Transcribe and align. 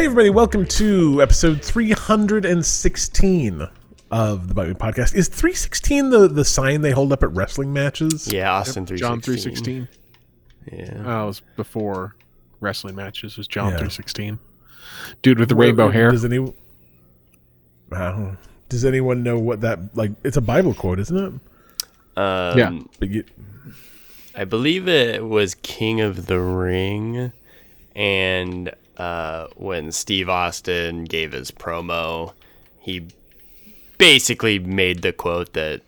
Hey, 0.00 0.06
everybody, 0.06 0.30
welcome 0.30 0.64
to 0.64 1.20
episode 1.20 1.62
316 1.62 3.68
of 4.10 4.48
the 4.48 4.54
Bite 4.54 4.68
Me 4.68 4.72
Podcast. 4.72 5.14
Is 5.14 5.28
316 5.28 6.08
the, 6.08 6.26
the 6.26 6.42
sign 6.42 6.80
they 6.80 6.92
hold 6.92 7.12
up 7.12 7.22
at 7.22 7.30
wrestling 7.32 7.70
matches? 7.70 8.26
Yeah, 8.32 8.50
Austin 8.50 8.86
three 8.86 8.96
John 8.96 9.20
three 9.20 9.36
sixteen. 9.36 9.88
Yeah. 10.72 11.02
Oh, 11.04 11.24
it 11.24 11.26
was 11.26 11.40
before 11.54 12.16
wrestling 12.60 12.94
matches. 12.94 13.36
Was 13.36 13.46
John 13.46 13.72
Yeah. 13.72 13.78
three 13.78 13.90
sixteen? 13.90 14.38
Dude 15.20 15.38
with 15.38 15.50
the 15.50 15.54
rainbow 15.54 15.90
hair. 15.90 16.10
Does, 16.12 16.24
any, 16.24 16.50
Wow. 17.90 18.38
Does 18.70 18.86
anyone 18.86 19.22
know 19.22 19.38
what 19.38 19.60
that, 19.60 19.94
like, 19.94 20.12
it's 20.24 20.38
a 20.38 20.40
Bible 20.40 20.72
quote, 20.72 20.98
isn't 20.98 21.14
it? 21.14 21.32
Um, 22.18 22.58
Yeah. 22.58 22.78
But 22.98 23.10
you- 23.10 23.24
I 24.34 24.46
believe 24.46 24.88
it 24.88 25.26
was 25.26 25.54
King 25.56 26.00
of 26.00 26.24
the 26.24 26.40
Ring, 26.40 27.32
and 27.94 28.72
uh, 29.00 29.48
when 29.56 29.90
Steve 29.92 30.28
Austin 30.28 31.04
gave 31.04 31.32
his 31.32 31.50
promo, 31.50 32.34
he 32.80 33.08
basically 33.96 34.58
made 34.58 35.00
the 35.00 35.12
quote 35.12 35.54
that 35.54 35.80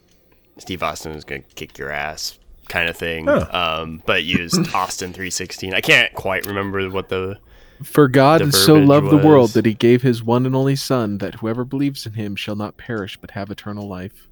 Steve 0.56 0.82
Austin 0.82 1.12
is 1.12 1.24
going 1.24 1.42
to 1.42 1.54
kick 1.54 1.76
your 1.76 1.90
ass, 1.90 2.38
kind 2.68 2.88
of 2.88 2.96
thing. 2.96 3.26
Huh. 3.26 3.48
Um, 3.52 4.02
but 4.06 4.24
used 4.24 4.74
Austin 4.74 5.12
three 5.12 5.28
sixteen. 5.28 5.74
I 5.74 5.82
can't 5.82 6.14
quite 6.14 6.46
remember 6.46 6.88
what 6.88 7.10
the 7.10 7.38
For 7.82 8.08
God 8.08 8.40
the 8.40 8.50
so 8.52 8.74
verbiage 8.74 8.88
loved 8.88 9.10
the 9.10 9.26
world 9.28 9.50
that 9.50 9.66
he 9.66 9.74
gave 9.74 10.00
his 10.00 10.22
one 10.22 10.46
and 10.46 10.56
only 10.56 10.76
Son, 10.76 11.18
that 11.18 11.36
whoever 11.36 11.64
believes 11.66 12.06
in 12.06 12.14
him 12.14 12.34
shall 12.34 12.56
not 12.56 12.78
perish 12.78 13.18
but 13.20 13.32
have 13.32 13.50
eternal 13.50 13.86
life. 13.86 14.26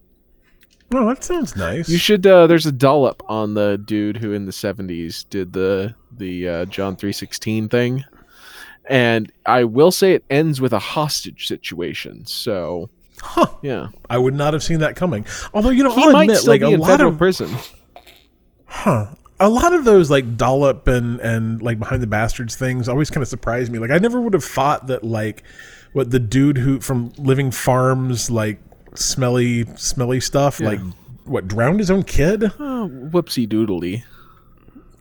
oh, 0.95 1.07
that 1.07 1.23
sounds 1.23 1.55
nice. 1.55 1.87
You 1.89 1.99
should. 1.99 2.27
Uh, 2.27 2.47
there's 2.47 2.65
a 2.65 2.73
dollop 2.73 3.23
on 3.29 3.53
the 3.53 3.77
dude 3.77 4.17
who 4.17 4.33
in 4.33 4.47
the 4.47 4.53
'70s 4.53 5.29
did 5.29 5.53
the 5.53 5.95
the 6.11 6.49
uh, 6.49 6.65
John 6.65 6.97
three 6.97 7.13
sixteen 7.13 7.69
thing, 7.69 8.05
and 8.91 9.33
I 9.47 9.65
will 9.65 9.93
say 9.93 10.13
it 10.13 10.25
ends 10.29 10.61
with 10.61 10.73
a 10.75 10.79
hostage 10.81 11.47
situation. 11.47 12.27
So 12.27 12.91
Huh. 13.23 13.47
yeah, 13.63 13.89
I 14.09 14.19
would 14.19 14.35
not 14.35 14.53
have 14.53 14.63
seen 14.63 14.81
that 14.81 14.97
coming. 14.97 15.25
Although, 15.55 15.71
you 15.71 15.85
know, 15.85 15.95
he 15.95 16.03
I'll 16.03 16.13
might 16.13 16.23
admit, 16.23 16.39
still 16.39 16.53
like, 16.53 16.61
be 16.63 16.67
a 16.67 16.71
in 16.71 16.81
lot 16.81 16.89
federal 16.89 17.13
of 17.13 17.19
prison. 17.19 17.51
Huh. 18.67 19.07
A 19.39 19.49
lot 19.49 19.73
of 19.73 19.85
those 19.85 20.11
like 20.11 20.37
dollop 20.37 20.87
and 20.87 21.21
and 21.21 21.63
like 21.63 21.79
behind 21.79 22.03
the 22.03 22.07
bastards 22.07 22.57
things 22.57 22.89
always 22.89 23.11
kind 23.11 23.23
of 23.23 23.29
surprised 23.29 23.73
me. 23.73 23.79
Like 23.79 23.91
I 23.91 23.99
never 23.99 24.21
would 24.21 24.35
have 24.35 24.45
thought 24.45 24.87
that 24.89 25.03
like 25.05 25.43
what 25.93 26.11
the 26.11 26.19
dude 26.19 26.59
who 26.59 26.81
from 26.81 27.13
Living 27.17 27.51
Farms 27.51 28.31
like 28.31 28.59
smelly 28.95 29.65
smelly 29.77 30.21
stuff 30.21 30.61
like 30.61 30.81
what 31.25 31.47
drowned 31.49 31.79
his 31.79 31.91
own 31.91 32.03
kid. 32.03 32.45
Oh, 32.59 32.91
whoopsie 32.93 33.49
doodly. 33.49 34.03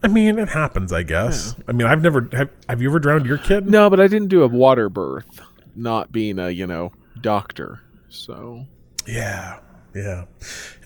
I 0.02 0.08
mean, 0.08 0.38
it 0.38 0.48
happens. 0.48 0.92
I 0.92 1.02
guess. 1.02 1.54
I 1.68 1.72
mean, 1.72 1.86
I've 1.86 2.02
never 2.02 2.28
have. 2.32 2.50
Have 2.68 2.80
you 2.82 2.88
ever 2.88 2.98
drowned 2.98 3.26
your 3.26 3.38
kid? 3.38 3.68
No, 3.68 3.90
but 3.90 4.00
I 4.00 4.06
didn't 4.06 4.28
do 4.28 4.42
a 4.42 4.48
water 4.48 4.88
birth, 4.88 5.40
not 5.74 6.12
being 6.12 6.38
a 6.38 6.50
you 6.50 6.66
know 6.66 6.92
doctor. 7.20 7.80
So 8.08 8.66
Yeah, 9.06 9.60
yeah. 9.94 10.24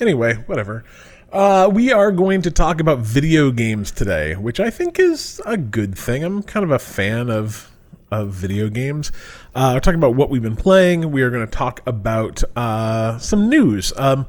Anyway, 0.01 0.35
whatever. 0.47 0.85
Uh, 1.33 1.69
we 1.73 1.93
are 1.93 2.13
going 2.13 2.43
to 2.43 2.51
talk 2.51 2.81
about 2.81 3.01
video 3.01 3.51
games 3.51 3.91
today, 3.91 4.35
which 4.37 4.61
I 4.61 4.71
think 4.71 5.01
is 5.01 5.41
a 5.45 5.57
good 5.57 5.99
thing. 5.99 6.23
I'm 6.23 6.43
kind 6.45 6.63
of 6.63 6.71
a 6.71 6.79
fan 6.79 7.29
of 7.31 7.71
of 8.11 8.31
video 8.31 8.69
games. 8.69 9.11
Uh, 9.55 9.73
we're 9.75 9.81
talking 9.81 9.99
about 9.99 10.15
what 10.15 10.31
we've 10.31 10.43
been 10.43 10.55
playing. 10.55 11.11
We 11.11 11.23
are 11.23 11.31
going 11.31 11.45
to 11.45 11.51
talk 11.51 11.81
about 11.87 12.43
uh, 12.57 13.19
some 13.19 13.49
news. 13.49 13.93
Um, 13.97 14.27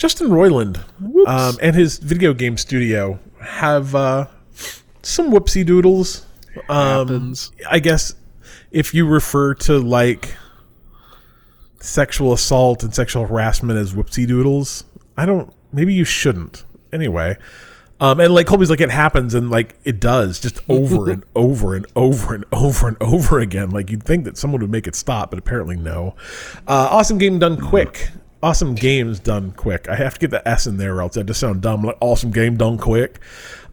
Justin 0.00 0.28
Roiland 0.28 0.82
um, 1.26 1.58
and 1.60 1.76
his 1.76 1.98
video 1.98 2.32
game 2.32 2.56
studio 2.56 3.18
have 3.38 3.94
uh, 3.94 4.28
some 5.02 5.30
whoopsie 5.30 5.64
doodles. 5.66 6.24
Um, 6.70 7.06
happens. 7.06 7.52
I 7.70 7.80
guess 7.80 8.14
if 8.70 8.94
you 8.94 9.06
refer 9.06 9.52
to 9.54 9.78
like 9.78 10.34
sexual 11.80 12.32
assault 12.32 12.82
and 12.82 12.94
sexual 12.94 13.26
harassment 13.26 13.78
as 13.78 13.92
whoopsie 13.92 14.26
doodles, 14.26 14.84
I 15.18 15.26
don't. 15.26 15.52
Maybe 15.70 15.92
you 15.92 16.06
shouldn't. 16.06 16.64
Anyway, 16.94 17.36
um, 18.00 18.20
and 18.20 18.32
like 18.32 18.46
Colby's 18.46 18.70
like 18.70 18.80
it 18.80 18.90
happens 18.90 19.34
and 19.34 19.50
like 19.50 19.76
it 19.84 20.00
does 20.00 20.40
just 20.40 20.60
over 20.70 21.10
and 21.10 21.24
over 21.36 21.74
and 21.74 21.84
over 21.94 22.34
and 22.34 22.46
over 22.52 22.88
and 22.88 22.96
over 23.02 23.38
again. 23.38 23.68
Like 23.70 23.90
you'd 23.90 24.04
think 24.04 24.24
that 24.24 24.38
someone 24.38 24.62
would 24.62 24.70
make 24.70 24.86
it 24.86 24.94
stop, 24.94 25.28
but 25.28 25.38
apparently 25.38 25.76
no. 25.76 26.14
Uh, 26.66 26.88
awesome 26.90 27.18
game 27.18 27.38
done 27.38 27.60
quick. 27.60 28.08
Awesome 28.42 28.74
games 28.74 29.20
done 29.20 29.52
quick. 29.52 29.88
I 29.88 29.96
have 29.96 30.14
to 30.14 30.20
get 30.20 30.30
the 30.30 30.46
S 30.48 30.66
in 30.66 30.78
there, 30.78 30.96
or 30.96 31.02
else 31.02 31.16
I 31.16 31.22
just 31.22 31.40
sound 31.40 31.60
dumb. 31.60 31.82
Like 31.82 31.98
awesome 32.00 32.30
game 32.30 32.56
done 32.56 32.78
quick. 32.78 33.18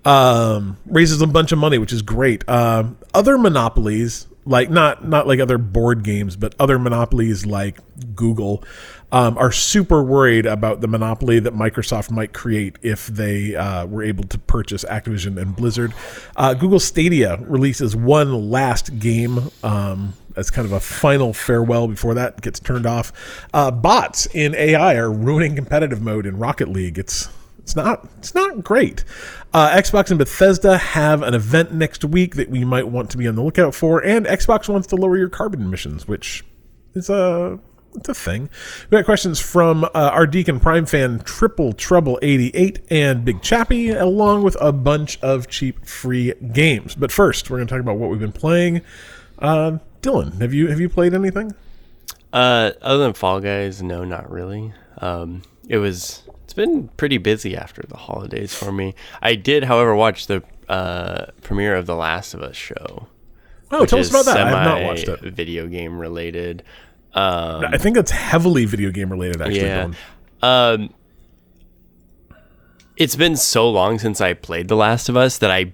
Um, 0.04 0.78
raises 0.86 1.22
a 1.22 1.28
bunch 1.28 1.52
of 1.52 1.60
money, 1.60 1.78
which 1.78 1.94
is 1.94 2.02
great. 2.02 2.48
Um, 2.50 2.98
other 3.14 3.38
monopolies, 3.38 4.28
like 4.46 4.70
not 4.70 5.08
not 5.08 5.28
like 5.28 5.40
other 5.40 5.58
board 5.58 6.04
games, 6.04 6.36
but 6.36 6.56
other 6.60 6.80
monopolies 6.80 7.46
like 7.46 7.80
Google, 8.16 8.64
um, 9.12 9.38
are 9.38 9.52
super 9.52 10.04
worried 10.04 10.46
about 10.46 10.82
the 10.82 10.88
monopoly 10.88 11.40
that 11.40 11.54
Microsoft 11.54 12.12
might 12.12 12.34
create 12.34 12.78
if 12.82 13.08
they 13.08 13.56
uh, 13.56 13.86
were 13.86 14.04
able 14.04 14.24
to 14.26 14.38
purchase 14.38 14.84
Activision 14.86 15.42
and 15.42 15.56
Blizzard. 15.56 15.94
Uh, 16.36 16.54
Google 16.54 16.80
Stadia 16.80 17.38
releases 17.42 17.96
one 17.96 18.50
last 18.50 19.00
game. 19.00 19.52
Um, 19.64 20.14
as 20.36 20.52
kind 20.52 20.68
of 20.68 20.72
a 20.72 20.80
final 20.80 21.34
farewell 21.34 21.88
before 21.88 22.14
that 22.14 22.42
gets 22.42 22.60
turned 22.60 22.86
off. 22.86 23.12
Uh, 23.56 23.72
bots 23.72 24.28
in 24.28 24.54
AI 24.54 24.94
are 24.96 25.12
ruining 25.12 25.56
competitive 25.56 26.00
mode 26.00 26.28
in 26.28 26.38
Rocket 26.38 26.70
League. 26.70 27.00
It's 27.00 27.28
it's 27.58 27.76
not 27.76 28.08
it's 28.20 28.36
not 28.36 28.64
great. 28.64 29.04
Uh, 29.52 29.70
Xbox 29.76 30.10
and 30.10 30.20
Bethesda 30.20 30.78
have 30.78 31.24
an 31.24 31.34
event 31.34 31.74
next 31.74 32.06
week 32.06 32.36
that 32.36 32.50
we 32.50 32.64
might 32.64 32.88
want 32.88 33.10
to 33.10 33.18
be 33.18 33.28
on 33.28 33.36
the 33.36 33.42
lookout 33.42 33.74
for, 33.74 34.00
and 34.06 34.28
Xbox 34.28 34.70
wants 34.70 34.88
to 34.88 34.96
lower 34.96 35.18
your 35.18 35.28
carbon 35.28 35.62
emissions, 35.62 36.08
which 36.08 36.46
is 36.94 37.10
a 37.10 37.60
it's 37.98 38.10
a 38.10 38.14
thing. 38.14 38.50
We 38.90 38.98
got 38.98 39.06
questions 39.06 39.40
from 39.40 39.84
uh, 39.84 39.90
our 39.94 40.26
Deacon 40.26 40.60
Prime 40.60 40.86
fan 40.86 41.20
Triple 41.20 41.74
Trouble 41.74 42.18
eighty 42.22 42.52
eight 42.54 42.80
and 42.90 43.26
Big 43.26 43.42
Chappy, 43.42 43.90
along 43.90 44.44
with 44.44 44.56
a 44.62 44.72
bunch 44.72 45.20
of 45.22 45.48
cheap 45.48 45.86
free 45.86 46.34
games. 46.54 46.96
But 46.96 47.12
first, 47.12 47.50
we're 47.50 47.58
going 47.58 47.68
to 47.68 47.74
talk 47.74 47.82
about 47.82 47.98
what 47.98 48.10
we've 48.10 48.20
been 48.20 48.32
playing. 48.32 48.82
Uh, 49.40 49.80
Dylan, 50.02 50.40
have 50.42 50.54
you 50.54 50.68
have 50.68 50.80
you 50.80 50.90
played 50.90 51.14
anything? 51.14 51.54
Uh, 52.32 52.72
other 52.82 53.04
than 53.04 53.14
Fall 53.14 53.40
Guys, 53.40 53.82
no, 53.82 54.04
not 54.04 54.30
really. 54.32 54.74
Um, 55.00 55.42
it 55.68 55.78
was. 55.78 56.24
It's 56.44 56.54
been 56.54 56.88
pretty 56.96 57.18
busy 57.18 57.58
after 57.58 57.82
the 57.82 57.98
holidays 57.98 58.56
for 58.56 58.72
me. 58.72 58.96
I 59.22 59.36
did, 59.36 59.66
however, 59.66 59.94
watch 59.94 60.28
the 60.28 60.42
uh, 60.70 61.26
premiere 61.42 61.76
of 61.76 61.88
the 61.88 61.96
Last 61.96 62.34
of 62.34 62.42
Us 62.42 62.56
show. 62.56 63.08
Oh, 63.70 63.86
tell 63.86 64.00
us 64.00 64.10
about 64.10 64.26
that. 64.26 64.38
I 64.38 64.50
have 64.50 64.66
not 64.66 64.84
watched 64.84 65.10
it. 65.10 65.20
Video 65.20 65.68
game 65.68 66.00
related. 66.00 66.64
Um, 67.14 67.66
I 67.66 67.78
think 67.78 67.96
that's 67.96 68.12
heavily 68.12 68.66
video 68.66 68.92
game 68.92 69.10
related. 69.10 69.42
Actually, 69.42 69.62
yeah. 69.62 69.92
Um, 70.44 70.94
it's 72.96 73.16
been 73.16 73.36
so 73.36 73.70
long 73.70 74.00
since 74.00 74.22
I 74.22 74.34
played 74.34 74.68
The 74.68 74.76
Last 74.76 75.10
of 75.10 75.18
Us 75.18 75.38
that 75.40 75.52
I 75.52 75.74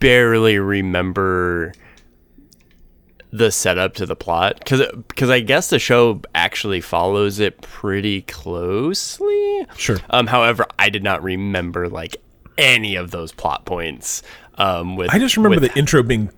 barely 0.00 0.58
remember 0.58 1.72
the 3.32 3.50
setup 3.50 3.94
to 3.94 4.06
the 4.06 4.14
plot 4.14 4.58
because 4.60 4.82
because 5.08 5.28
I 5.30 5.40
guess 5.40 5.68
the 5.68 5.80
show 5.80 6.20
actually 6.36 6.80
follows 6.80 7.40
it 7.40 7.60
pretty 7.62 8.22
closely. 8.22 9.66
Sure. 9.76 9.98
Um, 10.10 10.28
however, 10.28 10.66
I 10.78 10.88
did 10.88 11.02
not 11.02 11.22
remember 11.22 11.88
like 11.88 12.16
any 12.56 12.94
of 12.94 13.10
those 13.10 13.32
plot 13.32 13.64
points. 13.64 14.22
Um, 14.56 14.94
with 14.94 15.12
I 15.12 15.18
just 15.18 15.36
remember 15.36 15.60
with- 15.60 15.72
the 15.72 15.78
intro 15.78 16.02
being 16.04 16.30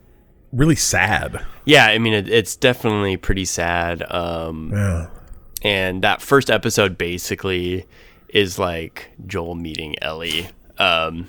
really 0.57 0.77
sad. 0.77 1.45
yeah. 1.65 1.87
I 1.87 1.99
mean, 1.99 2.15
it, 2.15 2.29
it's 2.29 2.57
definitely 2.57 3.17
pretty 3.17 3.45
sad. 3.45 4.03
Um, 4.13 4.71
Yeah. 4.73 5.09
and 5.63 6.03
that 6.03 6.21
first 6.23 6.51
episode 6.51 6.97
basically 6.99 7.87
is 8.29 8.59
like 8.59 9.11
Joel 9.27 9.55
meeting 9.55 9.95
Ellie. 10.03 10.49
Um, 10.79 11.29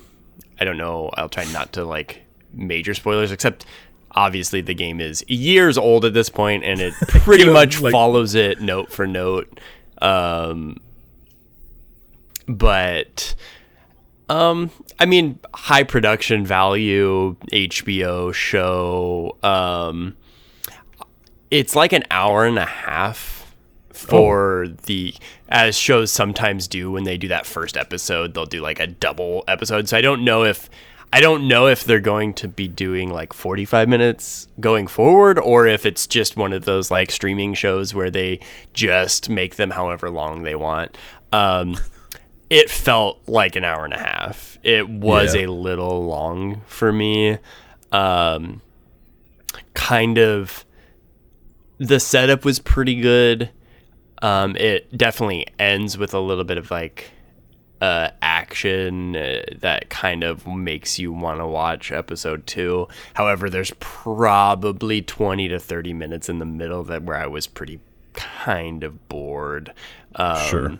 I 0.60 0.64
don't 0.64 0.76
know. 0.78 1.10
I'll 1.14 1.28
try 1.28 1.44
not 1.52 1.72
to 1.74 1.84
like 1.84 2.22
major 2.52 2.94
spoilers, 2.94 3.30
except 3.30 3.64
obviously 4.12 4.60
the 4.60 4.74
game 4.74 5.00
is 5.00 5.24
years 5.28 5.78
old 5.78 6.04
at 6.04 6.14
this 6.14 6.28
point, 6.28 6.64
and 6.64 6.80
it 6.80 6.94
pretty 7.08 7.44
know, 7.44 7.52
much 7.52 7.80
like- 7.80 7.92
follows 7.92 8.34
it 8.34 8.60
note 8.60 8.90
for 8.90 9.06
note. 9.06 9.60
Um, 10.02 10.78
but 12.46 13.34
um, 14.28 14.70
I 14.98 15.06
mean, 15.06 15.38
high 15.54 15.84
production 15.84 16.44
value 16.44 17.36
HBO 17.52 18.32
show. 18.34 19.36
Um, 19.42 20.16
it's 21.50 21.74
like 21.74 21.92
an 21.92 22.04
hour 22.10 22.44
and 22.44 22.58
a 22.58 22.64
half 22.66 23.54
for 23.92 24.68
the 24.84 25.12
as 25.48 25.76
shows 25.76 26.12
sometimes 26.12 26.68
do 26.68 26.90
when 26.90 27.02
they 27.02 27.18
do 27.18 27.26
that 27.26 27.44
first 27.44 27.76
episode 27.76 28.32
they'll 28.32 28.46
do 28.46 28.60
like 28.60 28.78
a 28.78 28.86
double 28.86 29.42
episode 29.48 29.88
so 29.88 29.96
i 29.96 30.00
don't 30.00 30.24
know 30.24 30.44
if 30.44 30.70
i 31.12 31.20
don't 31.20 31.48
know 31.48 31.66
if 31.66 31.82
they're 31.82 31.98
going 31.98 32.32
to 32.32 32.46
be 32.46 32.68
doing 32.68 33.10
like 33.10 33.32
45 33.32 33.88
minutes 33.88 34.46
going 34.60 34.86
forward 34.86 35.36
or 35.40 35.66
if 35.66 35.84
it's 35.84 36.06
just 36.06 36.36
one 36.36 36.52
of 36.52 36.64
those 36.64 36.92
like 36.92 37.10
streaming 37.10 37.54
shows 37.54 37.92
where 37.92 38.10
they 38.10 38.38
just 38.72 39.28
make 39.28 39.56
them 39.56 39.70
however 39.70 40.10
long 40.10 40.44
they 40.44 40.54
want 40.54 40.96
um 41.32 41.76
it 42.50 42.70
felt 42.70 43.20
like 43.28 43.56
an 43.56 43.64
hour 43.64 43.84
and 43.84 43.92
a 43.94 43.98
half 43.98 44.58
it 44.62 44.88
was 44.88 45.34
Yeah. 45.34 45.42
a 45.42 45.46
little 45.52 46.04
long 46.06 46.62
for 46.66 46.92
me 46.92 47.38
um 47.92 48.60
kind 49.74 50.18
of 50.18 50.64
the 51.78 52.00
setup 52.00 52.44
was 52.44 52.58
pretty 52.58 52.96
good. 52.96 53.50
Um, 54.20 54.56
it 54.56 54.96
definitely 54.98 55.46
ends 55.60 55.96
with 55.96 56.12
a 56.12 56.18
little 56.18 56.42
bit 56.42 56.58
of 56.58 56.72
like 56.72 57.12
uh, 57.80 58.08
action 58.20 59.14
uh, 59.14 59.42
that 59.60 59.88
kind 59.88 60.24
of 60.24 60.44
makes 60.44 60.98
you 60.98 61.12
want 61.12 61.38
to 61.38 61.46
watch 61.46 61.92
episode 61.92 62.44
two. 62.48 62.88
However, 63.14 63.48
there's 63.48 63.72
probably 63.78 65.00
20 65.02 65.46
to 65.48 65.60
30 65.60 65.92
minutes 65.92 66.28
in 66.28 66.40
the 66.40 66.44
middle 66.44 66.82
that 66.84 67.04
where 67.04 67.16
I 67.16 67.28
was 67.28 67.46
pretty 67.46 67.78
kind 68.14 68.82
of 68.82 69.08
bored. 69.08 69.72
Um, 70.16 70.36
Sure. 70.48 70.78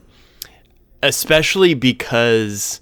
Especially 1.02 1.74
because, 1.74 2.80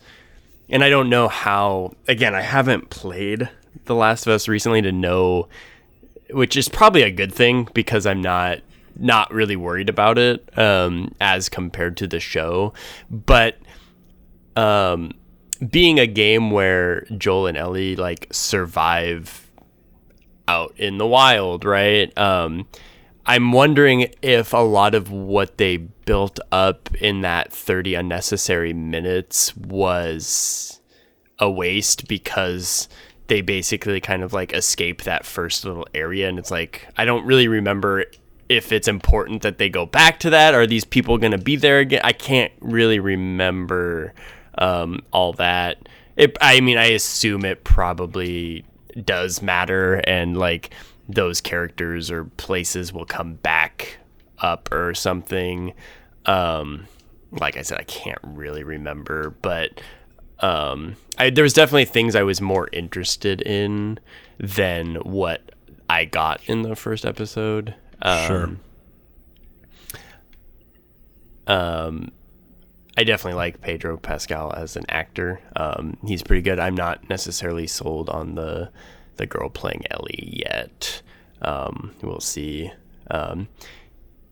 and 0.68 0.82
I 0.82 0.88
don't 0.88 1.10
know 1.10 1.28
how, 1.28 1.94
again, 2.08 2.34
I 2.34 2.40
haven't 2.40 2.90
played 2.90 3.48
The 3.84 3.94
Last 3.94 4.26
of 4.26 4.32
Us 4.32 4.48
recently 4.48 4.82
to 4.82 4.92
know, 4.92 5.48
which 6.30 6.56
is 6.56 6.68
probably 6.68 7.02
a 7.02 7.10
good 7.10 7.32
thing 7.32 7.68
because 7.74 8.06
I'm 8.06 8.20
not 8.20 8.60
not 8.98 9.30
really 9.30 9.56
worried 9.56 9.90
about 9.90 10.16
it 10.16 10.58
um, 10.58 11.14
as 11.20 11.50
compared 11.50 11.98
to 11.98 12.06
the 12.06 12.18
show. 12.18 12.72
But 13.10 13.58
um, 14.56 15.12
being 15.70 15.98
a 15.98 16.06
game 16.06 16.50
where 16.50 17.02
Joel 17.16 17.46
and 17.48 17.56
Ellie 17.58 17.96
like 17.96 18.26
survive 18.30 19.50
out 20.48 20.74
in 20.76 20.98
the 20.98 21.06
wild, 21.06 21.64
right? 21.64 22.16
Um, 22.16 22.66
I'm 23.26 23.50
wondering 23.52 24.12
if 24.22 24.52
a 24.52 24.58
lot 24.58 24.94
of 24.94 25.10
what 25.10 25.58
they 25.58 25.78
built 25.78 26.38
up 26.52 26.94
in 26.96 27.22
that 27.22 27.52
30 27.52 27.94
unnecessary 27.94 28.72
minutes 28.72 29.56
was 29.56 30.80
a 31.38 31.50
waste 31.50 32.06
because 32.06 32.88
they 33.26 33.40
basically 33.40 34.00
kind 34.00 34.22
of 34.22 34.32
like 34.32 34.52
escape 34.52 35.02
that 35.02 35.26
first 35.26 35.64
little 35.64 35.86
area 35.92 36.28
and 36.28 36.38
it's 36.38 36.52
like 36.52 36.86
I 36.96 37.04
don't 37.04 37.26
really 37.26 37.48
remember 37.48 38.04
if 38.48 38.70
it's 38.70 38.86
important 38.86 39.42
that 39.42 39.58
they 39.58 39.68
go 39.68 39.84
back 39.84 40.20
to 40.20 40.30
that. 40.30 40.54
Are 40.54 40.66
these 40.66 40.84
people 40.84 41.18
going 41.18 41.32
to 41.32 41.38
be 41.38 41.56
there 41.56 41.80
again? 41.80 42.00
I 42.04 42.12
can't 42.12 42.52
really 42.60 43.00
remember 43.00 44.14
um, 44.56 45.00
all 45.12 45.32
that. 45.34 45.88
It 46.16 46.38
I 46.40 46.60
mean 46.60 46.78
I 46.78 46.86
assume 46.86 47.44
it 47.44 47.64
probably 47.64 48.64
does 49.04 49.42
matter 49.42 49.96
and 50.04 50.36
like 50.38 50.70
those 51.08 51.40
characters 51.40 52.10
or 52.10 52.24
places 52.24 52.92
will 52.92 53.04
come 53.06 53.34
back 53.34 53.98
up 54.38 54.70
or 54.72 54.92
something 54.94 55.72
um 56.26 56.86
like 57.32 57.56
I 57.56 57.62
said 57.62 57.78
I 57.78 57.84
can't 57.84 58.18
really 58.22 58.62
remember 58.64 59.30
but 59.42 59.80
um 60.40 60.96
I, 61.18 61.30
there 61.30 61.44
was 61.44 61.52
definitely 61.54 61.84
things 61.86 62.14
I 62.14 62.22
was 62.22 62.40
more 62.40 62.68
interested 62.72 63.40
in 63.42 63.98
than 64.38 64.96
what 64.96 65.52
I 65.88 66.04
got 66.04 66.40
in 66.46 66.62
the 66.62 66.76
first 66.76 67.06
episode 67.06 67.74
um, 68.02 68.26
Sure. 68.26 68.56
um, 71.46 72.12
I 72.98 73.04
definitely 73.04 73.36
like 73.36 73.60
Pedro 73.60 73.96
Pascal 73.96 74.52
as 74.54 74.76
an 74.76 74.84
actor. 74.88 75.40
Um, 75.54 75.96
he's 76.06 76.22
pretty 76.22 76.42
good. 76.42 76.58
I'm 76.58 76.74
not 76.74 77.08
necessarily 77.08 77.66
sold 77.66 78.08
on 78.08 78.34
the 78.34 78.70
the 79.16 79.26
girl 79.26 79.48
playing 79.48 79.84
Ellie 79.90 80.42
yet. 80.46 81.02
Um, 81.42 81.94
we'll 82.02 82.20
see. 82.20 82.70
Um, 83.10 83.48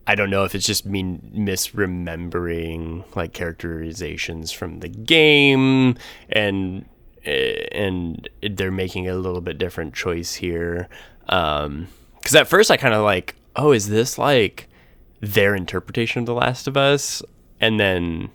I 0.07 0.15
don't 0.15 0.31
know 0.31 0.45
if 0.45 0.55
it's 0.55 0.67
just 0.67 0.85
me 0.85 1.03
misremembering 1.03 3.05
like 3.17 3.33
characterizations 3.33 4.53
from 4.53 4.81
the 4.81 4.89
game, 4.89 5.97
and 6.29 6.85
eh, 7.25 7.67
and 7.73 8.29
they're 8.43 8.71
making 8.71 9.09
a 9.09 9.15
little 9.15 9.41
bit 9.41 9.59
different 9.59 9.95
choice 9.95 10.35
here. 10.35 10.89
Because 11.25 12.35
at 12.35 12.49
first 12.49 12.71
I 12.71 12.77
kind 12.77 12.95
of 12.95 13.03
like, 13.03 13.35
oh, 13.57 13.73
is 13.73 13.89
this 13.89 14.19
like 14.19 14.69
their 15.21 15.55
interpretation 15.55 16.21
of 16.21 16.27
The 16.27 16.35
Last 16.35 16.67
of 16.67 16.77
Us? 16.77 17.23
And 17.61 17.81
then 17.81 18.31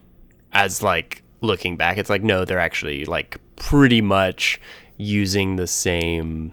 as 0.53 0.81
like 0.81 1.21
looking 1.41 1.77
back, 1.77 1.97
it's 1.97 2.09
like 2.09 2.23
no, 2.23 2.45
they're 2.45 2.59
actually 2.59 3.05
like 3.05 3.37
pretty 3.57 4.01
much 4.01 4.59
using 4.99 5.55
the 5.55 5.65
same 5.65 6.51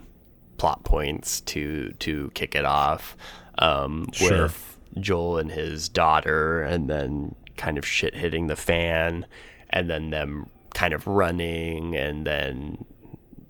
plot 0.57 0.83
points 0.83 1.41
to 1.41 1.91
to 1.99 2.31
kick 2.33 2.55
it 2.55 2.65
off 2.65 3.15
um, 3.59 4.07
Sure. 4.13 4.43
with 4.43 4.77
Joel 4.99 5.37
and 5.37 5.51
his 5.51 5.87
daughter, 5.89 6.63
and 6.63 6.89
then 6.89 7.35
kind 7.57 7.77
of 7.77 7.85
shit 7.85 8.15
hitting 8.15 8.47
the 8.47 8.55
fan, 8.55 9.25
and 9.69 9.89
then 9.89 10.09
them 10.11 10.49
kind 10.73 10.93
of 10.93 11.05
running, 11.05 11.95
and 11.95 12.25
then 12.25 12.85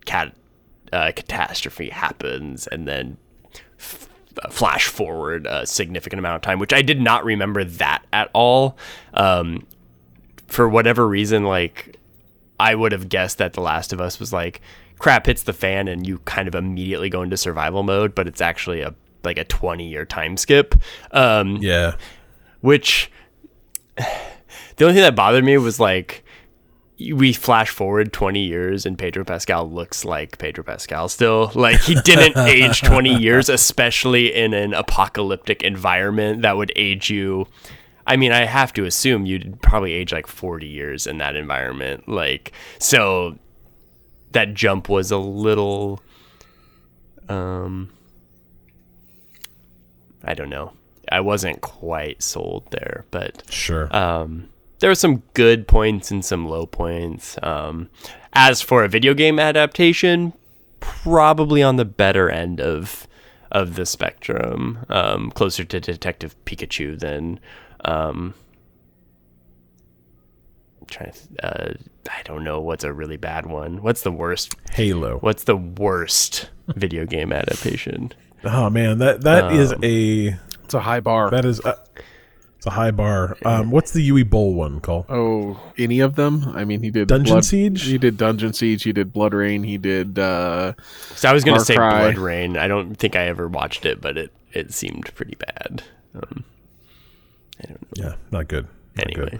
cat 0.06 0.34
uh, 0.92 1.12
catastrophe 1.16 1.90
happens, 1.90 2.68
and 2.68 2.88
then 2.88 3.18
f- 3.80 4.10
uh, 4.44 4.50
flash 4.50 4.88
forward 4.88 5.46
a 5.46 5.66
significant 5.66 6.20
amount 6.20 6.36
of 6.38 6.42
time, 6.42 6.60
which 6.60 6.74
I 6.74 6.82
did 6.82 7.00
not 7.02 7.24
remember 7.24 7.64
that 7.64 8.04
at 8.12 8.30
all. 8.34 8.78
Um, 9.14 9.66
for 10.48 10.68
whatever 10.70 11.08
reason, 11.08 11.44
like 11.44 11.98
I 12.60 12.74
would 12.76 12.92
have 12.94 13.10
guessed 13.10 13.38
that 13.40 13.54
The 13.54 13.62
Last 13.62 13.92
of 13.94 14.00
Us 14.02 14.20
was 14.20 14.32
like 14.34 14.62
crap 15.00 15.26
hits 15.28 15.44
the 15.44 15.54
fan 15.54 15.88
and 15.88 16.06
you 16.08 16.20
kind 16.26 16.48
of 16.48 16.56
immediately 16.56 17.10
go 17.10 17.22
into 17.22 17.38
survival 17.38 17.84
mode, 17.84 18.16
but 18.16 18.28
it's 18.28 18.42
actually 18.42 18.82
a 18.82 18.94
like 19.24 19.38
a 19.38 19.44
20 19.44 19.88
year 19.88 20.06
time 20.06 20.38
skip. 20.38 20.76
Um, 21.12 21.58
Yeah. 21.58 21.96
which 22.62 23.12
the 23.98 24.84
only 24.86 24.94
thing 24.94 25.04
that 25.04 25.16
bothered 25.16 25.44
me 25.44 25.58
was 25.58 25.80
like 25.80 26.24
we 27.14 27.32
flash 27.32 27.70
forward 27.70 28.12
20 28.12 28.44
years 28.44 28.86
and 28.86 28.98
Pedro 28.98 29.24
Pascal 29.24 29.70
looks 29.70 30.04
like 30.04 30.40
Pedro 30.40 30.64
Pascal 30.64 31.08
still. 31.10 31.52
Like 31.54 31.80
he 31.82 31.94
didn't 31.94 32.36
age 32.48 32.82
20 32.82 33.14
years, 33.16 33.50
especially 33.50 34.34
in 34.34 34.54
an 34.56 34.74
apocalyptic 34.74 35.62
environment 35.62 36.42
that 36.42 36.58
would 36.58 36.72
age 36.76 37.10
you. 37.12 37.46
I 38.08 38.16
mean, 38.16 38.32
I 38.32 38.46
have 38.46 38.74
to 38.74 38.86
assume 38.86 39.26
you'd 39.28 39.62
probably 39.62 39.94
age 39.94 40.12
like 40.12 40.26
40 40.26 40.66
years 40.66 41.06
in 41.06 41.18
that 41.20 41.36
environment. 41.36 42.08
Like, 42.10 42.52
so 42.80 43.38
that 44.38 44.54
jump 44.54 44.88
was 44.88 45.10
a 45.10 45.18
little, 45.18 46.00
um, 47.28 47.90
I 50.24 50.36
don't 50.36 50.50
know. 50.52 50.74
I 51.12 51.22
wasn't 51.22 51.62
quite 51.62 52.22
sold 52.22 52.70
there, 52.70 53.04
but 53.10 53.42
Sure. 53.50 53.92
um, 53.96 54.48
there 54.78 54.92
were 54.92 54.96
some 54.96 55.24
good 55.34 55.68
points 55.68 56.12
and 56.12 56.24
some 56.24 56.48
low 56.48 56.68
points. 56.68 57.36
Um, 57.42 57.90
as 58.34 58.62
for 58.62 58.84
a 58.84 58.88
video 58.88 59.16
game 59.16 59.40
adaptation, 59.40 60.34
probably 60.82 61.64
on 61.64 61.78
the 61.78 61.86
better 61.86 62.30
end 62.30 62.62
of 62.62 63.08
of 63.52 63.76
the 63.76 63.86
spectrum, 63.88 64.86
um, 64.90 65.32
closer 65.32 65.64
to 65.64 65.80
Detective 65.80 66.36
Pikachu 66.46 67.00
than. 67.00 67.40
I'm 70.90 70.96
trying 70.96 71.12
to, 71.12 71.46
uh, 71.46 71.74
I 72.10 72.22
don't 72.24 72.44
know 72.44 72.62
what's 72.62 72.84
a 72.84 72.94
really 72.94 73.18
bad 73.18 73.46
one. 73.46 73.82
What's 73.82 74.02
the 74.02 74.12
worst? 74.12 74.56
Halo. 74.72 75.18
What's 75.20 75.44
the 75.44 75.58
worst 75.58 76.50
video 76.68 77.06
game 77.06 77.34
adaptation? 77.34 78.14
Oh 78.44 78.70
man, 78.70 79.00
that 79.00 79.22
that 79.22 79.52
is 79.52 79.74
Um, 79.74 79.84
a 79.84 80.38
It's 80.64 80.74
a 80.74 80.80
high 80.80 81.00
bar. 81.02 81.30
that 81.32 81.44
is 81.44 81.60
a, 81.66 81.78
it's 82.56 82.66
a 82.68 82.70
high 82.72 82.92
bar. 82.92 83.36
Um, 83.44 83.72
what's 83.72 83.92
the 83.92 84.08
Uwe 84.10 84.30
Boll 84.30 84.54
one 84.54 84.80
called? 84.80 85.06
Oh, 85.10 85.60
any 85.78 86.00
of 86.00 86.16
them? 86.16 86.44
I 86.56 86.64
mean, 86.64 86.82
he 86.84 86.90
did 86.92 87.08
Dungeon 87.08 87.34
Blood- 87.36 87.46
Siege? 87.46 87.84
He 87.84 87.98
did 87.98 88.18
Dungeon 88.18 88.54
Siege. 88.54 88.84
He 88.84 88.94
did 88.94 89.14
BloodRayne. 89.14 89.66
He 89.66 89.78
did. 89.78 90.18
uh 90.20 90.74
So 91.16 91.30
I 91.30 91.34
was 91.34 91.44
gonna 91.44 91.60
say 91.60 91.76
Cry. 91.76 92.00
Blood 92.12 92.18
Rain. 92.18 92.58
I 92.58 92.68
don't 92.68 92.96
think 92.96 93.16
I 93.16 93.26
ever 93.28 93.48
watched 93.48 93.86
it, 93.86 94.00
but 94.02 94.18
it 94.18 94.32
it 94.54 94.74
seemed 94.74 95.14
pretty 95.16 95.36
bad. 95.36 95.84
Um, 96.16 96.44
I 97.62 97.68
don't 97.68 97.82
know. 97.98 98.04
Yeah, 98.10 98.16
not 98.32 98.48
good. 98.48 98.68
Not 98.96 99.08
Anyway, 99.08 99.30
good. 99.32 99.40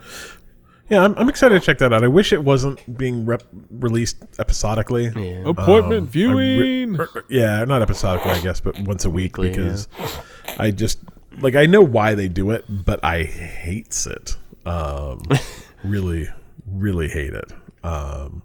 Yeah, 0.90 1.04
I'm, 1.04 1.14
I'm 1.18 1.28
excited 1.28 1.60
to 1.60 1.64
check 1.64 1.78
that 1.78 1.92
out. 1.92 2.02
I 2.02 2.08
wish 2.08 2.32
it 2.32 2.42
wasn't 2.42 2.96
being 2.96 3.26
rep- 3.26 3.42
released 3.70 4.16
episodically. 4.38 5.10
yeah. 5.14 5.42
Appointment 5.48 5.84
Um, 6.14 6.30
I 6.30 6.34
re- 6.34 6.84
viewing. 6.86 6.98
Yeah, 7.28 7.64
not 7.64 7.82
episodically, 7.82 8.30
I 8.32 8.40
guess, 8.40 8.60
but 8.60 8.78
once 8.80 9.04
a 9.04 9.10
week 9.10 9.36
Weekly, 9.36 9.50
because 9.50 9.88
I 10.58 10.70
just 10.70 10.98
like 11.40 11.54
I 11.54 11.66
know 11.66 11.82
why 11.82 12.14
they 12.14 12.28
do 12.28 12.50
it, 12.50 12.64
but 12.68 13.04
I 13.04 13.24
hates 13.24 14.06
it. 14.06 14.36
Um, 14.66 15.22
really, 15.84 16.28
really 16.66 17.08
hate 17.08 17.34
it. 17.34 17.52
Um, 17.84 18.42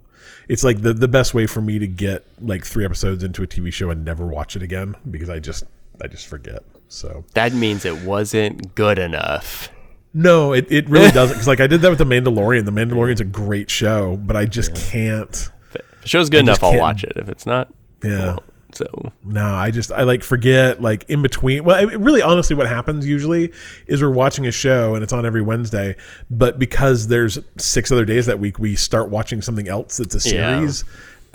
it's 0.50 0.64
like 0.64 0.82
the 0.82 0.94
the 0.94 1.08
best 1.08 1.34
way 1.34 1.48
for 1.48 1.62
me 1.62 1.80
to 1.80 1.88
get 1.88 2.26
like 2.42 2.66
three 2.66 2.84
episodes 2.86 3.24
into 3.24 3.42
a 3.44 3.48
TV 3.48 3.72
show 3.72 3.90
and 3.90 4.04
never 4.04 4.26
watch 4.28 4.56
it 4.58 4.62
again 4.62 4.96
because 5.10 5.30
I 5.30 5.40
just 5.40 5.64
I 6.04 6.08
just 6.08 6.28
forget. 6.28 6.64
So 6.90 7.24
that 7.34 7.54
means 7.54 7.86
it 7.86 8.02
wasn't 8.04 8.76
good 8.76 9.00
enough. 9.00 9.70
No, 10.13 10.53
it, 10.53 10.67
it 10.72 10.89
really 10.89 11.12
doesn't. 11.12 11.36
Because 11.36 11.48
like 11.48 11.60
I 11.60 11.67
did 11.67 11.82
that 11.82 11.89
with 11.89 12.00
the 12.00 12.05
Mandalorian. 12.05 12.65
The 12.65 12.72
Mandalorian's 12.72 13.22
a 13.22 13.25
great 13.25 13.70
show, 13.70 14.17
but 14.17 14.36
I 14.36 14.46
just 14.46 14.75
can't. 14.75 15.29
If 15.74 16.01
the 16.01 16.08
show's 16.08 16.29
good 16.29 16.46
just 16.46 16.62
enough, 16.62 16.74
I'll 16.74 16.79
watch 16.79 17.03
it. 17.03 17.13
If 17.15 17.29
it's 17.29 17.46
not, 17.46 17.72
Yeah. 18.03 18.27
won't. 18.27 18.43
So 18.75 19.12
No, 19.24 19.46
I 19.53 19.70
just 19.70 19.91
I 19.91 20.01
like 20.01 20.24
forget 20.24 20.82
like 20.82 21.05
in 21.08 21.22
between. 21.22 21.63
Well, 21.63 21.88
it, 21.88 21.96
really, 22.00 22.24
honestly, 22.24 22.55
what 22.55 22.67
happens 22.67 23.05
usually 23.08 23.53
is 23.86 24.01
we're 24.01 24.10
watching 24.10 24.48
a 24.48 24.51
show 24.51 24.96
and 24.96 25.03
it's 25.03 25.13
on 25.13 25.27
every 25.27 25.43
Wednesday, 25.43 25.96
but 26.32 26.58
because 26.58 27.08
there's 27.08 27.38
six 27.60 27.91
other 27.91 28.03
days 28.03 28.25
that 28.25 28.39
week, 28.39 28.58
we 28.58 28.75
start 28.75 29.10
watching 29.10 29.43
something 29.43 29.67
else 29.67 29.98
that's 29.98 30.15
a 30.25 30.29
Yeah. 30.29 30.58
series, 30.58 30.86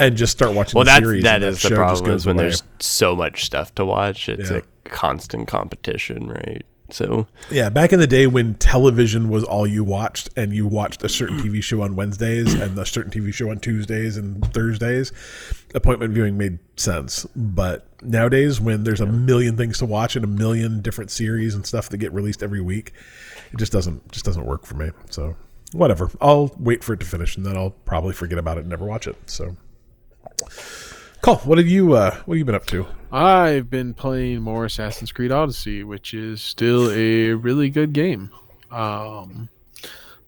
and 0.01 0.17
just 0.17 0.33
start 0.33 0.53
watching 0.53 0.77
Well, 0.79 0.85
the 0.85 0.89
that's 0.91 1.05
series. 1.05 1.23
that 1.23 1.43
and 1.45 1.55
the 1.57 1.71
problem 1.77 2.11
is 2.11 2.27
when 2.27 2.35
away. 2.35 2.45
there's 2.47 2.65
so 2.81 3.15
much 3.15 3.45
stuff 3.45 3.73
to 3.77 3.85
watch. 3.85 4.29
It's 4.29 4.51
Yeah. 4.51 4.57
a 4.59 4.63
constant 4.89 5.47
competition, 5.47 6.27
right? 6.27 6.65
So 6.91 7.27
Yeah, 7.51 7.69
back 7.69 7.93
in 7.93 8.01
the 8.01 8.07
day 8.07 8.27
when 8.27 8.55
television 8.55 9.29
was 9.29 9.45
all 9.45 9.67
you 9.67 9.85
watched, 9.85 10.31
and 10.37 10.53
you 10.53 10.67
watched 10.67 11.05
a 11.05 11.09
certain 11.09 11.39
TV 11.39 11.63
show 11.63 11.83
on 11.83 11.97
Wednesdays 11.97 12.55
and 12.55 12.79
a 12.79 12.87
certain 12.87 13.11
TV 13.11 13.33
show 13.33 13.51
on 13.51 13.59
Tuesdays 13.59 14.17
and 14.17 14.45
Thursdays, 14.53 15.13
appointment 15.75 16.15
viewing 16.15 16.39
made 16.39 16.59
sense. 16.77 17.27
But 17.37 17.87
nowadays, 18.03 18.61
when 18.61 18.85
there's 18.85 19.01
a 19.01 19.07
million 19.07 19.57
things 19.57 19.79
to 19.79 19.87
watch 19.87 20.17
and 20.17 20.25
a 20.25 20.29
million 20.29 20.81
different 20.81 21.11
series 21.11 21.55
and 21.55 21.67
stuff 21.67 21.89
that 21.91 21.99
get 21.99 22.13
released 22.13 22.43
every 22.43 22.61
week, 22.61 22.93
it 23.53 23.59
just 23.59 23.73
doesn't 23.73 24.11
just 24.11 24.25
doesn't 24.25 24.47
work 24.47 24.65
for 24.65 24.75
me. 24.75 24.91
So 25.11 25.37
whatever, 25.73 26.11
I'll 26.21 26.55
wait 26.59 26.83
for 26.83 26.95
it 26.95 27.01
to 27.01 27.07
finish, 27.07 27.37
and 27.37 27.45
then 27.45 27.57
I'll 27.57 27.71
probably 27.71 28.15
forget 28.15 28.39
about 28.39 28.57
it 28.57 28.61
and 28.61 28.71
never 28.71 28.87
watch 28.87 29.07
it. 29.07 29.17
So. 29.27 29.57
Cool. 31.21 31.37
What 31.37 31.59
have 31.59 31.67
you 31.69 31.95
uh 31.95 32.17
what 32.25 32.35
have 32.35 32.39
you 32.39 32.45
been 32.45 32.55
up 32.55 32.67
to? 32.67 32.87
I've 33.11 33.71
been 33.71 33.95
playing 33.95 34.43
more 34.43 34.67
Assassin's 34.67 35.13
Creed 35.13 35.33
Odyssey, 35.33 35.83
which 35.83 36.13
is 36.13 36.43
still 36.43 36.91
a 36.91 37.33
really 37.33 37.71
good 37.71 37.93
game. 37.93 38.31
Um, 38.71 39.49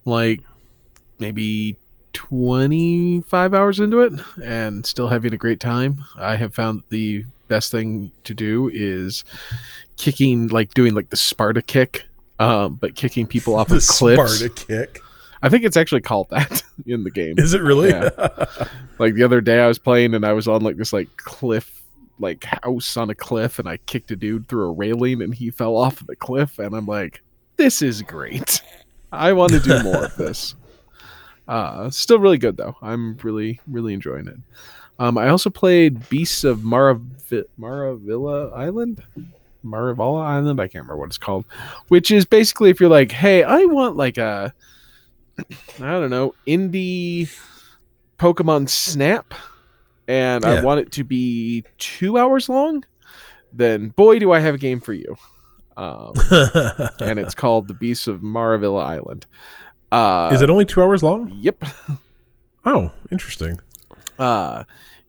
like 0.05 0.41
maybe 1.19 1.77
25 2.15 3.55
hours 3.55 3.81
into 3.81 4.01
it 4.01 4.13
and 4.43 4.85
still 4.87 5.09
having 5.09 5.35
a 5.35 5.37
great 5.37 5.61
time. 5.61 6.05
I 6.17 6.37
have 6.37 6.55
found 6.55 6.83
the 6.89 7.25
best 7.49 7.71
thing 7.71 8.13
to 8.25 8.35
do 8.35 8.71
is 8.73 9.25
kicking, 9.97 10.49
like 10.49 10.73
doing 10.73 10.95
like 10.95 11.11
the 11.11 11.17
Sparta 11.17 11.61
kick, 11.61 12.05
um, 12.39 12.77
but 12.77 12.95
kicking 12.95 13.27
people 13.27 13.55
off 13.57 13.69
The 13.69 13.77
of 13.77 13.87
cliffs. 13.87 14.39
Sparta 14.39 14.49
kick. 14.49 15.03
I 15.43 15.49
think 15.49 15.65
it's 15.65 15.77
actually 15.77 16.03
called 16.03 16.29
that 16.31 16.63
in 16.87 17.05
the 17.05 17.11
game. 17.11 17.39
Is 17.39 17.55
it 17.55 17.63
really? 17.63 17.91
Yeah. 17.91 18.11
like 18.99 19.15
the 19.15 19.23
other 19.23 19.41
day 19.41 19.61
I 19.61 19.69
was 19.69 19.79
playing 19.79 20.15
and 20.15 20.25
I 20.25 20.33
was 20.33 20.49
on 20.49 20.63
like 20.63 20.77
this 20.77 20.93
like 20.93 21.09
cliff 21.17 21.83
like 22.19 22.45
house 22.45 22.97
on 22.99 23.09
a 23.09 23.15
cliff 23.15 23.59
and 23.59 23.67
I 23.69 23.79
kicked 23.79 24.11
a 24.11 24.17
dude 24.17 24.47
through 24.49 24.69
a 24.69 24.73
railing 24.73 25.23
and 25.23 25.35
he 25.35 25.51
fell 25.51 25.77
off 25.77 26.05
the 26.07 26.17
cliff 26.17 26.59
and 26.59 26.75
I'm 26.75 26.87
like 26.87 27.23
this 27.57 27.83
is 27.83 28.03
great. 28.03 28.63
I 29.13 29.33
want 29.33 29.53
to 29.53 29.61
do 29.61 29.83
more 29.83 30.05
of 30.05 30.17
this. 30.17 30.55
Uh 31.49 31.89
still 31.91 32.19
really 32.19 32.39
good 32.39 32.57
though. 32.59 32.77
I'm 32.83 33.17
really 33.23 33.61
really 33.67 33.95
enjoying 33.95 34.29
it. 34.29 34.37
Um 34.99 35.17
I 35.17 35.29
also 35.31 35.49
played 35.49 36.07
Beasts 36.11 36.45
of 36.45 36.59
Maravi- 36.59 37.45
Maravilla 37.59 38.53
Island. 38.55 39.03
Maravala 39.65 40.23
Island, 40.25 40.61
I 40.61 40.65
can't 40.65 40.85
remember 40.85 40.99
what 40.99 41.09
it's 41.09 41.19
called, 41.19 41.45
which 41.89 42.11
is 42.11 42.25
basically 42.25 42.71
if 42.71 42.81
you're 42.81 42.89
like, 42.89 43.13
"Hey, 43.13 43.43
I 43.43 43.65
want 43.67 43.95
like 43.95 44.17
a 44.17 44.55
I 45.39 45.91
don't 45.93 46.11
know, 46.11 46.35
indie 46.47 47.31
Pokemon 48.19 48.69
Snap, 48.69 49.33
and 50.07 50.45
Yeah. 50.45 50.51
I 50.51 50.63
want 50.63 50.81
it 50.81 50.93
to 50.93 51.05
be 51.05 51.65
two 51.79 52.19
hours 52.19 52.49
long, 52.49 52.85
then 53.53 53.89
boy, 53.91 54.19
do 54.19 54.33
I 54.33 54.41
have 54.41 54.55
a 54.55 54.59
game 54.59 54.81
for 54.81 54.93
you. 54.93 55.17
Um, 55.77 56.13
and 57.01 57.19
it's 57.19 57.35
called 57.35 57.69
The 57.69 57.75
Beasts 57.75 58.07
of 58.07 58.21
Maravilla 58.21 58.85
Island. 58.85 59.25
Uh, 59.91 60.31
Is 60.33 60.43
it 60.43 60.51
only 60.51 60.67
two 60.67 60.83
hours 60.83 61.03
long? 61.03 61.33
Yep. 61.35 61.65
Oh, 62.67 62.93
interesting. 63.11 63.59
Uh, 64.19 64.65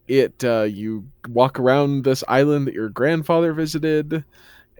it 0.08 0.44
uh, 0.44 0.63
you 0.63 1.06
walk 1.28 1.60
around 1.60 2.04
this 2.06 2.24
island 2.28 2.68
that 2.68 2.74
your 2.74 2.90
grandfather 2.90 3.51
visited, 3.54 4.24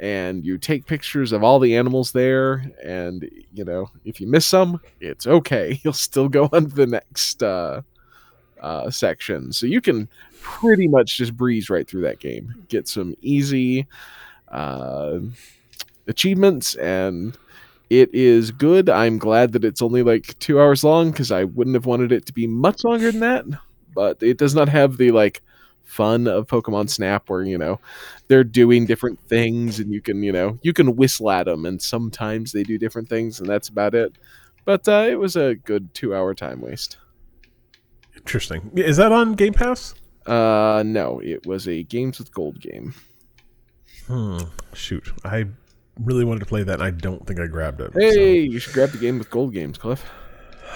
and 0.01 0.43
you 0.43 0.58
take 0.58 0.86
pictures 0.86 1.31
of 1.31 1.43
all 1.43 1.60
the 1.60 1.77
animals 1.77 2.12
there. 2.12 2.70
And 2.84 3.29
you 3.53 3.63
know, 3.63 3.89
if 4.03 4.20
you 4.20 4.27
miss 4.27 4.46
some, 4.46 4.81
it's 5.00 5.27
okay. 5.27 5.79
You'll 5.84 5.93
still 5.93 6.27
go 6.27 6.50
on 6.51 6.70
to 6.70 6.75
the 6.75 6.88
next 6.88 7.41
uh, 7.41 7.84
uh, 8.60 8.89
section, 8.89 9.53
so 9.53 9.65
you 9.65 9.79
can 9.79 10.10
pretty 10.41 10.88
much 10.88 11.17
just 11.17 11.38
breeze 11.38 11.70
right 11.70 11.88
through 11.88 12.01
that 12.01 12.20
game. 12.20 12.65
Get 12.67 12.88
some 12.88 13.15
easy 13.22 13.88
uh, 14.50 15.20
achievements 16.08 16.75
and. 16.75 17.38
It 17.89 18.10
is 18.13 18.51
good. 18.51 18.88
I'm 18.88 19.17
glad 19.17 19.51
that 19.51 19.65
it's 19.65 19.81
only 19.81 20.01
like 20.01 20.39
two 20.39 20.62
hours 20.62 20.81
long 20.81 21.12
because 21.12 21.29
I 21.29 21.43
wouldn't 21.43 21.74
have 21.74 21.86
wanted 21.86 22.13
it 22.13 22.25
to 22.27 22.31
be 22.31 22.48
much 22.48 22.86
longer 22.86 23.12
than 23.12 23.20
that 23.20 23.43
but 23.93 24.22
it 24.22 24.38
does 24.38 24.55
not 24.55 24.70
have 24.70 24.98
the 24.98 25.12
like 25.12 25.41
fun 25.84 26.28
of 26.28 26.48
Pokemon 26.48 26.90
Snap 26.90 27.30
where 27.30 27.44
you 27.44 27.58
know 27.58 27.80
they're 28.28 28.44
doing 28.44 28.86
different 28.86 29.20
things 29.28 29.80
and 29.80 29.92
you 29.92 30.02
can 30.02 30.24
you 30.24 30.32
know 30.32 30.58
you 30.62 30.74
can 30.74 30.96
whistle 30.96 31.30
at 31.32 31.46
them 31.46 31.66
and 31.66 31.82
sometimes 31.82 32.52
they 32.52 32.64
do 32.64 32.78
different 32.78 33.10
things 33.10 33.40
and 33.40 33.50
that's 33.50 33.68
about 33.70 33.94
it. 33.96 34.14
But 34.64 34.88
uh, 34.88 35.08
it 35.10 35.20
was 35.20 35.36
a 35.36 35.56
good 35.56 35.94
two 35.94 36.16
hour 36.16 36.34
time 36.34 36.62
waste. 36.62 36.98
Interesting. 38.16 38.72
Is 38.76 38.98
that 38.98 39.12
on 39.12 39.34
Game 39.34 39.54
Pass? 39.54 39.96
Uh, 40.26 40.84
no, 40.86 41.20
it 41.24 41.46
was 41.48 41.68
a 41.68 41.84
Games 41.84 42.20
with 42.20 42.32
Gold 42.34 42.60
game. 42.60 42.94
Hmm. 44.08 44.38
Shoot, 44.74 45.12
I 45.24 45.46
really 46.00 46.24
wanted 46.26 46.42
to 46.42 46.46
play 46.46 46.64
that, 46.64 46.76
and 46.76 46.84
I 46.84 46.92
don't 46.92 47.26
think 47.26 47.40
I 47.40 47.48
grabbed 47.48 47.82
it. 47.82 47.92
so- 47.94 48.00
Hey, 48.00 48.40
you 48.42 48.60
should 48.60 48.74
grab 48.74 48.90
the 48.92 48.98
Game 48.98 49.18
with 49.18 49.30
Gold 49.30 49.54
games, 49.54 49.78
Cliff. 49.78 50.08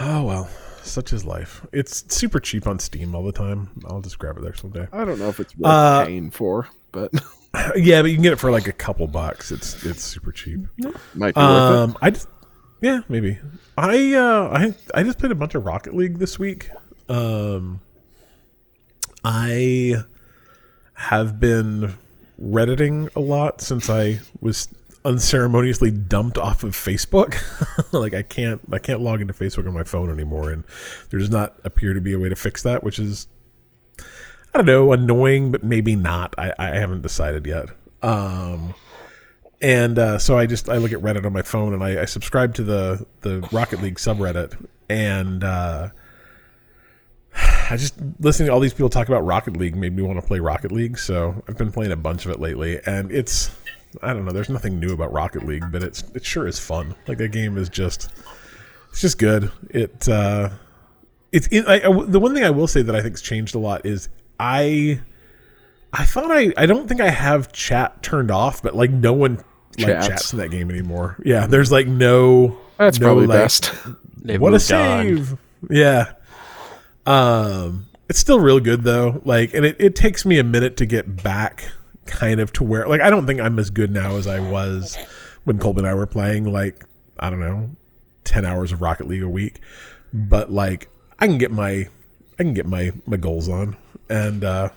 Oh 0.01 0.23
well, 0.23 0.49
such 0.85 1.13
is 1.13 1.25
life. 1.25 1.65
It's 1.71 2.03
super 2.13 2.39
cheap 2.39 2.67
on 2.67 2.79
Steam 2.79 3.15
all 3.15 3.23
the 3.23 3.31
time. 3.31 3.69
I'll 3.87 4.01
just 4.01 4.19
grab 4.19 4.37
it 4.37 4.43
there 4.43 4.53
someday. 4.55 4.87
I 4.91 5.05
don't 5.05 5.19
know 5.19 5.29
if 5.29 5.39
it's 5.39 5.55
worth 5.57 5.71
Uh, 5.71 6.05
paying 6.05 6.31
for, 6.31 6.67
but 6.91 7.11
yeah, 7.75 8.01
but 8.01 8.09
you 8.09 8.15
can 8.15 8.23
get 8.23 8.33
it 8.33 8.39
for 8.39 8.51
like 8.51 8.67
a 8.67 8.73
couple 8.73 9.07
bucks. 9.07 9.51
It's 9.51 9.83
it's 9.85 10.03
super 10.03 10.31
cheap. 10.31 10.61
might 11.13 11.35
be 11.35 11.41
worth 11.41 11.73
it. 11.73 11.77
Um, 11.77 11.97
I 12.01 12.11
just 12.11 12.27
yeah, 12.81 13.01
maybe. 13.09 13.39
I 13.77 14.13
uh, 14.13 14.49
I 14.53 14.75
I 14.99 15.03
just 15.03 15.17
played 15.19 15.31
a 15.31 15.35
bunch 15.35 15.55
of 15.55 15.65
Rocket 15.65 15.95
League 15.95 16.19
this 16.19 16.37
week. 16.37 16.69
Um, 17.09 17.79
I 19.23 19.95
have 20.93 21.39
been 21.39 21.95
redditing 22.37 23.09
a 23.15 23.19
lot 23.19 23.61
since 23.61 23.89
I 23.89 24.19
was 24.41 24.67
unceremoniously 25.05 25.91
dumped 25.91 26.37
off 26.37 26.63
of 26.63 26.71
Facebook. 26.71 27.37
like 27.93 28.13
I 28.13 28.23
can't 28.23 28.61
I 28.71 28.79
can't 28.79 29.01
log 29.01 29.21
into 29.21 29.33
Facebook 29.33 29.67
on 29.67 29.73
my 29.73 29.83
phone 29.83 30.11
anymore, 30.11 30.49
and 30.51 30.63
there 31.09 31.19
does 31.19 31.29
not 31.29 31.55
appear 31.63 31.93
to 31.93 32.01
be 32.01 32.13
a 32.13 32.19
way 32.19 32.29
to 32.29 32.35
fix 32.35 32.63
that, 32.63 32.83
which 32.83 32.99
is 32.99 33.27
I 34.53 34.59
don't 34.59 34.65
know, 34.65 34.93
annoying, 34.93 35.51
but 35.51 35.63
maybe 35.63 35.95
not. 35.97 36.33
I, 36.37 36.53
I 36.57 36.67
haven't 36.75 37.01
decided 37.01 37.45
yet. 37.45 37.69
Um, 38.01 38.73
and 39.61 39.99
uh, 39.99 40.17
so 40.17 40.37
I 40.37 40.45
just 40.45 40.69
I 40.69 40.77
look 40.77 40.93
at 40.93 40.99
Reddit 40.99 41.25
on 41.25 41.33
my 41.33 41.41
phone, 41.41 41.73
and 41.73 41.83
I, 41.83 42.03
I 42.03 42.05
subscribe 42.05 42.55
to 42.55 42.63
the 42.63 43.05
the 43.21 43.47
Rocket 43.51 43.81
League 43.81 43.95
subreddit, 43.95 44.65
and 44.89 45.43
uh, 45.43 45.89
I 47.35 47.75
just 47.77 47.95
listening 48.19 48.47
to 48.47 48.53
all 48.53 48.59
these 48.59 48.73
people 48.73 48.89
talk 48.89 49.07
about 49.07 49.25
Rocket 49.25 49.57
League 49.57 49.75
made 49.75 49.95
me 49.95 50.03
want 50.03 50.19
to 50.19 50.25
play 50.25 50.39
Rocket 50.39 50.71
League. 50.71 50.97
So 50.97 51.43
I've 51.49 51.57
been 51.57 51.71
playing 51.71 51.91
a 51.91 51.97
bunch 51.97 52.25
of 52.25 52.31
it 52.31 52.39
lately, 52.39 52.79
and 52.85 53.11
it's 53.11 53.51
I 54.01 54.13
don't 54.13 54.25
know. 54.25 54.31
There's 54.31 54.49
nothing 54.49 54.79
new 54.79 54.93
about 54.93 55.11
Rocket 55.13 55.45
League, 55.45 55.71
but 55.71 55.83
it's 55.83 56.03
it 56.13 56.25
sure 56.25 56.47
is 56.47 56.59
fun. 56.59 56.95
Like 57.07 57.17
that 57.19 57.31
game 57.31 57.57
is 57.57 57.69
just 57.69 58.09
it's 58.91 59.01
just 59.01 59.17
good. 59.17 59.51
It 59.69 60.07
uh, 60.09 60.49
it's 61.31 61.47
in, 61.47 61.65
I, 61.67 61.75
I- 61.81 62.05
the 62.05 62.19
one 62.19 62.33
thing 62.33 62.43
I 62.43 62.49
will 62.49 62.67
say 62.67 62.81
that 62.81 62.95
I 62.95 63.01
think's 63.01 63.21
changed 63.21 63.55
a 63.55 63.59
lot 63.59 63.85
is 63.85 64.09
I 64.39 64.99
I 65.93 66.05
thought 66.05 66.31
I 66.31 66.53
I 66.57 66.65
don't 66.65 66.87
think 66.87 67.01
I 67.01 67.09
have 67.09 67.51
chat 67.51 68.01
turned 68.03 68.31
off, 68.31 68.61
but 68.63 68.75
like 68.75 68.91
no 68.91 69.13
one 69.13 69.37
like 69.77 69.87
Chats. 69.87 70.07
chats 70.07 70.33
in 70.33 70.39
that 70.39 70.51
game 70.51 70.69
anymore. 70.69 71.17
Yeah, 71.25 71.47
there's 71.47 71.71
like 71.71 71.87
no 71.87 72.57
That's 72.77 72.99
no, 72.99 73.07
probably 73.07 73.27
like, 73.27 73.37
best. 73.39 73.73
they've 74.21 74.39
what 74.39 74.49
a 74.49 74.51
moved 74.53 74.71
on. 74.71 75.03
save! 75.03 75.37
Yeah. 75.69 76.11
Um, 77.05 77.87
it's 78.09 78.19
still 78.19 78.39
real 78.39 78.59
good 78.59 78.83
though. 78.83 79.21
Like, 79.25 79.53
and 79.53 79.65
it, 79.65 79.75
it 79.79 79.95
takes 79.95 80.25
me 80.25 80.39
a 80.39 80.43
minute 80.43 80.77
to 80.77 80.85
get 80.85 81.21
back, 81.23 81.65
kind 82.05 82.39
of 82.39 82.53
to 82.53 82.63
where. 82.63 82.87
Like, 82.87 83.01
I 83.01 83.09
don't 83.09 83.25
think 83.25 83.39
I'm 83.39 83.59
as 83.59 83.69
good 83.69 83.91
now 83.91 84.15
as 84.15 84.27
I 84.27 84.39
was 84.39 84.97
when 85.43 85.59
Colby 85.59 85.79
and 85.79 85.87
I 85.87 85.93
were 85.93 86.05
playing. 86.05 86.51
Like, 86.51 86.85
I 87.19 87.29
don't 87.29 87.39
know, 87.39 87.69
ten 88.23 88.45
hours 88.45 88.71
of 88.71 88.81
Rocket 88.81 89.07
League 89.07 89.23
a 89.23 89.29
week, 89.29 89.59
but 90.13 90.51
like, 90.51 90.89
I 91.19 91.27
can 91.27 91.37
get 91.37 91.51
my, 91.51 91.87
I 92.39 92.43
can 92.43 92.53
get 92.53 92.65
my 92.65 92.91
my 93.05 93.17
goals 93.17 93.49
on, 93.49 93.77
and 94.09 94.43
uh, 94.43 94.69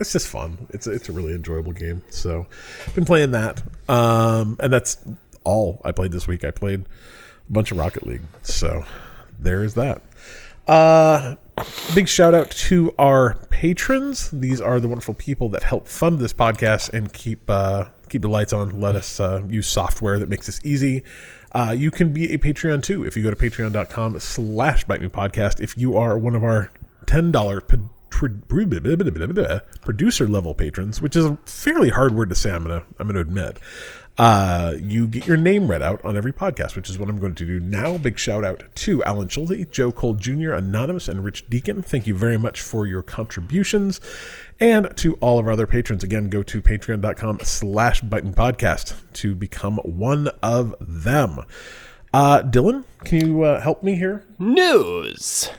it's 0.00 0.12
just 0.12 0.28
fun. 0.28 0.66
It's 0.70 0.86
it's 0.86 1.08
a 1.08 1.12
really 1.12 1.34
enjoyable 1.34 1.72
game. 1.72 2.02
So, 2.10 2.46
been 2.94 3.04
playing 3.04 3.32
that. 3.32 3.62
Um, 3.88 4.56
and 4.60 4.72
that's 4.72 4.96
all 5.44 5.80
I 5.84 5.92
played 5.92 6.12
this 6.12 6.26
week. 6.26 6.44
I 6.44 6.50
played 6.50 6.80
a 6.80 7.52
bunch 7.52 7.70
of 7.70 7.78
Rocket 7.78 8.06
League. 8.06 8.22
So 8.42 8.84
there 9.38 9.62
is 9.62 9.74
that. 9.74 10.02
Uh, 10.66 11.36
big 11.94 12.08
shout 12.08 12.34
out 12.34 12.50
to 12.50 12.94
our 12.98 13.34
patrons. 13.50 14.30
These 14.30 14.60
are 14.60 14.80
the 14.80 14.88
wonderful 14.88 15.14
people 15.14 15.48
that 15.50 15.62
help 15.62 15.86
fund 15.86 16.18
this 16.18 16.32
podcast 16.32 16.92
and 16.92 17.12
keep 17.12 17.48
uh, 17.48 17.86
keep 18.08 18.22
the 18.22 18.28
lights 18.28 18.52
on. 18.52 18.80
Let 18.80 18.96
us 18.96 19.20
uh, 19.20 19.42
use 19.48 19.66
software 19.66 20.18
that 20.18 20.28
makes 20.28 20.46
this 20.46 20.60
easy. 20.64 21.04
Uh, 21.52 21.74
you 21.76 21.90
can 21.90 22.12
be 22.12 22.32
a 22.32 22.38
Patreon 22.38 22.82
too 22.82 23.04
if 23.04 23.16
you 23.16 23.22
go 23.22 23.30
to 23.30 23.36
patreon.com 23.36 24.18
slash 24.18 24.84
bite 24.84 25.00
me 25.00 25.08
podcast. 25.08 25.60
If 25.60 25.78
you 25.78 25.96
are 25.96 26.18
one 26.18 26.34
of 26.34 26.42
our 26.42 26.72
ten 27.06 27.30
dollar 27.30 27.60
producer 29.82 30.28
level 30.28 30.54
patrons, 30.54 31.02
which 31.02 31.16
is 31.16 31.24
a 31.24 31.36
fairly 31.46 31.90
hard 31.90 32.14
word 32.14 32.28
to 32.28 32.34
say. 32.34 32.50
I'm 32.50 32.62
gonna 32.62 32.82
I'm 32.98 33.06
gonna 33.06 33.20
admit. 33.20 33.58
Uh, 34.16 34.74
you 34.80 35.08
get 35.08 35.26
your 35.26 35.36
name 35.36 35.66
read 35.66 35.82
out 35.82 36.04
on 36.04 36.16
every 36.16 36.32
podcast, 36.32 36.76
which 36.76 36.88
is 36.88 36.98
what 36.98 37.08
I'm 37.08 37.18
going 37.18 37.34
to 37.34 37.44
do 37.44 37.58
now. 37.58 37.98
Big 37.98 38.18
shout 38.18 38.44
out 38.44 38.62
to 38.76 39.02
Alan 39.02 39.28
Schulte, 39.28 39.70
Joe 39.70 39.90
Cole 39.90 40.14
Jr., 40.14 40.52
Anonymous, 40.52 41.08
and 41.08 41.24
Rich 41.24 41.48
Deacon. 41.48 41.82
Thank 41.82 42.06
you 42.06 42.14
very 42.14 42.38
much 42.38 42.60
for 42.60 42.86
your 42.86 43.02
contributions. 43.02 44.00
And 44.60 44.96
to 44.98 45.14
all 45.14 45.40
of 45.40 45.46
our 45.46 45.52
other 45.52 45.66
patrons, 45.66 46.04
again, 46.04 46.28
go 46.28 46.44
to 46.44 46.62
patreon.com 46.62 47.40
slash 47.42 48.02
Bite 48.02 48.24
Me 48.24 48.30
Podcast 48.30 48.94
to 49.14 49.34
become 49.34 49.78
one 49.78 50.28
of 50.42 50.76
them. 50.80 51.40
Uh, 52.12 52.42
Dylan, 52.42 52.84
can 53.02 53.26
you 53.26 53.42
uh, 53.42 53.60
help 53.60 53.82
me 53.82 53.96
here? 53.96 54.24
News. 54.38 55.50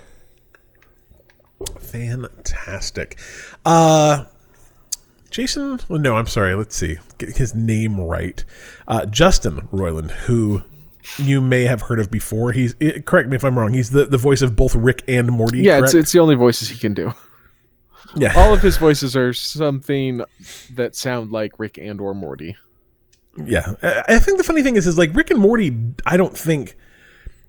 Fantastic. 1.79 3.19
Uh, 3.65 4.25
Jason, 5.36 5.82
well, 5.89 6.00
no, 6.00 6.15
I'm 6.15 6.27
sorry. 6.27 6.56
Let's 6.56 6.77
see. 6.77 6.98
Get 7.18 7.36
his 7.36 7.54
name 7.54 8.00
right. 8.00 8.42
Uh, 8.88 9.06
Justin 9.06 9.68
Roiland, 9.68 10.12
who 10.12 10.63
you 11.18 11.42
may 11.42 11.63
have 11.65 11.82
heard 11.82 12.00
of 12.00 12.10
before. 12.10 12.54
He's 12.54 12.74
eh, 12.80 13.01
correct 13.01 13.27
me 13.27 13.36
if 13.36 13.44
I'm 13.44 13.60
wrong. 13.60 13.74
He's 13.74 13.89
the, 13.89 14.06
the 14.06 14.18
voice 14.18 14.42
of 14.42 14.56
both 14.56 14.74
Rick 14.75 15.04
and 15.10 15.30
Morty. 15.30 15.60
Yeah, 15.60 15.80
it's, 15.80 15.92
correct? 15.92 15.96
it's 15.96 16.12
the 16.13 16.20
only 16.20 16.36
voices 16.36 16.70
he 16.70 16.77
can 16.77 16.94
do. 16.94 17.12
yeah. 18.15 18.32
All 18.34 18.54
of 18.54 18.62
his 18.62 18.77
voices 18.77 19.13
are 19.18 19.34
something 19.34 20.22
that 20.74 20.96
sound 20.96 21.34
like 21.34 21.60
Rick 21.60 21.77
and 21.80 22.00
or 22.00 22.13
Morty. 22.15 22.56
Yeah, 23.36 23.74
I 23.84 24.04
I 24.08 24.20
think 24.20 24.38
the 24.38 24.46
funny 24.46 24.63
thing 24.63 24.77
is, 24.77 24.88
is 24.88 24.98
like 24.98 25.13
Rick 25.13 25.32
and 25.32 25.39
Morty. 25.42 25.77
I 26.06 26.15
don't 26.15 26.38
think 26.38 26.77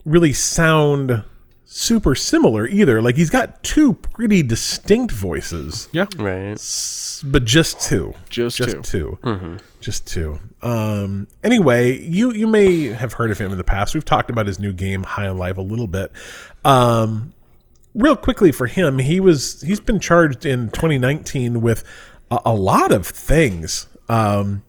really 0.05 0.33
sound 0.33 1.23
super 1.68 2.14
similar 2.14 2.66
either. 2.66 3.02
Like 3.02 3.16
he's 3.16 3.28
got 3.30 3.62
two 3.62 3.94
pretty 3.94 4.42
distinct 4.42 5.12
voices, 5.12 5.88
Yeah, 5.92 6.06
Right. 6.16 6.52
s- 6.52 7.23
but 7.26 7.44
just 7.44 7.80
two, 7.80 8.14
Just 8.30 8.56
just 8.56 8.82
two. 8.85 9.18
2 9.23 9.58
just 9.80 10.06
two. 10.06 10.38
Um. 10.62 11.26
Anyway, 11.44 11.99
you 12.00 12.32
you 12.32 12.46
may 12.46 12.85
have 12.88 13.12
heard 13.14 13.30
of 13.30 13.38
him 13.38 13.52
in 13.52 13.58
the 13.58 13.64
past. 13.64 13.94
We've 13.94 14.04
talked 14.04 14.30
about 14.30 14.46
his 14.46 14.58
new 14.58 14.73
game 14.73 15.02
High 15.04 15.28
on 15.28 15.38
Life 15.38 15.56
a 15.58 15.62
little 15.62 15.87
bit. 15.87 16.11
Um. 16.64 17.32
Real 17.94 18.16
quickly 18.16 18.52
for 18.52 18.66
him, 18.66 18.99
he 18.99 19.20
was 19.20 19.62
he's 19.62 19.80
been 19.80 19.99
charged 20.00 20.44
in 20.44 20.68
2019 20.70 21.62
with 21.62 21.82
a, 22.30 22.38
a 22.46 22.54
lot 22.54 22.92
of 22.92 23.06
things. 23.06 23.87
Um 24.08 24.62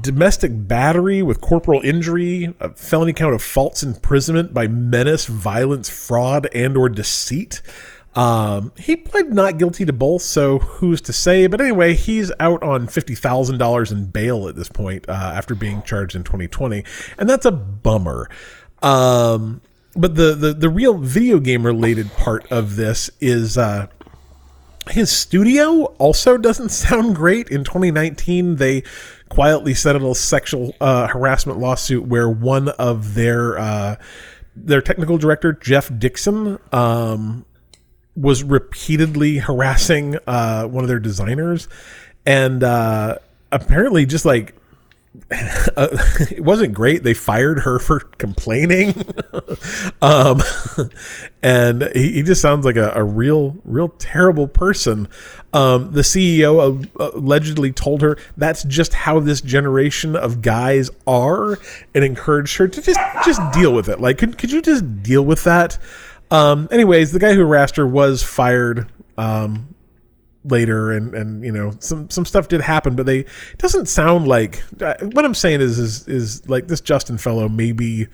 domestic 0.00 0.50
battery 0.54 1.22
with 1.22 1.40
corporal 1.40 1.80
injury, 1.82 2.54
a 2.60 2.70
felony 2.70 3.12
count 3.12 3.34
of 3.34 3.42
false 3.42 3.82
imprisonment 3.82 4.54
by 4.54 4.66
menace, 4.66 5.26
violence, 5.26 5.88
fraud, 5.88 6.48
and 6.54 6.76
or 6.76 6.88
deceit. 6.88 7.62
Um, 8.14 8.72
he 8.76 8.94
pled 8.96 9.32
not 9.32 9.58
guilty 9.58 9.84
to 9.84 9.92
both, 9.92 10.22
so 10.22 10.58
who's 10.58 11.00
to 11.02 11.12
say? 11.12 11.46
But 11.46 11.60
anyway, 11.60 11.94
he's 11.94 12.30
out 12.38 12.62
on 12.62 12.86
fifty 12.86 13.14
thousand 13.14 13.58
dollars 13.58 13.90
in 13.90 14.06
bail 14.06 14.48
at 14.48 14.56
this 14.56 14.68
point 14.68 15.08
uh, 15.08 15.12
after 15.12 15.54
being 15.54 15.82
charged 15.82 16.14
in 16.14 16.22
2020, 16.22 16.84
and 17.18 17.28
that's 17.28 17.44
a 17.44 17.52
bummer. 17.52 18.30
Um, 18.82 19.62
but 19.96 20.14
the, 20.14 20.34
the 20.34 20.52
the 20.52 20.68
real 20.68 20.98
video 20.98 21.40
game 21.40 21.66
related 21.66 22.12
part 22.12 22.50
of 22.52 22.76
this 22.76 23.10
is 23.20 23.58
uh, 23.58 23.88
his 24.90 25.10
studio 25.10 25.84
also 25.98 26.36
doesn't 26.36 26.68
sound 26.70 27.16
great. 27.16 27.48
In 27.48 27.64
2019, 27.64 28.56
they 28.56 28.82
quietly 29.28 29.74
settled 29.74 30.04
a 30.04 30.14
sexual 30.14 30.74
uh, 30.80 31.06
harassment 31.08 31.58
lawsuit 31.58 32.04
where 32.04 32.28
one 32.28 32.68
of 32.70 33.14
their 33.14 33.58
uh, 33.58 33.96
their 34.56 34.80
technical 34.80 35.18
director 35.18 35.52
Jeff 35.52 35.90
Dixon 35.98 36.58
um, 36.72 37.44
was 38.16 38.44
repeatedly 38.44 39.38
harassing 39.38 40.18
uh, 40.26 40.66
one 40.66 40.84
of 40.84 40.88
their 40.88 41.00
designers, 41.00 41.68
and 42.24 42.62
uh, 42.62 43.18
apparently 43.50 44.06
just 44.06 44.24
like 44.24 44.54
uh, 45.76 45.88
it 46.30 46.42
wasn't 46.42 46.74
great. 46.74 47.04
They 47.04 47.14
fired 47.14 47.60
her 47.60 47.78
for 47.78 48.00
complaining, 48.00 48.94
um, 50.02 50.42
and 51.42 51.88
he, 51.94 52.14
he 52.14 52.22
just 52.22 52.40
sounds 52.40 52.64
like 52.64 52.76
a, 52.76 52.92
a 52.96 53.04
real, 53.04 53.56
real 53.64 53.90
terrible 53.90 54.48
person. 54.48 55.08
Um, 55.52 55.92
the 55.92 56.00
CEO 56.00 56.88
allegedly 56.98 57.70
told 57.70 58.02
her 58.02 58.18
that's 58.36 58.64
just 58.64 58.92
how 58.92 59.20
this 59.20 59.40
generation 59.40 60.16
of 60.16 60.42
guys 60.42 60.90
are, 61.06 61.58
and 61.94 62.04
encouraged 62.04 62.56
her 62.56 62.66
to 62.66 62.82
just 62.82 63.00
just 63.24 63.40
deal 63.52 63.72
with 63.72 63.88
it. 63.88 64.00
Like, 64.00 64.18
could 64.18 64.36
could 64.36 64.50
you 64.50 64.60
just 64.60 65.02
deal 65.02 65.24
with 65.24 65.44
that? 65.44 65.78
Um, 66.32 66.68
anyways, 66.72 67.12
the 67.12 67.20
guy 67.20 67.34
who 67.34 67.40
harassed 67.40 67.76
her 67.76 67.86
was 67.86 68.24
fired. 68.24 68.90
Um, 69.16 69.73
later 70.44 70.92
and 70.92 71.14
and 71.14 71.44
you 71.44 71.50
know 71.50 71.72
some 71.78 72.08
some 72.10 72.24
stuff 72.24 72.48
did 72.48 72.60
happen 72.60 72.94
but 72.94 73.06
they 73.06 73.20
it 73.20 73.58
doesn't 73.58 73.86
sound 73.86 74.28
like 74.28 74.62
uh, 74.82 74.94
what 75.12 75.24
i'm 75.24 75.34
saying 75.34 75.60
is 75.60 75.78
is 75.78 76.06
is 76.06 76.48
like 76.48 76.66
this 76.68 76.80
justin 76.80 77.16
fellow 77.16 77.48
maybe 77.48 78.06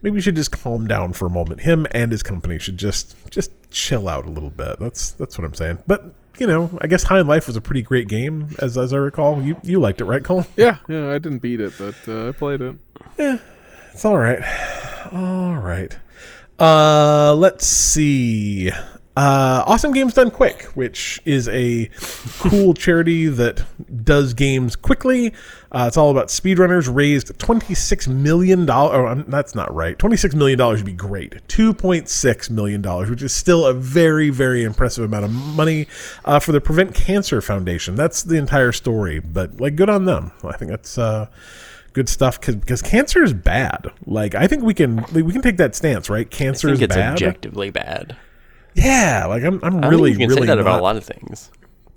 maybe 0.00 0.14
you 0.14 0.20
should 0.20 0.36
just 0.36 0.50
calm 0.50 0.86
down 0.86 1.12
for 1.12 1.26
a 1.26 1.30
moment 1.30 1.60
him 1.60 1.86
and 1.90 2.10
his 2.10 2.22
company 2.22 2.58
should 2.58 2.78
just 2.78 3.14
just 3.30 3.50
chill 3.70 4.08
out 4.08 4.24
a 4.24 4.30
little 4.30 4.50
bit 4.50 4.78
that's 4.78 5.10
that's 5.12 5.36
what 5.36 5.44
i'm 5.44 5.54
saying 5.54 5.78
but 5.86 6.14
you 6.38 6.46
know 6.46 6.70
i 6.80 6.86
guess 6.86 7.02
High 7.02 7.20
on 7.20 7.26
Life 7.26 7.46
was 7.46 7.56
a 7.56 7.60
pretty 7.60 7.82
great 7.82 8.08
game 8.08 8.48
as 8.58 8.78
as 8.78 8.94
i 8.94 8.96
recall 8.96 9.42
you 9.42 9.56
you 9.62 9.78
liked 9.78 10.00
it 10.00 10.06
right 10.06 10.24
cole 10.24 10.46
yeah, 10.56 10.78
yeah. 10.88 11.10
I 11.10 11.18
didn't 11.18 11.38
beat 11.40 11.60
it, 11.60 11.74
but 11.78 11.94
uh, 12.08 12.28
I 12.28 12.32
played 12.32 12.60
it. 12.62 12.76
Yeah. 13.18 13.38
It's 13.92 14.04
all 14.04 14.16
right. 14.16 14.40
All 15.12 15.54
right. 15.56 15.94
Uh, 16.58 17.34
let's 17.34 17.66
see. 17.66 18.70
Uh, 19.14 19.62
awesome 19.66 19.92
Games 19.92 20.14
Done 20.14 20.30
Quick, 20.30 20.62
which 20.74 21.20
is 21.26 21.46
a 21.48 21.90
cool 22.38 22.72
charity 22.74 23.26
that 23.26 23.62
does 24.04 24.32
games 24.32 24.74
quickly. 24.74 25.34
Uh, 25.70 25.84
it's 25.86 25.98
all 25.98 26.10
about 26.10 26.28
speedrunners. 26.28 26.92
Raised 26.94 27.28
$26 27.38 28.08
million. 28.08 28.68
Oh, 28.70 29.06
um, 29.06 29.24
that's 29.28 29.54
not 29.54 29.72
right. 29.74 29.98
$26 29.98 30.34
million 30.34 30.58
would 30.58 30.84
be 30.86 30.92
great. 30.92 31.46
$2.6 31.48 32.50
million, 32.50 32.82
which 33.10 33.20
is 33.22 33.34
still 33.34 33.66
a 33.66 33.74
very, 33.74 34.30
very 34.30 34.64
impressive 34.64 35.04
amount 35.04 35.26
of 35.26 35.30
money 35.30 35.88
uh, 36.24 36.38
for 36.38 36.52
the 36.52 36.60
Prevent 36.60 36.94
Cancer 36.94 37.42
Foundation. 37.42 37.94
That's 37.94 38.22
the 38.22 38.36
entire 38.36 38.72
story, 38.72 39.20
but 39.20 39.60
like, 39.60 39.76
good 39.76 39.90
on 39.90 40.06
them. 40.06 40.32
I 40.42 40.56
think 40.56 40.70
that's. 40.70 40.96
Uh, 40.96 41.26
good 41.94 42.08
stuff 42.08 42.40
because 42.40 42.80
cancer 42.80 43.22
is 43.22 43.34
bad. 43.34 43.86
Like 44.06 44.34
I 44.34 44.46
think 44.46 44.62
we 44.62 44.72
can 44.72 45.04
we 45.12 45.30
can 45.30 45.42
take 45.42 45.58
that 45.58 45.74
stance, 45.74 46.08
right? 46.08 46.26
I 46.26 46.34
Cancer 46.34 46.68
think 46.68 46.76
is 46.78 46.82
it's 46.84 46.96
bad. 46.96 47.12
objectively 47.12 47.68
bad. 47.68 48.16
Yeah, 48.74 49.26
like 49.26 49.42
I'm 49.42 49.60
I'm 49.62 49.84
I 49.84 49.88
really 49.88 50.12
you 50.12 50.18
can 50.18 50.28
really 50.28 50.42
say 50.42 50.46
that 50.46 50.54
not, 50.56 50.60
about 50.62 50.80
a 50.80 50.82
lot 50.82 50.96
of 50.96 51.04
things. 51.04 51.50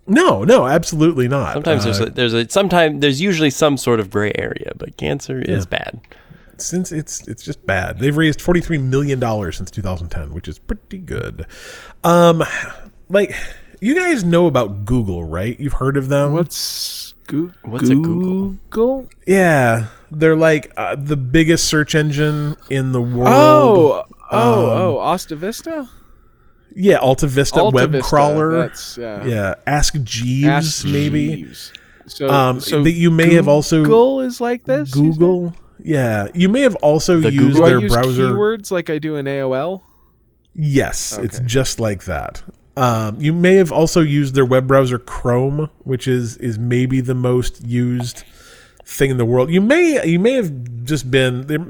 No, 0.07 0.43
no, 0.43 0.67
absolutely 0.67 1.27
not. 1.27 1.53
Sometimes 1.53 1.81
Uh, 1.81 1.85
there's 1.85 1.99
a, 1.99 2.05
there's 2.11 2.33
a 2.33 2.49
sometimes 2.49 3.01
there's 3.01 3.21
usually 3.21 3.49
some 3.49 3.77
sort 3.77 3.99
of 3.99 4.09
gray 4.09 4.31
area, 4.35 4.71
but 4.77 4.97
cancer 4.97 5.39
is 5.41 5.65
bad. 5.65 5.99
since 6.57 6.91
it's 6.91 7.27
it's 7.27 7.43
just 7.43 7.65
bad. 7.65 7.99
They've 7.99 8.15
raised 8.15 8.41
forty 8.41 8.61
three 8.61 8.77
million 8.77 9.19
dollars 9.19 9.57
since 9.57 9.71
2010, 9.71 10.33
which 10.33 10.47
is 10.47 10.59
pretty 10.59 10.99
good. 10.99 11.45
Um, 12.03 12.43
like 13.09 13.35
you 13.81 13.95
guys 13.95 14.23
know 14.23 14.45
about 14.47 14.85
Google, 14.85 15.23
right? 15.23 15.59
You've 15.59 15.73
heard 15.73 15.97
of 15.97 16.09
them. 16.09 16.33
What's 16.33 17.13
Goo- 17.27 17.53
What's 17.63 17.89
a 17.89 17.95
Google? 17.95 18.57
Google? 18.69 19.09
Yeah, 19.25 19.87
they're 20.11 20.35
like 20.35 20.71
uh, 20.77 20.95
the 20.95 21.17
biggest 21.17 21.65
search 21.65 21.95
engine 21.95 22.55
in 22.69 22.91
the 22.91 23.01
world. 23.01 23.27
Oh, 23.27 24.05
oh, 24.31 24.65
Um, 24.71 24.81
oh, 24.81 24.97
Asta 24.99 25.35
Vista. 25.35 25.89
Yeah, 26.75 26.97
Alta 26.97 27.25
Vista 27.27 27.59
Alta 27.59 27.73
web 27.75 27.91
Vista, 27.91 28.07
crawler. 28.07 28.51
That's 28.51 28.97
yeah. 28.97 29.25
yeah, 29.25 29.55
Ask 29.65 29.95
Jeeves 30.03 30.47
Ask 30.47 30.85
maybe. 30.85 31.35
Jeeves. 31.37 31.73
So, 32.07 32.29
Um, 32.29 32.59
so 32.59 32.83
that 32.83 32.91
you 32.91 33.09
may 33.09 33.33
have 33.33 33.47
also 33.47 33.81
Google 33.83 34.21
is 34.21 34.39
like 34.39 34.65
this. 34.65 34.95
you? 34.95 35.01
Google. 35.11 35.55
Yeah, 35.83 36.27
you 36.35 36.49
may 36.49 36.61
have 36.61 36.75
also 36.75 37.19
The 37.19 37.31
used 37.31 37.57
Do 37.57 37.63
I 37.63 37.69
their 37.69 37.79
use 37.79 37.93
browser. 37.93 38.29
keywords 38.29 38.69
like 38.71 38.89
I 38.89 38.97
do 38.99 39.15
in 39.15 39.25
AOL? 39.25 39.81
Yes, 40.53 41.17
it's 41.21 41.39
just 41.39 41.79
like 41.79 42.05
that. 42.05 42.41
Um, 42.77 43.19
you 43.19 43.33
may 43.33 43.55
have 43.55 43.71
also 43.71 44.01
used 44.01 44.35
their 44.35 44.45
web 44.45 44.67
browser 44.67 44.97
Chrome, 44.99 45.69
which 45.83 46.07
is 46.07 46.37
is 46.37 46.57
maybe 46.59 47.01
the 47.01 47.15
most 47.15 47.65
used 47.65 48.23
thing 48.85 49.11
in 49.11 49.17
the 49.17 49.25
world. 49.25 49.49
You 49.49 49.61
may 49.61 50.05
you 50.05 50.19
may 50.19 50.33
have 50.33 50.51
just 50.83 51.09
been 51.09 51.47
there- 51.47 51.65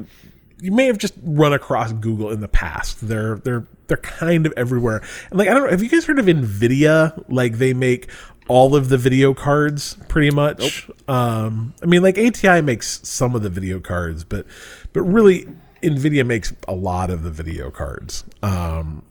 you 0.61 0.71
may 0.71 0.85
have 0.87 0.97
just 0.97 1.13
run 1.23 1.53
across 1.53 1.91
Google 1.93 2.31
in 2.31 2.39
the 2.41 2.47
past. 2.47 3.07
They're 3.07 3.35
they're 3.43 3.65
they're 3.87 3.97
kind 3.97 4.45
of 4.45 4.53
everywhere. 4.57 5.01
And 5.29 5.39
like 5.39 5.47
I 5.47 5.53
don't 5.53 5.63
know, 5.63 5.69
have 5.69 5.83
you 5.83 5.89
guys 5.89 6.05
heard 6.05 6.19
of 6.19 6.25
Nvidia? 6.25 7.23
Like 7.29 7.57
they 7.57 7.73
make 7.73 8.09
all 8.47 8.75
of 8.75 8.89
the 8.89 8.97
video 8.97 9.33
cards 9.33 9.97
pretty 10.07 10.31
much. 10.31 10.89
Um, 11.07 11.73
I 11.81 11.85
mean 11.85 12.01
like 12.01 12.17
ATI 12.17 12.61
makes 12.61 13.07
some 13.07 13.35
of 13.35 13.41
the 13.41 13.49
video 13.49 13.79
cards, 13.79 14.23
but 14.23 14.45
but 14.93 15.01
really 15.01 15.47
Nvidia 15.81 16.25
makes 16.25 16.53
a 16.67 16.73
lot 16.73 17.09
of 17.09 17.23
the 17.23 17.31
video 17.31 17.69
cards. 17.69 18.23
Um, 18.41 19.03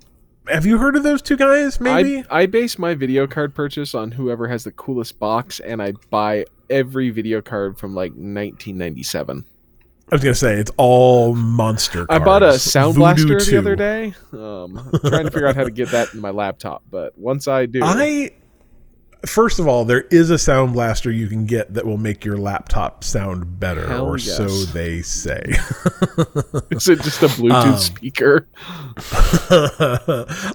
have 0.48 0.66
you 0.66 0.78
heard 0.78 0.96
of 0.96 1.02
those 1.02 1.22
two 1.22 1.36
guys? 1.36 1.80
Maybe. 1.80 2.24
I, 2.30 2.42
I 2.42 2.46
base 2.46 2.78
my 2.78 2.94
video 2.94 3.26
card 3.26 3.54
purchase 3.54 3.94
on 3.94 4.12
whoever 4.12 4.48
has 4.48 4.64
the 4.64 4.72
coolest 4.72 5.18
box, 5.18 5.60
and 5.60 5.82
I 5.82 5.92
buy 6.10 6.44
every 6.68 7.10
video 7.10 7.40
card 7.40 7.78
from 7.78 7.94
like 7.94 8.12
1997. 8.12 9.44
I 10.10 10.14
was 10.16 10.22
gonna 10.22 10.34
say 10.34 10.54
it's 10.58 10.70
all 10.76 11.34
monster. 11.34 12.06
I 12.10 12.18
bought 12.18 12.42
a. 12.42 12.58
Sound 12.58 12.94
Voodoo 12.94 13.26
Blaster 13.26 13.40
the 13.50 13.58
other 13.58 13.76
day. 13.76 14.14
Um, 14.32 14.90
trying 15.06 15.24
to 15.24 15.30
figure 15.30 15.46
out 15.46 15.56
how 15.56 15.64
to 15.64 15.70
get 15.70 15.90
that 15.90 16.12
in 16.14 16.20
my 16.20 16.30
laptop, 16.30 16.82
but 16.90 17.16
once 17.18 17.48
I 17.48 17.66
do, 17.66 17.80
I 17.82 18.30
first 19.26 19.58
of 19.58 19.66
all, 19.66 19.84
there 19.86 20.02
is 20.10 20.28
a 20.30 20.38
sound 20.38 20.74
blaster 20.74 21.10
you 21.10 21.26
can 21.28 21.46
get 21.46 21.72
that 21.74 21.86
will 21.86 21.96
make 21.96 22.24
your 22.24 22.36
laptop 22.36 23.02
sound 23.02 23.58
better, 23.58 23.86
Hell 23.88 24.06
or 24.06 24.18
yes. 24.18 24.36
so 24.36 24.46
they 24.46 25.00
say. 25.02 25.42
Is 26.70 26.88
it 26.88 27.00
just 27.00 27.22
a 27.22 27.28
Bluetooth 27.28 27.72
Um, 27.72 27.78
speaker? 27.78 28.46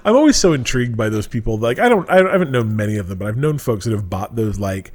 I'm 0.04 0.14
always 0.14 0.36
so 0.36 0.52
intrigued 0.52 0.96
by 0.96 1.08
those 1.08 1.26
people. 1.26 1.58
Like 1.58 1.78
I 1.78 1.88
don't, 1.88 2.08
I 2.08 2.18
haven't 2.18 2.50
known 2.52 2.76
many 2.76 2.96
of 2.96 3.08
them, 3.08 3.18
but 3.18 3.28
I've 3.28 3.36
known 3.36 3.58
folks 3.58 3.84
that 3.84 3.92
have 3.92 4.08
bought 4.08 4.36
those 4.36 4.58
like, 4.60 4.92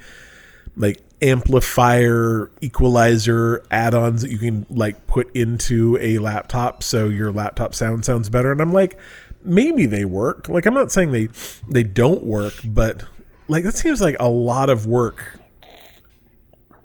like 0.75 1.01
amplifier 1.21 2.51
equalizer 2.61 3.63
add-ons 3.71 4.21
that 4.21 4.31
you 4.31 4.37
can 4.37 4.65
like 4.69 5.07
put 5.07 5.33
into 5.35 5.97
a 6.01 6.17
laptop 6.19 6.83
so 6.83 7.07
your 7.07 7.31
laptop 7.31 7.73
sound 7.73 8.05
sounds 8.05 8.29
better. 8.29 8.51
And 8.51 8.61
I'm 8.61 8.73
like, 8.73 8.99
maybe 9.43 9.85
they 9.85 10.05
work. 10.05 10.49
Like 10.49 10.65
I'm 10.65 10.73
not 10.73 10.91
saying 10.91 11.11
they 11.11 11.29
they 11.69 11.83
don't 11.83 12.23
work, 12.23 12.53
but 12.63 13.03
like 13.47 13.63
that 13.63 13.75
seems 13.75 14.01
like 14.01 14.17
a 14.19 14.29
lot 14.29 14.69
of 14.69 14.85
work. 14.85 15.39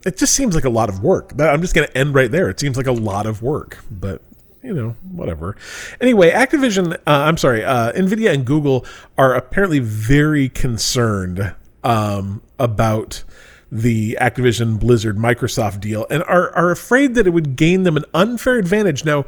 It 0.06 0.16
just 0.16 0.34
seems 0.34 0.54
like 0.54 0.64
a 0.64 0.70
lot 0.70 0.88
of 0.88 1.02
work. 1.02 1.32
I'm 1.38 1.60
just 1.60 1.74
going 1.74 1.86
to 1.86 1.98
end 1.98 2.14
right 2.14 2.30
there. 2.30 2.48
It 2.48 2.58
seems 2.58 2.78
like 2.78 2.86
a 2.86 2.92
lot 2.92 3.26
of 3.26 3.42
work, 3.42 3.84
but 3.90 4.22
you 4.62 4.72
know, 4.72 4.90
whatever. 5.10 5.56
Anyway, 6.00 6.30
Activision, 6.30 6.94
uh, 6.94 6.98
I'm 7.06 7.36
sorry, 7.36 7.64
uh, 7.64 7.92
Nvidia 7.92 8.32
and 8.32 8.44
Google 8.44 8.84
are 9.18 9.34
apparently 9.34 9.78
very 9.78 10.48
concerned 10.48 11.54
um, 11.82 12.42
about 12.58 13.24
the 13.70 14.18
Activision 14.20 14.78
Blizzard 14.78 15.16
Microsoft 15.16 15.80
deal 15.80 16.06
and 16.10 16.22
are, 16.24 16.50
are 16.56 16.70
afraid 16.70 17.14
that 17.14 17.26
it 17.26 17.30
would 17.30 17.56
gain 17.56 17.84
them 17.84 17.96
an 17.96 18.04
unfair 18.12 18.56
advantage. 18.56 19.04
Now, 19.04 19.24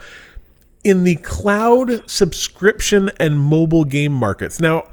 in 0.85 1.05
the 1.05 1.17
cloud 1.17 2.09
subscription 2.11 3.11
and 3.19 3.39
mobile 3.39 3.85
game 3.85 4.13
markets. 4.13 4.61
Now, 4.61 4.89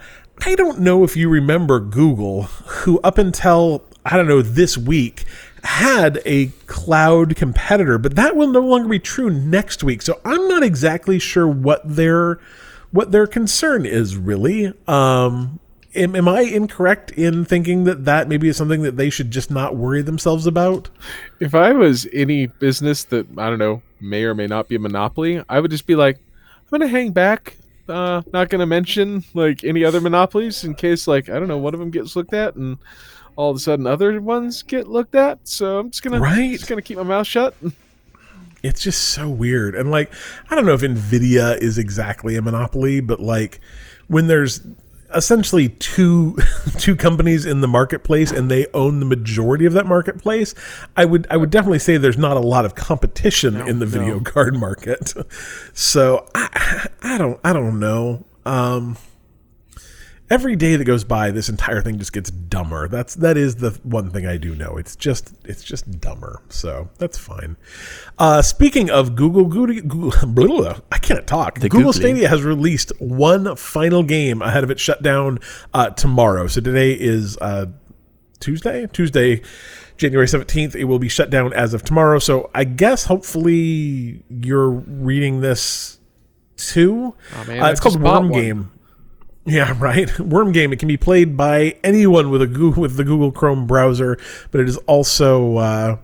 I 0.46 0.56
don't 0.56 0.80
know 0.80 1.04
if 1.04 1.18
you 1.18 1.30
remember 1.30 1.80
Google, 1.80 2.44
who 2.44 3.00
up 3.02 3.18
until, 3.18 3.84
I 4.06 4.16
don't 4.16 4.28
know, 4.28 4.42
this 4.42 4.78
week 4.78 5.26
had 5.64 6.22
a 6.26 6.48
cloud 6.68 7.36
competitor, 7.36 7.98
but 7.98 8.16
that 8.16 8.36
will 8.36 8.48
no 8.48 8.62
longer 8.62 8.88
be 8.88 9.00
true 9.00 9.30
next 9.30 9.84
week. 9.84 10.02
So 10.02 10.20
I'm 10.24 10.48
not 10.48 10.64
exactly 10.64 11.20
sure 11.20 11.48
what 11.48 11.82
their 11.84 12.40
what 12.92 13.12
their 13.12 13.28
concern 13.28 13.86
is 13.86 14.16
really. 14.16 14.74
Um 14.88 15.60
am, 15.96 16.16
am 16.16 16.28
I 16.28 16.42
incorrect 16.42 17.12
in 17.12 17.46
thinking 17.46 17.84
that 17.86 18.06
that 18.06 18.28
maybe 18.28 18.48
is 18.48 18.58
something 18.58 18.82
that 18.84 18.98
they 18.98 19.10
should 19.10 19.32
just 19.32 19.52
not 19.52 19.76
worry 19.76 20.02
themselves 20.02 20.46
about? 20.46 20.90
If 21.40 21.56
I 21.56 21.72
was 21.74 22.08
any 22.14 22.48
business 22.48 23.04
that 23.06 23.28
I 23.38 23.50
don't 23.50 23.60
know 23.60 23.82
may 24.00 24.24
or 24.24 24.34
may 24.36 24.48
not 24.48 24.68
be 24.68 24.76
a 24.76 24.80
monopoly, 24.80 25.44
I 25.50 25.60
would 25.60 25.72
just 25.72 25.86
be 25.86 25.96
like, 25.96 26.18
I'm 26.18 26.80
gonna 26.80 26.88
hang 26.88 27.12
back. 27.12 27.58
Uh, 27.88 28.22
not 28.32 28.50
gonna 28.50 28.68
mention 28.68 29.24
like 29.34 29.64
any 29.64 29.84
other 29.84 30.00
monopolies 30.00 30.64
in 30.64 30.76
case 30.76 31.08
like 31.08 31.28
I 31.30 31.40
don't 31.40 31.48
know 31.48 31.58
one 31.58 31.74
of 31.74 31.80
them 31.80 31.90
gets 31.90 32.16
looked 32.16 32.34
at 32.34 32.56
and 32.56 32.78
all 33.36 33.50
of 33.50 33.56
a 33.58 33.60
sudden 33.60 33.88
other 33.88 34.22
ones 34.22 34.62
get 34.62 34.88
looked 34.88 35.16
at. 35.16 35.40
So 35.48 35.80
I'm 35.80 35.90
just 35.92 36.04
gonna 36.04 36.20
Right. 36.20 36.52
just 36.52 36.68
gonna 36.68 36.82
keep 36.84 36.98
my 36.98 37.04
mouth 37.04 37.26
shut. 37.26 37.56
it's 38.64 38.82
just 38.82 39.10
so 39.10 39.30
weird. 39.30 39.74
And 39.74 39.90
like, 39.90 40.12
I 40.50 40.56
don't 40.56 40.66
know 40.66 40.74
if 40.74 40.82
Nvidia 40.82 41.58
is 41.58 41.78
exactly 41.78 42.36
a 42.36 42.42
monopoly, 42.42 43.00
but 43.00 43.20
like 43.20 43.60
when 44.08 44.28
there's 44.28 44.62
essentially 45.16 45.70
two 45.70 46.38
two 46.78 46.96
companies 46.96 47.46
in 47.46 47.62
the 47.62 47.68
marketplace 47.68 48.32
and 48.32 48.50
they 48.50 48.68
own 48.74 49.00
the 49.00 49.06
majority 49.06 49.66
of 49.66 49.74
that 49.74 49.86
marketplace, 49.86 50.54
I 50.96 51.06
would 51.06 51.28
I 51.30 51.38
would 51.38 51.50
definitely 51.50 51.80
say 51.80 51.98
there's 51.98 52.18
not 52.18 52.38
a 52.38 52.42
lot 52.42 52.66
of 52.66 52.76
competition 52.76 53.56
in 53.68 53.80
the 53.80 53.86
video 53.86 54.16
no. 54.16 54.22
card 54.22 54.58
market. 54.58 55.14
So 55.74 56.28
I 56.36 56.88
I 57.02 57.18
don't 57.18 57.40
I 57.44 57.54
don't 57.54 57.80
know. 57.80 58.26
Um 58.46 58.98
every 60.30 60.56
day 60.56 60.76
that 60.76 60.86
goes 60.86 61.04
by 61.04 61.32
this 61.32 61.50
entire 61.50 61.82
thing 61.82 61.98
just 61.98 62.14
gets 62.14 62.30
dumber. 62.30 62.88
That's 62.88 63.16
that 63.16 63.38
is 63.38 63.56
the 63.58 63.72
one 63.84 64.12
thing 64.12 64.26
i 64.26 64.38
do 64.38 64.56
know. 64.56 64.78
It's 64.78 64.96
just 64.96 65.34
it's 65.46 65.64
just 65.64 66.00
dumber. 66.00 66.42
So 66.50 66.90
that's 66.98 67.18
fine. 67.18 67.58
Uh 68.18 68.42
speaking 68.42 68.90
of 68.90 69.16
google 69.16 69.46
google, 69.46 70.12
google 70.12 70.76
i 70.92 70.98
can't 70.98 71.26
talk. 71.26 71.56
Google 71.60 71.80
Googly. 71.80 71.94
stadia 71.94 72.30
has 72.30 72.44
released 72.44 72.92
one 73.00 73.56
final 73.56 74.04
game 74.04 74.42
ahead 74.42 74.64
of 74.64 74.72
its 74.72 74.82
shutdown 74.82 75.40
uh 75.74 75.90
tomorrow. 75.92 76.48
So 76.48 76.62
today 76.62 76.94
is 76.94 77.38
uh 77.38 77.68
tuesday? 78.40 78.88
Tuesday 78.88 79.42
january 79.98 80.26
17th 80.28 80.76
it 80.76 80.86
will 80.86 81.00
be 81.00 81.10
shut 81.10 81.30
down 81.30 81.52
as 81.54 81.74
of 81.74 81.84
tomorrow. 81.84 82.20
So 82.20 82.50
i 82.54 82.64
guess 82.64 83.06
hopefully 83.06 84.24
you're 84.30 84.70
reading 84.70 85.42
this 85.42 86.00
too. 86.56 87.16
Oh, 87.36 87.44
man, 87.46 87.64
uh, 87.64 87.68
it's 87.68 87.80
called 87.80 88.02
worm 88.02 88.32
game 88.32 88.72
yeah, 89.50 89.76
right. 89.80 90.20
Worm 90.20 90.52
game. 90.52 90.72
It 90.74 90.80
can 90.80 90.88
be 90.88 90.98
played 90.98 91.36
by 91.36 91.78
anyone 91.84 92.30
with 92.30 92.42
a 92.42 92.48
Google, 92.48 92.82
with 92.82 92.96
the 92.96 93.04
Google 93.04 93.32
Chrome 93.32 93.68
browser, 93.68 94.18
but 94.52 94.62
it 94.62 94.70
is 94.70 94.78
also 94.80 95.58
uh, 95.58 95.98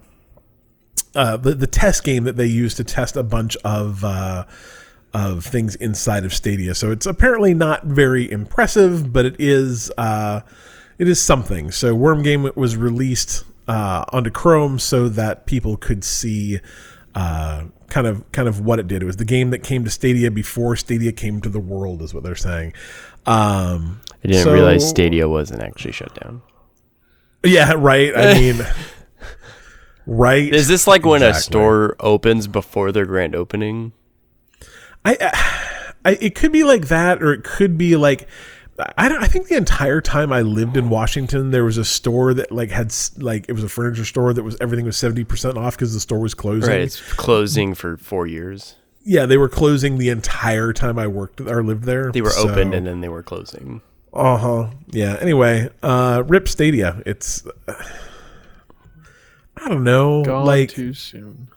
uh, 1.16 1.38
the 1.38 1.54
the 1.54 1.68
test 1.68 2.04
game 2.04 2.24
that 2.26 2.36
they 2.36 2.46
use 2.46 2.76
to 2.76 2.84
test 2.84 3.16
a 3.16 3.24
bunch 3.24 3.56
of 3.64 4.04
uh, 4.04 4.46
of 5.14 5.46
things 5.46 5.76
inside 5.76 6.26
of 6.26 6.34
Stadia. 6.34 6.76
So 6.76 6.92
it's 6.92 7.06
apparently 7.06 7.54
not 7.54 7.86
very 7.86 8.30
impressive, 8.30 9.14
but 9.14 9.26
it 9.26 9.36
is 9.40 9.92
uh, 9.98 10.42
it 10.98 11.08
is 11.08 11.22
something. 11.22 11.72
So 11.72 11.96
Worm 11.96 12.22
game 12.24 12.50
was 12.56 12.76
released 12.76 13.46
uh, 13.68 14.06
onto 14.12 14.30
Chrome 14.30 14.80
so 14.80 15.10
that 15.10 15.46
people 15.46 15.78
could 15.78 16.04
see. 16.04 16.60
Uh, 17.14 17.66
kind 17.88 18.08
of, 18.08 18.30
kind 18.34 18.50
of 18.50 18.60
what 18.60 18.78
it 18.78 18.88
did. 18.88 19.02
It 19.02 19.06
was 19.06 19.16
the 19.16 19.24
game 19.26 19.52
that 19.52 19.60
came 19.60 19.86
to 19.86 19.90
Stadia 19.90 20.30
before 20.30 20.76
Stadia 20.76 21.14
came 21.14 21.40
to 21.42 21.50
the 21.50 21.62
world, 21.62 22.02
is 22.02 22.14
what 22.14 22.24
they're 22.24 22.36
saying. 22.36 22.74
Um, 23.26 24.02
I 24.24 24.28
didn't 24.28 24.44
so- 24.44 24.54
realize 24.54 24.88
Stadia 24.88 25.28
wasn't 25.28 25.62
actually 25.62 25.92
shut 25.92 26.14
down. 26.22 26.42
Yeah, 27.44 27.74
right. 27.78 28.12
I 28.16 28.34
mean, 28.40 28.66
right. 30.06 30.54
Is 30.54 30.68
this 30.68 30.88
like 30.88 31.06
when 31.06 31.22
a 31.22 31.34
store 31.34 31.96
opens 32.00 32.48
before 32.48 32.92
their 32.92 33.06
grand 33.06 33.36
opening? 33.36 33.94
I, 35.04 35.18
I, 36.04 36.18
it 36.20 36.36
could 36.36 36.52
be 36.52 36.64
like 36.64 36.88
that, 36.88 37.22
or 37.22 37.34
it 37.34 37.44
could 37.44 37.78
be 37.78 37.96
like. 37.96 38.28
I 38.98 39.08
don't. 39.08 39.24
I 39.24 39.28
think 39.28 39.48
the 39.48 39.56
entire 39.56 40.02
time 40.02 40.34
I 40.34 40.42
lived 40.42 40.76
in 40.76 40.90
Washington, 40.90 41.52
there 41.52 41.64
was 41.64 41.78
a 41.78 41.86
store 41.86 42.34
that 42.34 42.52
like 42.52 42.72
had 42.72 42.94
like 43.16 43.46
it 43.48 43.54
was 43.54 43.64
a 43.64 43.70
furniture 43.70 44.04
store 44.04 44.34
that 44.34 44.44
was 44.44 44.58
everything 44.60 44.86
was 44.86 44.98
seventy 44.98 45.24
percent 45.24 45.58
off 45.58 45.78
because 45.78 45.94
the 45.94 46.02
store 46.02 46.20
was 46.20 46.34
closing. 46.34 46.70
Right, 46.70 46.82
it's 46.82 47.02
closing 47.14 47.74
for 47.74 47.96
four 47.96 48.28
years. 48.28 48.76
Yeah, 49.08 49.28
they 49.28 49.38
were 49.38 49.50
closing 49.50 50.00
the 50.00 50.10
entire 50.10 50.74
time 50.74 50.98
I 50.98 51.06
worked 51.06 51.40
or 51.40 51.64
lived 51.64 51.84
there. 51.84 52.12
They 52.12 52.22
were 52.22 52.36
opened 52.38 52.74
and 52.74 52.88
then 52.88 53.02
they 53.02 53.10
were 53.10 53.22
closing. 53.22 53.82
Uh 54.12 54.38
huh. 54.38 54.70
Yeah. 54.88 55.18
Anyway, 55.22 55.70
uh, 55.84 56.24
Rip 56.26 56.48
Stadia. 56.48 57.02
It's. 57.06 57.46
I 59.58 59.70
don't 59.70 59.84
know. 59.84 60.24
Gone 60.24 60.46
like 60.46 60.70
too 60.70 60.94
soon. 60.94 61.50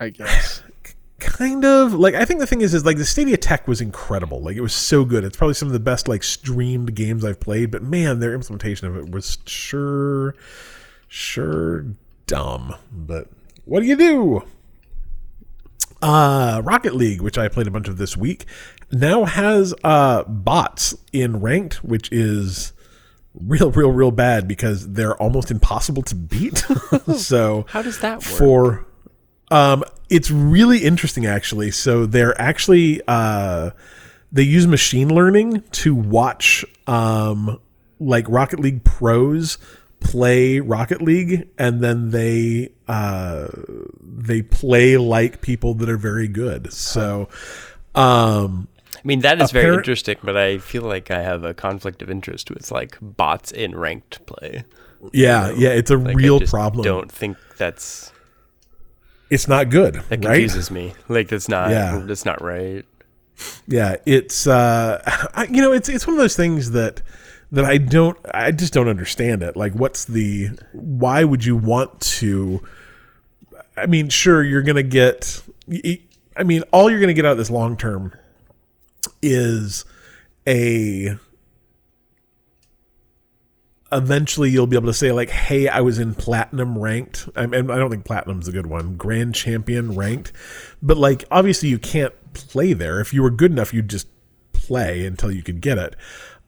I 0.00 0.10
guess. 0.10 0.62
kind 1.20 1.64
of 1.64 1.92
like 1.92 2.14
I 2.14 2.24
think 2.24 2.40
the 2.40 2.46
thing 2.46 2.62
is 2.62 2.74
is 2.74 2.84
like 2.84 2.96
the 2.96 3.04
Stadia 3.04 3.36
tech 3.36 3.68
was 3.68 3.80
incredible. 3.80 4.42
Like 4.42 4.56
it 4.56 4.60
was 4.60 4.74
so 4.74 5.04
good. 5.04 5.22
It's 5.22 5.36
probably 5.36 5.54
some 5.54 5.68
of 5.68 5.72
the 5.72 5.80
best 5.80 6.08
like 6.08 6.24
streamed 6.24 6.96
games 6.96 7.24
I've 7.24 7.38
played. 7.38 7.70
But 7.70 7.82
man, 7.82 8.18
their 8.18 8.34
implementation 8.34 8.88
of 8.88 8.96
it 8.96 9.10
was 9.10 9.38
sure, 9.46 10.34
sure 11.06 11.86
dumb. 12.26 12.74
But 12.90 13.28
what 13.66 13.80
do 13.80 13.86
you 13.86 13.96
do? 13.96 14.42
Uh, 16.02 16.62
Rocket 16.64 16.94
League, 16.94 17.20
which 17.20 17.36
I 17.38 17.48
played 17.48 17.66
a 17.66 17.70
bunch 17.70 17.88
of 17.88 17.98
this 17.98 18.16
week, 18.16 18.46
now 18.92 19.24
has 19.24 19.74
uh 19.84 20.24
bots 20.24 20.94
in 21.12 21.40
ranked, 21.40 21.84
which 21.84 22.10
is 22.12 22.72
real, 23.34 23.70
real, 23.70 23.90
real 23.92 24.10
bad 24.10 24.48
because 24.48 24.92
they're 24.92 25.16
almost 25.16 25.50
impossible 25.50 26.02
to 26.04 26.14
beat. 26.14 26.58
so 27.16 27.64
How 27.68 27.82
does 27.82 28.00
that 28.00 28.16
work? 28.18 28.24
for 28.24 28.86
um 29.50 29.84
it's 30.08 30.30
really 30.30 30.78
interesting 30.78 31.26
actually 31.26 31.70
so 31.72 32.06
they're 32.06 32.40
actually 32.40 33.00
uh 33.08 33.70
they 34.32 34.42
use 34.42 34.66
machine 34.66 35.12
learning 35.12 35.62
to 35.72 35.94
watch 35.94 36.64
um 36.86 37.60
like 37.98 38.24
rocket 38.28 38.58
league 38.60 38.82
pros 38.84 39.58
play 40.00 40.58
rocket 40.60 41.00
league 41.02 41.48
and 41.58 41.82
then 41.82 42.10
they 42.10 42.70
uh 42.88 43.48
they 44.02 44.42
play 44.42 44.96
like 44.96 45.40
people 45.42 45.74
that 45.74 45.88
are 45.88 45.96
very 45.98 46.26
good 46.28 46.72
so 46.72 47.28
um 47.94 48.66
I 48.96 49.00
mean, 49.06 49.20
that 49.20 49.40
is 49.40 49.50
very 49.50 49.74
interesting, 49.74 50.18
but 50.22 50.36
I 50.36 50.58
feel 50.58 50.82
like 50.82 51.10
I 51.10 51.22
have 51.22 51.42
a 51.42 51.54
conflict 51.54 52.02
of 52.02 52.10
interest 52.10 52.50
with 52.50 52.70
like 52.70 52.98
bots 53.00 53.50
in 53.50 53.74
ranked 53.74 54.26
play. 54.26 54.64
yeah 55.12 55.52
yeah 55.56 55.70
it's 55.70 55.90
a 55.90 55.96
Like, 55.96 56.08
I 56.08 56.12
real 56.12 56.38
just 56.38 56.52
problem 56.52 56.84
Don't 56.84 57.10
think 57.10 57.38
that's 57.56 58.12
it's 59.30 59.48
not 59.48 59.70
good 59.70 59.94
that 59.94 60.10
right 60.10 60.20
confuses 60.22 60.70
me. 60.70 60.92
Like 61.08 61.28
that's 61.28 61.48
not 61.48 61.70
Yeah. 61.70 62.02
that's 62.04 62.26
not 62.26 62.42
right. 62.42 62.84
yeah 63.66 63.96
it's 64.04 64.46
uh 64.46 65.00
I, 65.34 65.44
you 65.44 65.62
know 65.62 65.72
it's 65.72 65.88
it's 65.88 66.06
one 66.06 66.14
of 66.14 66.20
those 66.20 66.36
things 66.36 66.72
that 66.72 67.00
that 67.52 67.64
i 67.64 67.78
don't 67.78 68.18
i 68.32 68.50
just 68.50 68.72
don't 68.72 68.88
understand 68.88 69.42
it 69.42 69.56
like 69.56 69.72
what's 69.72 70.04
the 70.04 70.48
why 70.72 71.24
would 71.24 71.44
you 71.44 71.56
want 71.56 72.00
to 72.00 72.62
i 73.76 73.86
mean 73.86 74.08
sure 74.08 74.42
you're 74.42 74.62
gonna 74.62 74.82
get 74.82 75.42
I 76.36 76.42
mean 76.42 76.62
all 76.72 76.90
you're 76.90 77.00
gonna 77.00 77.12
get 77.12 77.26
out 77.26 77.32
of 77.32 77.38
this 77.38 77.50
long 77.50 77.76
term 77.76 78.12
is 79.22 79.84
a 80.46 81.16
eventually 83.92 84.50
you'll 84.50 84.66
be 84.66 84.76
able 84.76 84.86
to 84.86 84.94
say 84.94 85.12
like, 85.12 85.30
"Hey, 85.30 85.68
I 85.68 85.80
was 85.80 85.98
in 85.98 86.14
platinum 86.14 86.78
ranked." 86.78 87.28
I, 87.36 87.46
mean, 87.46 87.70
I 87.70 87.76
don't 87.76 87.90
think 87.90 88.04
platinum's 88.04 88.48
a 88.48 88.52
good 88.52 88.66
one. 88.66 88.96
Grand 88.96 89.34
champion 89.34 89.94
ranked, 89.94 90.32
but 90.82 90.96
like 90.96 91.24
obviously 91.30 91.68
you 91.68 91.78
can't 91.78 92.14
play 92.32 92.72
there. 92.72 93.00
If 93.00 93.12
you 93.12 93.22
were 93.22 93.30
good 93.30 93.52
enough, 93.52 93.74
you'd 93.74 93.90
just 93.90 94.06
play 94.52 95.04
until 95.04 95.30
you 95.30 95.42
could 95.42 95.60
get 95.60 95.78
it. 95.78 95.94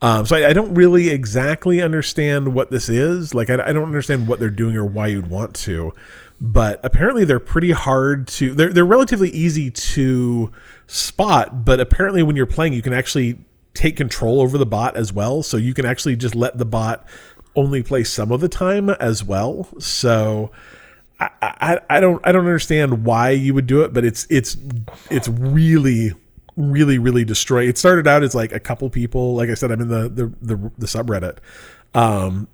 Um, 0.03 0.27
so 0.27 0.37
I, 0.37 0.49
I, 0.49 0.53
don't 0.53 0.75
really 0.75 1.11
exactly 1.11 1.81
understand 1.81 2.55
what 2.55 2.73
this 2.73 2.89
is. 2.89 3.35
Like, 3.35 3.51
I, 3.51 3.55
I, 3.55 3.73
don't 3.73 3.85
understand 3.85 4.27
what 4.27 4.41
they're 4.41 4.51
doing 4.51 4.77
or 4.77 4.85
why 4.85 5.07
you'd 5.07 5.29
want 5.29 5.55
to. 5.55 5.93
But 6.41 6.81
apparently, 6.83 7.25
they're 7.25 7.39
pretty 7.39 7.71
hard 7.71 8.27
to. 8.29 8.53
They're 8.53 8.73
they're 8.73 8.85
relatively 8.85 9.31
easy 9.31 9.71
to 9.71 10.51
spot. 10.89 11.65
But 11.65 11.79
apparently, 11.79 12.25
when 12.25 12.35
you're 12.35 12.47
playing, 12.47 12.73
you 12.73 12.83
can 12.83 12.93
actually 12.93 13.39
take 13.75 13.97
control 13.97 14.41
over 14.41 14.59
the 14.59 14.67
bot 14.67 14.97
as 14.97 15.13
well. 15.13 15.45
So 15.45 15.57
you 15.57 15.73
can 15.73 15.87
actually 15.87 16.17
just 16.17 16.35
let 16.35 16.59
the 16.59 16.65
bot 16.65 17.07
only 17.55 17.85
play 17.85 18.03
some 18.03 18.33
of 18.33 18.41
the 18.41 18.49
time 18.49 18.91
as 18.91 19.25
well. 19.25 19.69
So. 19.79 20.51
I, 21.21 21.31
I, 21.41 21.81
I 21.89 22.01
don't 22.01 22.21
I 22.27 22.33
don't 22.33 22.47
understand 22.47 23.05
why 23.05 23.31
you 23.31 23.55
would 23.55 23.69
do 23.69 23.83
it, 23.83 23.93
but 23.93 24.05
it's 24.05 24.27
it's 24.29 24.57
it's 25.09 25.29
really 25.29 26.15
really 26.57 26.99
really 26.99 27.25
destroy 27.25 27.67
it 27.67 27.79
started 27.79 28.07
out 28.07 28.23
as 28.23 28.35
like 28.35 28.53
a 28.53 28.61
couple 28.61 28.89
people. 28.91 29.35
Like 29.35 29.51
i 29.51 29.55
said 29.55 29.71
i'm 29.71 29.81
in 29.81 29.89
the 29.89 30.09
the 30.09 30.33
the, 30.43 30.71
the 30.79 30.87
subreddit. 30.87 31.39
Um 31.95 32.49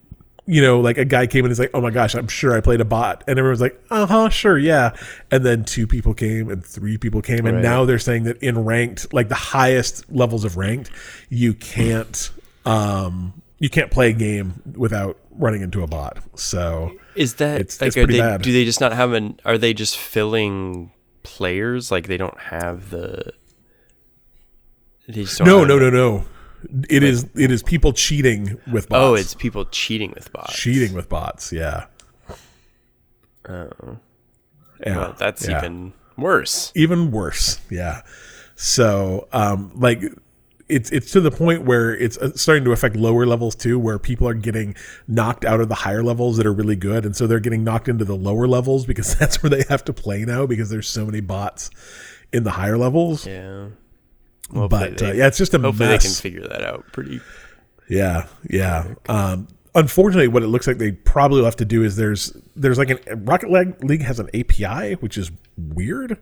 you 0.47 0.63
know 0.63 0.81
like 0.81 0.97
a 0.97 1.05
guy 1.05 1.27
came 1.27 1.41
in 1.41 1.47
and 1.47 1.51
he's 1.51 1.59
like 1.59 1.71
oh 1.75 1.81
my 1.83 1.91
gosh 1.91 2.15
i'm 2.15 2.27
sure 2.27 2.57
i 2.57 2.61
played 2.61 2.81
a 2.81 2.85
bot. 2.85 3.25
And 3.27 3.39
everyone's 3.39 3.61
like 3.61 3.81
uh-huh 3.91 4.29
sure 4.31 4.59
yeah. 4.59 4.97
And 5.31 5.45
then 5.45 5.65
two 5.65 5.87
people 5.87 6.15
came 6.15 6.49
and 6.49 6.65
three 6.65 6.97
people 6.97 7.23
came 7.23 7.47
and 7.47 7.57
right. 7.57 7.63
now 7.63 7.85
they're 7.85 7.99
saying 7.99 8.25
that 8.25 8.43
in 8.43 8.65
ranked 8.65 9.13
like 9.13 9.29
the 9.29 9.35
highest 9.35 10.11
levels 10.11 10.45
of 10.45 10.57
ranked 10.57 10.91
you 11.29 11.55
can't 11.55 12.31
um 12.65 13.43
you 13.59 13.69
can't 13.69 13.91
play 13.91 14.11
a 14.11 14.13
game 14.13 14.63
without 14.77 15.19
running 15.39 15.63
into 15.63 15.83
a 15.83 15.87
bot. 15.87 16.19
So 16.39 16.93
is 17.15 17.35
that 17.37 17.61
it's, 17.61 17.81
like 17.81 17.89
it's 17.89 17.97
pretty 17.97 18.15
they, 18.15 18.21
bad. 18.21 18.43
do 18.43 18.53
they 18.53 18.65
just 18.65 18.81
not 18.81 18.93
have 18.93 19.13
an 19.13 19.41
are 19.45 19.59
they 19.59 19.75
just 19.75 19.97
filling 19.97 20.93
players? 21.23 21.91
Like 21.91 22.07
they 22.07 22.17
don't 22.17 22.39
have 22.39 22.91
the 22.91 23.33
no, 25.41 25.65
no, 25.65 25.79
no, 25.79 25.91
no. 25.91 26.25
It 26.91 27.03
is 27.03 27.27
it 27.35 27.51
is 27.51 27.63
people 27.63 27.93
cheating 27.93 28.59
with 28.71 28.89
bots. 28.89 29.01
Oh, 29.01 29.15
it's 29.15 29.35
people 29.35 29.65
cheating 29.67 30.13
with 30.15 30.33
bots. 30.33 30.55
Cheating 30.55 30.93
with 30.95 31.09
bots, 31.09 31.53
yeah. 31.53 31.87
Oh. 33.49 33.99
Yeah. 34.85 34.97
Well, 34.97 35.17
that's 35.19 35.49
yeah. 35.49 35.59
even 35.59 35.93
worse. 36.17 36.73
Even 36.75 37.11
worse, 37.11 37.61
yeah. 37.71 38.03
So, 38.57 39.29
um, 39.33 39.73
like 39.75 40.03
it's 40.69 40.91
it's 40.91 41.11
to 41.13 41.21
the 41.21 41.31
point 41.31 41.65
where 41.65 41.95
it's 41.95 42.19
uh, 42.19 42.33
starting 42.35 42.65
to 42.65 42.73
affect 42.73 42.97
lower 42.97 43.27
levels 43.27 43.55
too, 43.55 43.79
where 43.79 43.99
people 43.99 44.29
are 44.29 44.35
getting 44.35 44.75
knocked 45.07 45.45
out 45.45 45.61
of 45.61 45.69
the 45.69 45.75
higher 45.75 46.03
levels 46.03 46.37
that 46.37 46.47
are 46.47 46.53
really 46.53 46.77
good, 46.77 47.05
and 47.05 47.17
so 47.17 47.27
they're 47.27 47.41
getting 47.41 47.65
knocked 47.65 47.89
into 47.89 48.05
the 48.05 48.17
lower 48.17 48.47
levels 48.47 48.85
because 48.85 49.15
that's 49.19 49.43
where 49.43 49.51
they 49.51 49.65
have 49.69 49.85
to 49.85 49.93
play 49.93 50.25
now 50.25 50.47
because 50.47 50.71
there's 50.71 50.89
so 50.89 51.07
many 51.07 51.21
bots 51.21 51.71
in 52.33 52.45
the 52.45 52.53
higher 52.53 52.77
levels. 52.77 53.27
Yeah. 53.27 53.69
Well, 54.51 54.69
but 54.69 54.99
they, 54.99 55.11
uh, 55.11 55.13
yeah, 55.13 55.27
it's 55.27 55.39
just 55.39 55.55
a 55.55 55.59
hopefully 55.59 55.89
mess. 55.89 56.03
they 56.03 56.09
can 56.09 56.15
figure 56.15 56.49
that 56.49 56.65
out 56.65 56.85
pretty. 56.93 57.21
Yeah, 57.89 58.27
yeah. 58.49 58.95
Um, 59.09 59.49
unfortunately, 59.75 60.29
what 60.29 60.43
it 60.43 60.49
looks 60.49 60.67
like 60.67 60.79
they 60.79 60.93
probably 60.93 61.39
will 61.39 61.47
have 61.47 61.57
to 61.57 61.65
do 61.65 61.85
is 61.85 61.97
there's 61.97 62.37
there's 62.57 62.79
like 62.79 62.91
an 62.91 63.25
Rocket 63.25 63.51
League 63.51 64.03
has 64.03 64.21
an 64.21 64.29
API, 64.35 64.95
which 64.95 65.19
is 65.19 65.31
weird. 65.57 66.19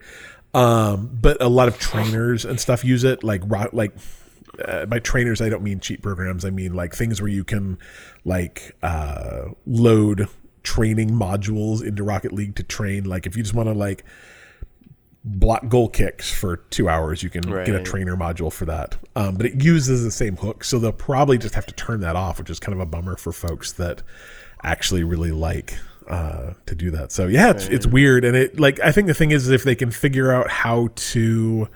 Um, 0.54 1.10
but 1.20 1.40
a 1.42 1.48
lot 1.48 1.68
of 1.68 1.78
trainers 1.78 2.44
and 2.44 2.58
stuff 2.58 2.84
use 2.84 3.04
it. 3.04 3.22
Like 3.22 3.42
like 3.72 3.92
uh, 4.64 4.86
by 4.86 4.98
trainers, 4.98 5.40
I 5.40 5.48
don't 5.48 5.62
mean 5.62 5.80
cheat 5.80 6.02
programs. 6.02 6.44
I 6.44 6.50
mean 6.50 6.74
like 6.74 6.94
things 6.94 7.20
where 7.20 7.30
you 7.30 7.44
can 7.44 7.78
like 8.24 8.74
uh, 8.82 9.50
load 9.66 10.28
training 10.62 11.10
modules 11.10 11.82
into 11.84 12.02
Rocket 12.02 12.32
League 12.32 12.56
to 12.56 12.62
train. 12.62 13.04
Like 13.04 13.26
if 13.26 13.36
you 13.36 13.42
just 13.42 13.54
want 13.54 13.68
to 13.68 13.74
like 13.74 14.04
block 15.26 15.68
goal 15.68 15.88
kicks 15.88 16.32
for 16.32 16.58
two 16.70 16.88
hours. 16.88 17.22
You 17.22 17.28
can 17.28 17.50
right. 17.50 17.66
get 17.66 17.74
a 17.74 17.82
trainer 17.82 18.16
module 18.16 18.52
for 18.52 18.64
that. 18.66 18.96
Um, 19.16 19.34
but 19.34 19.46
it 19.46 19.62
uses 19.62 20.04
the 20.04 20.10
same 20.10 20.36
hook. 20.36 20.62
So 20.62 20.78
they'll 20.78 20.92
probably 20.92 21.36
just 21.36 21.54
have 21.56 21.66
to 21.66 21.74
turn 21.74 22.00
that 22.00 22.14
off, 22.14 22.38
which 22.38 22.48
is 22.48 22.60
kind 22.60 22.72
of 22.74 22.80
a 22.80 22.86
bummer 22.86 23.16
for 23.16 23.32
folks 23.32 23.72
that 23.72 24.02
actually 24.62 25.02
really 25.02 25.32
like 25.32 25.76
uh, 26.08 26.52
to 26.66 26.74
do 26.76 26.92
that. 26.92 27.10
So 27.10 27.26
yeah, 27.26 27.50
it's, 27.50 27.64
right. 27.64 27.74
it's 27.74 27.86
weird. 27.86 28.24
And 28.24 28.36
it 28.36 28.60
like, 28.60 28.78
I 28.80 28.92
think 28.92 29.08
the 29.08 29.14
thing 29.14 29.32
is, 29.32 29.50
if 29.50 29.64
they 29.64 29.74
can 29.74 29.90
figure 29.90 30.32
out 30.32 30.48
how 30.48 30.90
to 30.94 31.68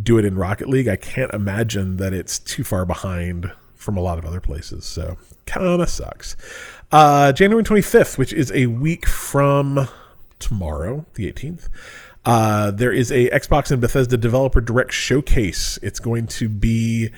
do 0.00 0.18
it 0.18 0.26
in 0.26 0.36
Rocket 0.36 0.68
League, 0.68 0.88
I 0.88 0.96
can't 0.96 1.32
imagine 1.32 1.96
that 1.96 2.12
it's 2.12 2.38
too 2.38 2.62
far 2.62 2.84
behind 2.84 3.50
from 3.74 3.96
a 3.96 4.00
lot 4.02 4.18
of 4.18 4.26
other 4.26 4.40
places. 4.40 4.84
So 4.84 5.16
kind 5.46 5.80
of 5.80 5.88
sucks. 5.88 6.36
Uh, 6.92 7.32
January 7.32 7.64
25th, 7.64 8.18
which 8.18 8.34
is 8.34 8.52
a 8.52 8.66
week 8.66 9.06
from 9.06 9.88
tomorrow, 10.38 11.06
the 11.14 11.32
18th. 11.32 11.68
Uh, 12.26 12.72
there 12.72 12.92
is 12.92 13.12
a 13.12 13.30
Xbox 13.30 13.70
and 13.70 13.80
Bethesda 13.80 14.16
Developer 14.16 14.60
Direct 14.60 14.92
Showcase. 14.92 15.78
It's 15.80 16.00
going 16.00 16.26
to 16.26 16.48
be 16.48 17.10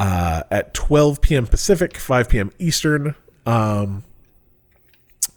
uh, 0.00 0.42
at 0.50 0.74
12 0.74 1.20
p.m. 1.20 1.46
Pacific, 1.46 1.96
5 1.96 2.28
p.m. 2.28 2.50
Eastern. 2.58 3.14
Um, 3.46 4.02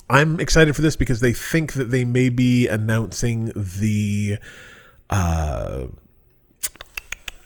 I'm 0.09 0.39
excited 0.39 0.75
for 0.75 0.81
this 0.81 0.95
because 0.95 1.19
they 1.19 1.33
think 1.33 1.73
that 1.73 1.85
they 1.85 2.03
may 2.03 2.29
be 2.29 2.67
announcing 2.67 3.51
the 3.55 4.39
uh, 5.11 5.85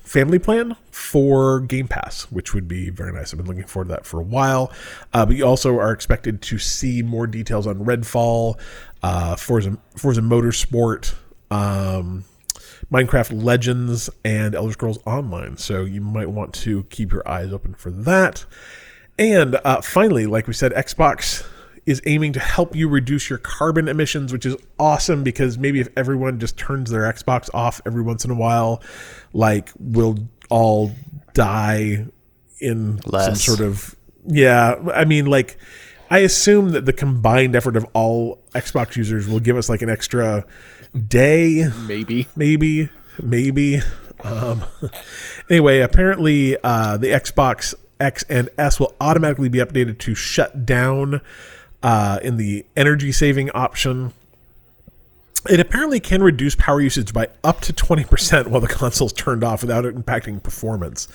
family 0.04 0.40
plan 0.40 0.78
for 0.90 1.60
Game 1.60 1.90
Pass, 1.90 2.32
which 2.32 2.54
would 2.54 2.70
be 2.70 2.92
very 2.92 3.12
nice. 3.12 3.34
I've 3.34 3.40
been 3.40 3.48
looking 3.48 3.66
forward 3.66 3.90
to 3.90 3.96
that 3.96 4.06
for 4.06 4.22
a 4.22 4.24
while. 4.24 4.72
Uh, 5.12 5.26
but 5.26 5.36
you 5.36 5.46
also 5.46 5.78
are 5.78 5.92
expected 5.92 6.42
to 6.44 6.58
see 6.58 7.02
more 7.02 7.28
details 7.28 7.68
on 7.68 7.84
Redfall, 7.84 8.58
uh, 9.02 9.36
Forza, 9.36 9.78
Forza 9.98 10.22
Motorsport, 10.22 11.16
um, 11.52 12.26
Minecraft 12.92 13.44
Legends 13.44 14.10
and 14.24 14.56
Elder 14.56 14.74
Scrolls 14.74 15.00
Online. 15.06 15.58
So 15.58 15.84
you 15.84 16.02
might 16.02 16.30
want 16.30 16.54
to 16.56 16.84
keep 16.84 17.12
your 17.12 17.28
eyes 17.28 17.52
open 17.52 17.74
for 17.74 17.92
that. 17.92 18.46
And 19.18 19.60
uh, 19.64 19.82
finally, 19.82 20.26
like 20.26 20.48
we 20.48 20.54
said, 20.54 20.72
Xbox 20.74 21.46
is 21.86 22.02
aiming 22.06 22.34
to 22.34 22.40
help 22.40 22.76
you 22.76 22.88
reduce 22.88 23.30
your 23.30 23.40
carbon 23.40 23.88
emissions, 23.88 24.32
which 24.32 24.46
is 24.46 24.56
awesome 24.80 25.24
because 25.24 25.58
maybe 25.58 25.80
if 25.80 25.90
everyone 25.98 26.40
just 26.40 26.58
turns 26.58 26.90
their 26.90 27.02
Xbox 27.02 27.50
off 27.54 27.82
every 27.86 28.02
once 28.02 28.24
in 28.24 28.32
a 28.32 28.36
while, 28.36 28.82
like 29.34 29.70
we'll 29.80 30.18
all 30.50 30.92
die 31.34 32.06
in 32.60 33.00
Less. 33.06 33.26
some 33.26 33.36
sort 33.36 33.60
of 33.60 33.96
yeah. 34.26 34.76
I 34.94 35.04
mean, 35.06 35.26
like 35.26 35.58
I 36.10 36.20
assume 36.20 36.70
that 36.70 36.86
the 36.86 36.94
combined 36.94 37.56
effort 37.56 37.76
of 37.76 37.86
all 37.94 38.42
Xbox 38.54 38.96
users 38.96 39.28
will 39.28 39.42
give 39.42 39.58
us 39.58 39.68
like 39.68 39.82
an 39.82 39.90
extra 39.90 40.46
day. 40.94 41.70
Maybe. 41.88 42.28
Maybe. 42.36 42.90
Maybe. 43.22 43.82
Um, 44.24 44.64
anyway, 45.50 45.80
apparently 45.80 46.58
uh, 46.64 46.98
the 46.98 47.08
Xbox 47.08 47.74
X 48.00 48.24
and 48.30 48.50
S 48.58 48.80
will 48.80 48.96
automatically 49.00 49.50
be 49.50 49.60
updated 49.60 50.00
to 50.00 50.16
shut 50.16 50.66
down 50.66 51.22
uh, 51.82 52.20
in 52.22 52.38
the 52.38 52.66
energy 52.76 53.12
saving 53.12 53.50
option. 53.52 54.14
It 55.50 55.60
apparently 55.60 56.00
can 56.00 56.24
reduce 56.24 56.56
power 56.56 56.80
usage 56.80 57.14
by 57.14 57.28
up 57.44 57.60
to 57.62 57.74
20% 57.74 58.48
while 58.48 58.62
the 58.62 58.68
console's 58.68 59.12
turned 59.12 59.44
off 59.44 59.62
without 59.62 59.86
it 59.86 59.94
impacting 59.94 60.42
performance. 60.42 61.10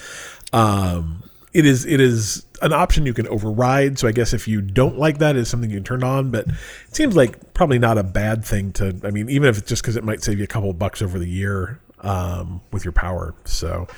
Um, 0.52 1.22
it 1.52 1.66
is 1.66 1.84
it 1.87 2.00
is 2.00 2.46
an 2.62 2.72
option 2.72 3.06
you 3.06 3.14
can 3.14 3.28
override. 3.28 3.98
So 3.98 4.08
I 4.08 4.12
guess 4.12 4.32
if 4.32 4.48
you 4.48 4.61
don't 4.61 4.98
like 4.98 5.18
that, 5.18 5.37
it's 5.37 5.50
something 5.50 5.70
you 5.70 5.76
can 5.76 5.84
turn 5.84 6.04
on. 6.04 6.30
But 6.30 6.46
it 6.48 6.94
seems 6.94 7.16
like 7.16 7.54
probably 7.54 7.78
not 7.78 7.98
a 7.98 8.02
bad 8.02 8.44
thing 8.44 8.72
to. 8.72 8.98
I 9.04 9.11
mean, 9.11 9.28
even 9.28 9.48
if 9.48 9.58
it's 9.58 9.68
just 9.68 9.82
because 9.82 9.96
it 9.96 10.04
might 10.04 10.22
save 10.22 10.38
you 10.38 10.44
a 10.44 10.48
couple 10.48 10.70
of 10.70 10.78
bucks 10.78 11.02
over 11.02 11.18
the 11.18 11.28
year 11.28 11.80
um, 12.00 12.61
with 12.72 12.84
your 12.84 12.92
power. 12.92 13.34
So 13.44 13.88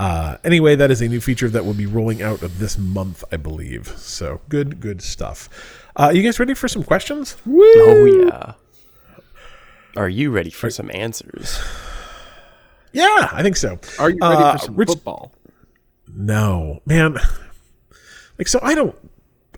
uh, 0.00 0.38
anyway, 0.44 0.76
that 0.76 0.90
is 0.90 1.02
a 1.02 1.08
new 1.08 1.20
feature 1.20 1.50
that 1.50 1.66
will 1.66 1.74
be 1.74 1.84
rolling 1.84 2.22
out 2.22 2.42
of 2.42 2.58
this 2.58 2.78
month, 2.78 3.22
I 3.30 3.36
believe. 3.36 3.88
So 3.98 4.40
good, 4.48 4.80
good 4.80 5.02
stuff. 5.02 5.50
Uh, 5.94 6.10
you 6.14 6.22
guys 6.22 6.40
ready 6.40 6.54
for 6.54 6.68
some 6.68 6.82
questions? 6.82 7.36
Woo! 7.44 7.62
Oh 7.62 8.04
yeah. 8.06 8.54
Are 9.98 10.08
you 10.08 10.30
ready 10.30 10.48
for 10.48 10.70
some 10.70 10.90
answers? 10.94 11.60
Yeah, 12.92 13.28
I 13.30 13.42
think 13.42 13.56
so. 13.56 13.78
Are 13.98 14.08
you 14.08 14.16
ready 14.22 14.42
uh, 14.42 14.52
for 14.52 14.64
some 14.64 14.76
Rich, 14.76 14.88
football? 14.88 15.32
No, 16.14 16.80
man. 16.86 17.18
Like 18.38 18.48
so, 18.48 18.58
I 18.62 18.74
don't. 18.74 18.96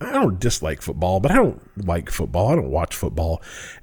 I 0.01 0.11
don't 0.11 0.39
dislike 0.39 0.81
football, 0.81 1.19
but 1.19 1.31
I 1.31 1.35
don't 1.35 1.85
like 1.85 2.09
football. 2.09 2.49
I 2.49 2.55
don't 2.55 2.71
watch 2.71 2.95
football, 2.95 3.41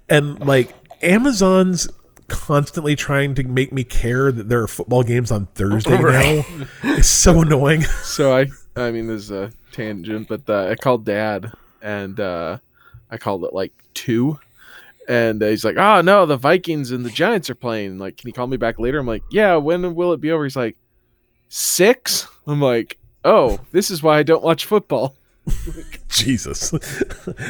and 0.09 0.39
like 0.45 0.75
Amazon's 1.03 1.89
constantly 2.29 2.97
trying 2.97 3.35
to 3.35 3.43
make 3.45 3.73
me 3.73 3.85
care 3.85 4.31
that 4.31 4.49
there 4.49 4.63
are 4.63 4.69
football 4.69 5.03
games 5.03 5.31
on 5.31 5.47
Thursday 5.55 5.97
right. 6.03 6.45
now. 6.59 6.67
It's 6.97 7.09
so 7.09 7.41
annoying. 7.41 7.85
So 8.03 8.37
I, 8.37 8.47
I 8.77 8.91
mean, 8.91 9.07
there's 9.07 9.31
a 9.31 9.53
tangent, 9.73 10.29
but 10.29 10.49
uh, 10.49 10.69
I 10.71 10.75
called 10.75 11.05
Dad, 11.05 11.53
and 11.81 12.19
uh, 12.19 12.59
I 13.11 13.17
called 13.17 13.45
it 13.45 13.55
like 13.55 13.73
two, 13.95 14.39
and 15.09 15.41
he's 15.41 15.65
like, 15.65 15.77
"Oh 15.77 16.01
no, 16.03 16.27
the 16.27 16.37
Vikings 16.37 16.91
and 16.91 17.05
the 17.07 17.11
Giants 17.11 17.49
are 17.49 17.55
playing. 17.55 17.99
Like, 17.99 18.17
can 18.17 18.29
you 18.29 18.35
call 18.35 18.47
me 18.47 18.57
back 18.57 18.79
later?" 18.79 18.99
I'm 18.99 19.07
like, 19.07 19.23
"Yeah, 19.31 19.57
when 19.57 19.95
will 19.95 20.13
it 20.13 20.21
be 20.21 20.33
over?" 20.33 20.45
He's 20.45 20.57
like, 20.57 20.77
six. 21.49 22.27
I'm 22.51 22.61
like, 22.61 22.99
oh, 23.25 23.61
this 23.73 23.91
is 23.91 24.03
why 24.03 24.19
I 24.19 24.23
don't 24.23 24.43
watch 24.43 24.65
football. 24.65 25.17
Jesus, 26.09 26.73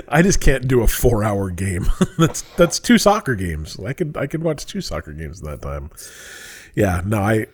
I 0.09 0.23
just 0.23 0.41
can't 0.41 0.69
do 0.69 0.83
a 0.83 0.87
four-hour 0.87 1.51
game. 1.51 1.87
that's 2.19 2.43
that's 2.57 2.79
two 2.79 2.99
soccer 2.99 3.35
games. 3.35 3.79
I 3.81 3.93
could 3.93 4.17
I 4.17 4.27
could 4.27 4.43
watch 4.43 4.65
two 4.67 4.81
soccer 4.81 5.13
games 5.13 5.41
in 5.41 5.47
that 5.47 5.61
time. 5.61 5.91
Yeah, 6.75 7.03
no, 7.05 7.19
I 7.19 7.35
a 7.35 7.47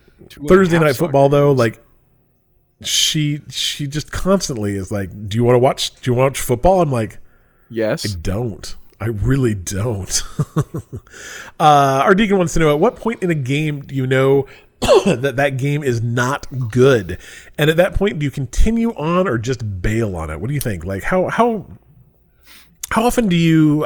Thursday 0.46 0.78
night 0.78 0.96
football 0.96 1.28
though, 1.28 1.52
like 1.52 1.82
she 2.82 3.40
she 3.48 3.86
just 3.86 4.12
constantly 4.12 4.76
is 4.76 4.92
like, 4.92 5.28
"Do 5.28 5.36
you 5.36 5.44
want 5.44 5.54
to 5.54 5.60
watch? 5.60 5.94
Do 6.00 6.10
you 6.10 6.14
want 6.14 6.34
to 6.34 6.40
watch 6.40 6.46
football?" 6.46 6.82
I'm 6.82 6.92
like, 6.92 7.18
Yes. 7.68 8.06
I 8.06 8.18
don't. 8.20 8.76
I 9.00 9.06
really 9.06 9.54
don't. 9.54 10.22
uh, 11.60 12.02
our 12.04 12.14
deacon 12.14 12.38
wants 12.38 12.54
to 12.54 12.60
know 12.60 12.72
at 12.72 12.80
what 12.80 12.96
point 12.96 13.22
in 13.22 13.30
a 13.30 13.34
game 13.34 13.80
do 13.82 13.94
you 13.94 14.06
know 14.06 14.46
that 15.20 15.36
that 15.36 15.56
game 15.56 15.82
is 15.82 16.02
not 16.02 16.46
good, 16.70 17.18
and 17.58 17.70
at 17.70 17.76
that 17.76 17.94
point 17.94 18.18
do 18.18 18.24
you 18.24 18.30
continue 18.30 18.92
on 18.94 19.28
or 19.28 19.38
just 19.38 19.82
bail 19.82 20.16
on 20.16 20.30
it? 20.30 20.40
What 20.40 20.48
do 20.48 20.54
you 20.54 20.60
think? 20.60 20.84
Like 20.84 21.02
how 21.02 21.28
how 21.28 21.66
how 22.90 23.04
often 23.04 23.28
do 23.28 23.36
you 23.36 23.84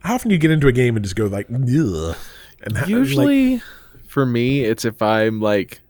how 0.00 0.14
often 0.14 0.28
do 0.28 0.34
you 0.34 0.40
get 0.40 0.50
into 0.50 0.68
a 0.68 0.72
game 0.72 0.96
and 0.96 1.04
just 1.04 1.16
go 1.16 1.26
like, 1.26 1.46
Ugh, 1.50 2.16
and 2.62 2.76
ha- 2.76 2.82
like, 2.82 2.88
Usually, 2.88 3.62
for 4.06 4.24
me, 4.24 4.64
it's 4.64 4.84
if 4.84 5.02
I'm 5.02 5.40
like, 5.40 5.80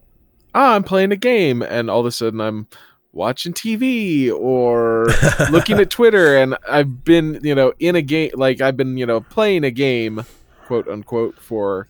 ah, 0.54 0.74
I'm 0.74 0.82
playing 0.82 1.12
a 1.12 1.16
game, 1.16 1.62
and 1.62 1.90
all 1.90 2.00
of 2.00 2.06
a 2.06 2.10
sudden 2.10 2.40
I'm 2.40 2.66
watching 3.12 3.52
TV 3.52 4.32
or 4.32 5.08
looking 5.50 5.78
at 5.78 5.90
Twitter, 5.90 6.36
and 6.36 6.56
I've 6.68 7.04
been, 7.04 7.40
you 7.42 7.54
know, 7.54 7.72
in 7.78 7.96
a 7.96 8.02
game, 8.02 8.32
like 8.34 8.60
I've 8.60 8.76
been, 8.76 8.96
you 8.96 9.06
know, 9.06 9.20
playing 9.20 9.64
a 9.64 9.70
game, 9.70 10.24
quote 10.66 10.88
unquote, 10.88 11.38
for 11.38 11.86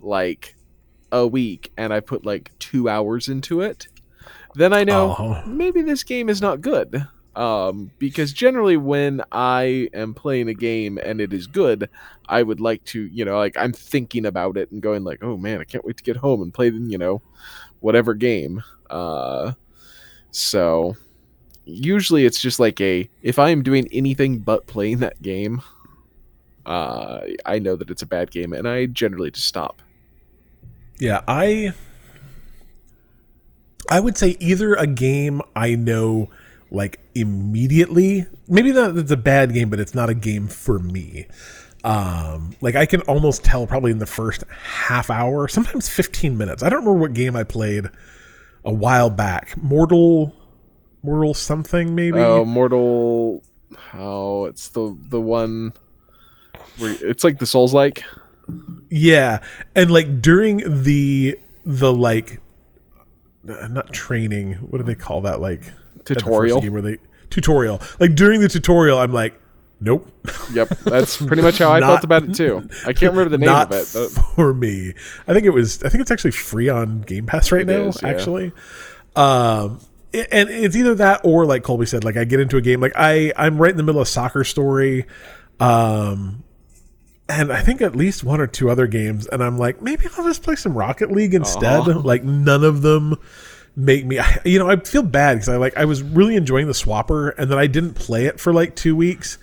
like 0.00 0.56
a 1.12 1.26
week, 1.26 1.72
and 1.76 1.92
I 1.92 2.00
put 2.00 2.24
like 2.26 2.50
two 2.58 2.88
hours 2.88 3.28
into 3.28 3.60
it. 3.60 3.88
Then 4.54 4.72
I 4.72 4.84
know 4.84 5.14
Oh. 5.18 5.42
maybe 5.46 5.82
this 5.82 6.02
game 6.04 6.28
is 6.28 6.40
not 6.42 6.60
good. 6.60 7.06
Um, 7.36 7.92
because 8.00 8.32
generally, 8.32 8.76
when 8.76 9.22
I 9.30 9.88
am 9.94 10.12
playing 10.12 10.48
a 10.48 10.54
game 10.54 10.98
and 10.98 11.20
it 11.20 11.32
is 11.32 11.46
good, 11.46 11.88
I 12.28 12.42
would 12.42 12.58
like 12.60 12.82
to, 12.86 13.02
you 13.02 13.24
know, 13.24 13.38
like 13.38 13.56
I'm 13.56 13.72
thinking 13.72 14.26
about 14.26 14.56
it 14.56 14.72
and 14.72 14.82
going 14.82 15.04
like, 15.04 15.22
oh 15.22 15.36
man, 15.36 15.60
I 15.60 15.64
can't 15.64 15.84
wait 15.84 15.96
to 15.98 16.02
get 16.02 16.16
home 16.16 16.42
and 16.42 16.52
play, 16.52 16.70
the, 16.70 16.78
you 16.78 16.98
know, 16.98 17.22
whatever 17.78 18.14
game. 18.14 18.64
Uh, 18.90 19.52
so 20.32 20.96
usually 21.64 22.24
it's 22.24 22.40
just 22.40 22.58
like 22.58 22.80
a 22.80 23.08
if 23.22 23.38
I 23.38 23.50
am 23.50 23.62
doing 23.62 23.86
anything 23.92 24.38
but 24.38 24.66
playing 24.66 24.98
that 24.98 25.22
game, 25.22 25.62
uh, 26.66 27.20
I 27.46 27.58
know 27.60 27.76
that 27.76 27.90
it's 27.90 28.02
a 28.02 28.06
bad 28.06 28.30
game, 28.32 28.52
and 28.52 28.66
I 28.68 28.86
generally 28.86 29.30
just 29.30 29.46
stop. 29.46 29.80
Yeah, 31.00 31.22
I 31.28 31.72
I 33.90 34.00
would 34.00 34.16
say 34.16 34.36
either 34.40 34.74
a 34.74 34.86
game 34.86 35.40
I 35.54 35.74
know 35.74 36.30
like 36.70 37.00
immediately, 37.14 38.26
maybe 38.46 38.72
that 38.72 38.96
it's 38.96 39.10
a 39.10 39.16
bad 39.16 39.54
game, 39.54 39.70
but 39.70 39.80
it's 39.80 39.94
not 39.94 40.10
a 40.10 40.14
game 40.14 40.48
for 40.48 40.78
me. 40.78 41.26
Um, 41.84 42.54
like 42.60 42.74
I 42.74 42.86
can 42.86 43.00
almost 43.02 43.44
tell 43.44 43.66
probably 43.66 43.92
in 43.92 43.98
the 43.98 44.06
first 44.06 44.44
half 44.50 45.10
hour, 45.10 45.48
sometimes 45.48 45.88
15 45.88 46.36
minutes. 46.36 46.62
I 46.62 46.68
don't 46.68 46.80
remember 46.80 47.00
what 47.00 47.14
game 47.14 47.36
I 47.36 47.44
played 47.44 47.86
a 48.64 48.72
while 48.72 49.10
back. 49.10 49.56
Mortal 49.56 50.34
Mortal 51.02 51.34
something 51.34 51.94
maybe. 51.94 52.18
Oh, 52.18 52.44
Mortal. 52.44 53.42
Oh, 53.94 54.46
it's 54.46 54.68
the 54.68 54.96
the 55.08 55.20
one 55.20 55.72
where 56.78 56.96
it's 57.00 57.24
like 57.24 57.38
the 57.38 57.46
Souls 57.46 57.72
like. 57.72 58.04
Yeah, 58.90 59.40
and 59.74 59.90
like 59.90 60.22
during 60.22 60.82
the 60.82 61.38
the 61.64 61.92
like 61.92 62.40
uh, 63.48 63.68
not 63.68 63.92
training, 63.92 64.54
what 64.54 64.78
do 64.78 64.84
they 64.84 64.94
call 64.94 65.22
that 65.22 65.40
like 65.40 65.62
the 66.04 66.14
Tutorial. 66.14 66.60
game 66.60 66.72
where 66.72 66.82
they 66.82 66.98
tutorial. 67.30 67.80
Like 68.00 68.14
during 68.14 68.40
the 68.40 68.48
tutorial 68.48 68.98
I'm 68.98 69.12
like 69.12 69.38
nope. 69.80 70.10
Yep, 70.52 70.68
that's 70.80 71.16
pretty 71.26 71.42
much 71.42 71.58
how 71.58 71.70
I 71.70 71.80
Not- 71.80 71.86
felt 71.88 72.04
about 72.04 72.22
it 72.24 72.34
too. 72.34 72.66
I 72.86 72.92
can't 72.94 73.12
remember 73.12 73.28
the 73.28 73.38
name 73.38 73.48
of 73.50 73.70
it. 73.72 73.86
but- 73.92 74.08
for 74.34 74.54
me. 74.54 74.94
I 75.26 75.34
think 75.34 75.44
it 75.44 75.50
was 75.50 75.82
I 75.82 75.88
think 75.90 76.00
it's 76.00 76.10
actually 76.10 76.30
free 76.30 76.68
on 76.70 77.02
Game 77.02 77.26
Pass 77.26 77.52
right 77.52 77.62
It 77.62 77.66
now 77.66 77.88
is, 77.88 78.00
yeah. 78.02 78.08
actually. 78.08 78.52
Um 79.14 79.80
and 80.14 80.48
it's 80.48 80.74
either 80.74 80.94
that 80.94 81.20
or 81.24 81.44
like 81.44 81.62
Colby 81.62 81.84
said 81.84 82.02
like 82.04 82.16
I 82.16 82.24
get 82.24 82.40
into 82.40 82.56
a 82.56 82.62
game 82.62 82.80
like 82.80 82.92
I 82.96 83.32
I'm 83.36 83.60
right 83.60 83.70
in 83.70 83.76
the 83.76 83.82
middle 83.82 84.00
of 84.00 84.08
soccer 84.08 84.42
story 84.44 85.04
um 85.60 86.42
and 87.28 87.52
I 87.52 87.60
think 87.60 87.82
at 87.82 87.94
least 87.94 88.24
one 88.24 88.40
or 88.40 88.46
two 88.46 88.70
other 88.70 88.86
games, 88.86 89.26
and 89.26 89.42
I'm 89.42 89.58
like, 89.58 89.82
maybe 89.82 90.06
I'll 90.16 90.24
just 90.24 90.42
play 90.42 90.56
some 90.56 90.76
Rocket 90.76 91.10
League 91.10 91.34
instead. 91.34 91.86
Like 92.04 92.24
none 92.24 92.64
of 92.64 92.82
them 92.82 93.16
make 93.76 94.06
me, 94.06 94.18
you 94.44 94.58
know, 94.58 94.68
I 94.68 94.76
feel 94.76 95.02
bad 95.02 95.34
because 95.34 95.48
I 95.48 95.56
like 95.56 95.76
I 95.76 95.84
was 95.84 96.02
really 96.02 96.36
enjoying 96.36 96.66
the 96.66 96.72
Swapper, 96.72 97.32
and 97.38 97.50
then 97.50 97.58
I 97.58 97.66
didn't 97.66 97.94
play 97.94 98.26
it 98.26 98.40
for 98.40 98.52
like 98.52 98.74
two 98.76 98.96
weeks, 98.96 99.38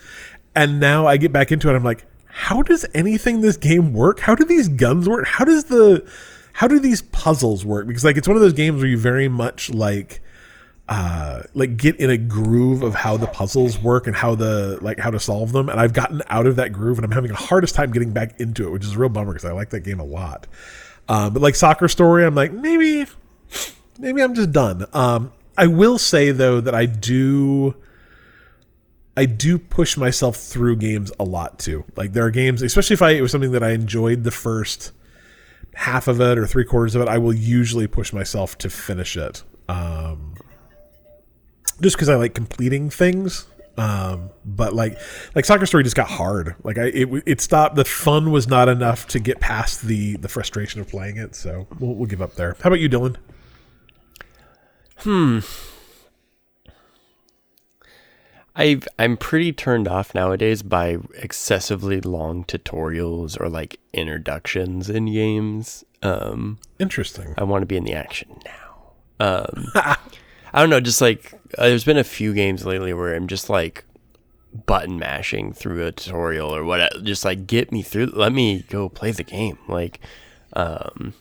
and 0.55 0.79
now 0.79 1.05
I 1.05 1.17
get 1.17 1.31
back 1.31 1.51
into 1.51 1.69
it. 1.69 1.75
I'm 1.75 1.83
like, 1.83 2.05
how 2.25 2.61
does 2.61 2.85
anything 2.93 3.41
this 3.41 3.57
game 3.57 3.93
work? 3.93 4.19
How 4.19 4.35
do 4.35 4.43
these 4.43 4.67
guns 4.67 5.07
work? 5.07 5.25
How 5.25 5.45
does 5.45 5.65
the, 5.65 6.05
how 6.53 6.67
do 6.67 6.79
these 6.79 7.01
puzzles 7.01 7.65
work? 7.65 7.87
Because 7.87 8.03
like 8.03 8.17
it's 8.17 8.27
one 8.27 8.35
of 8.35 8.41
those 8.41 8.53
games 8.53 8.77
where 8.77 8.87
you 8.87 8.97
very 8.97 9.29
much 9.29 9.69
like 9.69 10.21
uh 10.87 11.41
like 11.55 11.77
get 11.77 11.95
in 11.95 12.11
a 12.11 12.17
groove 12.17 12.83
of 12.83 12.93
how 12.93 13.17
the 13.17 13.25
puzzles 13.25 13.79
work 13.79 14.05
and 14.05 14.15
how 14.15 14.35
the 14.35 14.77
like 14.81 14.99
how 14.99 15.09
to 15.09 15.19
solve 15.19 15.51
them. 15.51 15.67
And 15.67 15.79
i've 15.79 15.93
gotten 15.93 16.21
out 16.29 16.45
of 16.45 16.57
that 16.57 16.73
groove 16.73 16.99
and 16.99 17.05
i'm 17.05 17.11
having 17.11 17.31
the 17.31 17.37
hardest 17.37 17.73
time 17.73 17.91
getting 17.91 18.11
back 18.11 18.39
into 18.39 18.67
it 18.67 18.69
which 18.69 18.83
is 18.83 18.95
a 18.95 18.99
real 18.99 19.09
bummer 19.09 19.33
because 19.33 19.45
i 19.45 19.51
like 19.51 19.71
that 19.71 19.79
game 19.79 19.99
a 19.99 20.03
lot. 20.03 20.45
Um 21.09 21.33
but 21.33 21.41
like 21.41 21.55
soccer 21.55 21.87
story 21.87 22.23
i'm 22.23 22.35
like 22.35 22.51
maybe 22.53 23.07
maybe 23.97 24.21
i'm 24.21 24.35
just 24.35 24.51
done. 24.51 24.85
Um 24.93 25.31
i 25.57 25.65
will 25.65 25.97
say 25.97 26.29
though 26.31 26.61
that 26.61 26.75
i 26.75 26.85
do 26.85 27.75
i 29.17 29.25
do 29.25 29.57
push 29.57 29.97
myself 29.97 30.35
through 30.35 30.75
games 30.75 31.11
a 31.19 31.23
lot 31.23 31.57
too. 31.57 31.83
Like 31.95 32.13
there 32.13 32.25
are 32.25 32.31
games 32.31 32.61
especially 32.61 32.93
if 32.93 33.01
i 33.01 33.09
it 33.11 33.21
was 33.21 33.31
something 33.31 33.53
that 33.53 33.63
i 33.63 33.71
enjoyed 33.71 34.23
the 34.23 34.29
first 34.31 34.91
half 35.73 36.07
of 36.07 36.21
it 36.21 36.37
or 36.37 36.45
three 36.45 36.63
quarters 36.63 36.93
of 36.93 37.01
it 37.01 37.07
i 37.07 37.17
will 37.17 37.33
usually 37.33 37.87
push 37.87 38.13
myself 38.13 38.55
to 38.59 38.69
finish 38.69 39.17
it. 39.17 39.41
Um 39.67 40.34
just 41.81 41.95
because 41.95 42.09
I 42.09 42.15
like 42.15 42.33
completing 42.33 42.89
things. 42.89 43.47
Um, 43.77 44.29
but 44.45 44.73
like 44.73 44.97
like 45.35 45.43
soccer 45.43 45.65
story 45.65 45.83
just 45.83 45.95
got 45.95 46.07
hard. 46.07 46.55
Like 46.63 46.77
I 46.77 46.85
it 46.85 47.23
it 47.25 47.41
stopped. 47.41 47.75
The 47.75 47.85
fun 47.85 48.31
was 48.31 48.47
not 48.47 48.69
enough 48.69 49.07
to 49.09 49.19
get 49.19 49.39
past 49.39 49.81
the 49.81 50.15
the 50.17 50.29
frustration 50.29 50.79
of 50.79 50.87
playing 50.87 51.17
it. 51.17 51.35
So 51.35 51.67
we'll 51.79 51.93
we'll 51.93 52.07
give 52.07 52.21
up 52.21 52.35
there. 52.35 52.55
How 52.61 52.69
about 52.69 52.79
you, 52.79 52.89
Dylan? 52.89 53.17
Hmm. 54.97 55.39
I 58.55 58.79
I'm 58.97 59.17
pretty 59.17 59.51
turned 59.51 59.87
off 59.87 60.15
nowadays 60.15 60.63
by 60.63 60.99
excessively 61.15 61.99
long 61.99 62.45
tutorials 62.45 63.39
or 63.39 63.49
like 63.49 63.79
introductions 63.91 64.89
in 64.89 65.11
games. 65.11 65.83
Um, 66.01 66.59
Interesting. 66.79 67.33
I 67.37 67.43
want 67.43 67.63
to 67.63 67.65
be 67.65 67.75
in 67.75 67.83
the 67.83 67.93
action 67.93 68.39
now. 68.45 68.93
Um, 69.19 69.71
I 70.55 70.61
don't 70.61 70.69
know, 70.69 70.79
just 70.79 71.01
like 71.01 71.33
uh, 71.57 71.67
there's 71.67 71.83
been 71.83 71.97
a 71.97 72.03
few 72.03 72.33
games 72.33 72.65
lately 72.65 72.93
where 72.93 73.13
I'm 73.13 73.27
just 73.27 73.49
like 73.49 73.83
button 74.65 74.97
mashing 74.97 75.51
through 75.51 75.85
a 75.85 75.91
tutorial 75.91 76.55
or 76.55 76.63
what, 76.63 77.03
just 77.03 77.25
like 77.25 77.45
get 77.45 77.73
me 77.73 77.81
through. 77.81 78.05
Let 78.07 78.31
me 78.31 78.63
go 78.69 78.87
play 78.87 79.11
the 79.11 79.23
game. 79.23 79.57
Like, 79.67 79.99
um, 80.53 81.13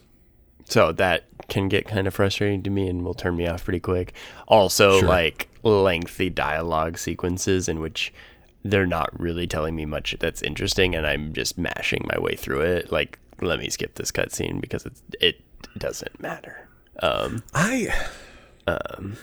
so 0.66 0.92
that 0.92 1.24
can 1.48 1.68
get 1.68 1.86
kind 1.88 2.06
of 2.06 2.14
frustrating 2.14 2.62
to 2.62 2.70
me 2.70 2.88
and 2.88 3.04
will 3.04 3.12
turn 3.12 3.36
me 3.36 3.48
off 3.48 3.64
pretty 3.64 3.80
quick. 3.80 4.14
Also, 4.46 5.00
Sure. 5.00 5.08
like 5.08 5.48
lengthy 5.64 6.30
dialogue 6.30 6.96
sequences 6.96 7.68
in 7.68 7.80
which 7.80 8.12
they're 8.62 8.86
not 8.86 9.18
really 9.18 9.46
telling 9.48 9.74
me 9.74 9.84
much 9.84 10.16
that's 10.20 10.42
interesting, 10.42 10.94
and 10.94 11.06
I'm 11.06 11.32
just 11.32 11.58
mashing 11.58 12.06
my 12.10 12.18
way 12.20 12.36
through 12.36 12.60
it. 12.60 12.92
Like, 12.92 13.18
let 13.42 13.58
me 13.58 13.68
skip 13.68 13.96
this 13.96 14.12
cutscene 14.12 14.60
because 14.60 14.86
it's, 14.86 15.02
it 15.20 15.40
doesn't 15.76 16.20
matter. 16.20 16.68
Um, 17.02 17.42
I 17.52 17.92
Um, 18.66 19.16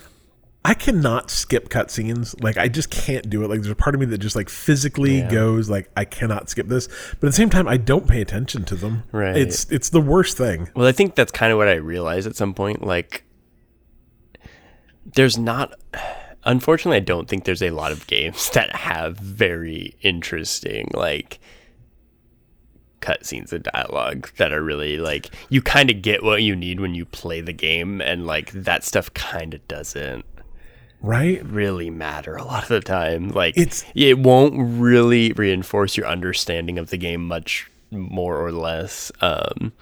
I 0.63 0.75
cannot 0.75 1.31
skip 1.31 1.69
cutscenes. 1.69 2.39
Like 2.43 2.57
I 2.57 2.67
just 2.67 2.91
can't 2.91 3.27
do 3.29 3.43
it. 3.43 3.47
Like 3.49 3.61
there's 3.61 3.71
a 3.71 3.75
part 3.75 3.95
of 3.95 3.99
me 4.01 4.05
that 4.07 4.19
just 4.19 4.35
like 4.35 4.47
physically 4.49 5.17
Yeah. 5.19 5.31
goes 5.31 5.69
like 5.69 5.89
I 5.97 6.05
cannot 6.05 6.49
skip 6.49 6.67
this. 6.67 6.87
But 7.19 7.27
at 7.27 7.29
the 7.29 7.31
same 7.33 7.49
time, 7.49 7.67
I 7.67 7.77
don't 7.77 8.07
pay 8.07 8.21
attention 8.21 8.63
to 8.65 8.75
them. 8.75 9.03
Right. 9.11 9.35
It's 9.35 9.65
it's 9.71 9.89
the 9.89 10.01
worst 10.01 10.37
thing. 10.37 10.69
Well, 10.75 10.87
I 10.87 10.91
think 10.91 11.15
that's 11.15 11.31
kind 11.31 11.51
of 11.51 11.57
what 11.57 11.67
I 11.67 11.73
realized 11.75 12.27
at 12.27 12.35
some 12.35 12.53
point. 12.53 12.85
Like, 12.85 13.23
there's 15.15 15.37
not, 15.37 15.73
unfortunately, 16.43 16.97
I 16.97 17.01
don't 17.01 17.27
think 17.27 17.45
there's 17.45 17.63
a 17.63 17.71
lot 17.71 17.91
of 17.91 18.05
games 18.07 18.49
that 18.53 18.75
have 18.75 19.17
very 19.17 19.95
interesting, 20.01 20.89
like, 20.93 21.39
cutscenes 23.01 23.51
and 23.51 23.63
dialogue 23.63 24.29
that 24.37 24.53
are 24.53 24.63
really 24.63 24.97
like 24.97 25.29
you 25.49 25.61
kind 25.61 25.89
of 25.91 26.01
get 26.01 26.23
what 26.23 26.43
you 26.43 26.55
need 26.55 26.79
when 26.79 26.95
you 26.95 27.05
play 27.05 27.41
the 27.41 27.53
game, 27.53 27.99
and 28.01 28.25
like 28.25 28.51
that 28.51 28.83
stuff 28.83 29.13
kind 29.13 29.53
of 29.53 29.67
doesn't 29.67 30.25
Right? 31.03 31.43
really 31.45 31.89
matter 31.89 32.35
a 32.35 32.43
lot 32.43 32.61
of 32.63 32.69
the 32.69 32.79
time. 32.79 33.29
Like, 33.29 33.57
It's- 33.57 33.83
it 33.95 34.19
won't 34.19 34.53
really 34.79 35.31
reinforce 35.33 35.97
your 35.97 36.05
understanding 36.07 36.77
of 36.77 36.91
the 36.91 36.97
game 36.97 37.25
much 37.25 37.67
more 37.89 38.37
or 38.37 38.51
less. 38.51 39.11
Um, 39.19 39.73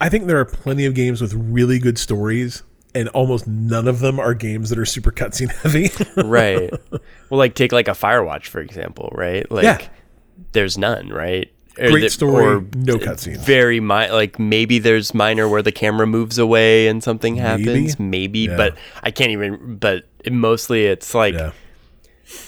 I 0.00 0.08
think 0.08 0.26
there 0.26 0.38
are 0.40 0.44
plenty 0.46 0.86
of 0.86 0.94
games 0.94 1.20
with 1.20 1.34
really 1.34 1.78
good 1.78 1.98
stories 1.98 2.62
and 2.94 3.08
almost 3.10 3.46
none 3.46 3.86
of 3.86 3.98
them 4.00 4.18
are 4.18 4.32
games 4.34 4.70
that 4.70 4.78
are 4.78 4.86
super 4.86 5.10
cutscene 5.12 5.52
heavy. 5.62 5.90
right. 6.26 6.70
Well, 6.90 7.38
like 7.38 7.54
take 7.54 7.72
like 7.72 7.88
a 7.88 7.90
Firewatch 7.92 8.46
for 8.46 8.60
example, 8.60 9.10
right? 9.14 9.50
Like 9.52 9.64
Yeah. 9.64 9.80
there's 10.52 10.78
none, 10.78 11.10
right? 11.10 11.52
Or 11.78 11.90
Great 11.90 12.02
the- 12.02 12.10
story, 12.10 12.44
or 12.46 12.60
no 12.76 12.98
cutscenes. 12.98 13.38
Very 13.38 13.80
mi- 13.80 14.10
like 14.10 14.38
maybe 14.38 14.78
there's 14.78 15.12
minor 15.12 15.48
where 15.48 15.62
the 15.62 15.72
camera 15.72 16.06
moves 16.06 16.38
away 16.38 16.86
and 16.86 17.02
something 17.02 17.36
happens, 17.36 17.98
maybe, 17.98 18.40
Yeah. 18.40 18.56
but 18.56 18.76
I 19.02 19.10
can't 19.10 19.30
even. 19.30 19.76
But 19.76 20.04
mostly 20.30 20.86
it's 20.86 21.14
like, 21.14 21.34
yeah. 21.34 21.50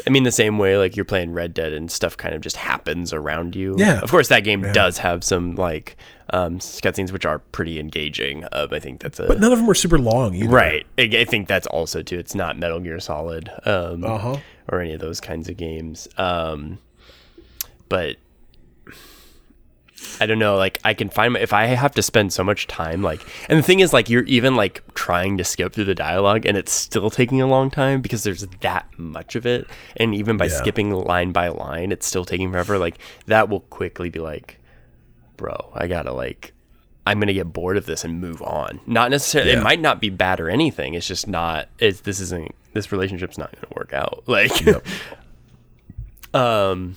I 0.06 0.10
mean, 0.10 0.22
the 0.22 0.32
same 0.32 0.58
way 0.58 0.78
like 0.78 0.96
you're 0.96 1.04
playing 1.04 1.32
Red 1.32 1.54
Dead 1.54 1.72
and 1.72 1.90
stuff 1.90 2.16
kind 2.16 2.34
of 2.34 2.40
just 2.40 2.56
happens 2.56 3.12
around 3.12 3.54
you. 3.56 3.74
Yeah. 3.78 4.00
Of 4.00 4.10
course, 4.10 4.28
that 4.28 4.40
game 4.44 4.62
does 4.72 4.98
have 4.98 5.22
some 5.22 5.54
like 5.56 5.96
um, 6.30 6.58
cutscenes 6.58 7.12
which 7.12 7.26
are 7.26 7.40
pretty 7.40 7.78
engaging. 7.78 8.44
Um, 8.52 8.68
I 8.72 8.78
think 8.78 9.00
that's 9.00 9.20
a 9.20 9.26
But 9.26 9.38
none 9.40 9.52
of 9.52 9.58
them 9.58 9.66
were 9.66 9.74
super 9.74 9.98
long 9.98 10.34
either. 10.34 10.48
Right. 10.48 10.86
I, 10.98 11.02
I 11.02 11.24
think 11.24 11.46
that's 11.48 11.66
also 11.66 12.02
too. 12.02 12.18
It's 12.18 12.34
not 12.34 12.58
Metal 12.58 12.80
Gear 12.80 12.98
Solid 13.00 13.50
um, 13.64 14.02
Uh-huh. 14.04 14.36
or 14.68 14.80
any 14.80 14.94
of 14.94 15.00
those 15.00 15.20
kinds 15.20 15.48
of 15.48 15.56
games. 15.56 16.08
Um, 16.16 16.78
but 17.88 18.16
I 20.20 20.26
don't 20.26 20.38
know. 20.38 20.56
Like 20.56 20.78
I 20.84 20.92
can 20.94 21.08
find 21.08 21.32
my, 21.34 21.40
if 21.40 21.52
I 21.52 21.66
have 21.66 21.92
to 21.92 22.02
spend 22.02 22.32
so 22.32 22.44
much 22.44 22.66
time, 22.66 23.02
like, 23.02 23.20
and 23.48 23.58
the 23.58 23.62
thing 23.62 23.80
is, 23.80 23.92
like, 23.92 24.08
you're 24.10 24.24
even 24.24 24.54
like 24.56 24.82
trying 24.94 25.36
to 25.38 25.44
skip 25.44 25.72
through 25.72 25.84
the 25.86 25.94
dialogue, 25.94 26.44
and 26.46 26.56
it's 26.56 26.72
still 26.72 27.10
taking 27.10 27.40
a 27.40 27.46
long 27.46 27.70
time 27.70 28.00
because 28.02 28.22
there's 28.22 28.46
that 28.60 28.86
much 28.98 29.36
of 29.36 29.46
it, 29.46 29.66
and 29.96 30.14
even 30.14 30.36
by 30.36 30.46
Yeah. 30.46 30.52
skipping 30.58 30.90
line 30.92 31.32
by 31.32 31.48
line, 31.48 31.92
it's 31.92 32.06
still 32.06 32.24
taking 32.24 32.50
forever. 32.52 32.78
Like 32.78 32.98
that 33.26 33.48
will 33.48 33.60
quickly 33.60 34.10
be 34.10 34.18
like, 34.20 34.58
bro, 35.36 35.70
I 35.74 35.86
gotta 35.86 36.12
like. 36.12 36.52
I'm 37.08 37.20
gonna 37.20 37.32
get 37.32 37.52
bored 37.52 37.76
of 37.76 37.86
this 37.86 38.04
and 38.04 38.20
move 38.20 38.42
on. 38.42 38.80
Not 38.86 39.10
necessarily. 39.12 39.52
Yeah. 39.52 39.60
It 39.60 39.62
might 39.62 39.80
not 39.80 40.00
be 40.00 40.10
bad 40.10 40.40
or 40.40 40.50
anything. 40.50 40.94
It's 40.94 41.06
just 41.06 41.28
not. 41.28 41.68
It's 41.78 42.00
this 42.00 42.18
isn't. 42.20 42.52
This 42.74 42.90
relationship's 42.90 43.38
not 43.38 43.52
gonna 43.54 43.72
work 43.76 43.92
out. 43.92 44.24
Like, 44.28 44.60
Yep. 44.66 44.84
um, 46.34 46.96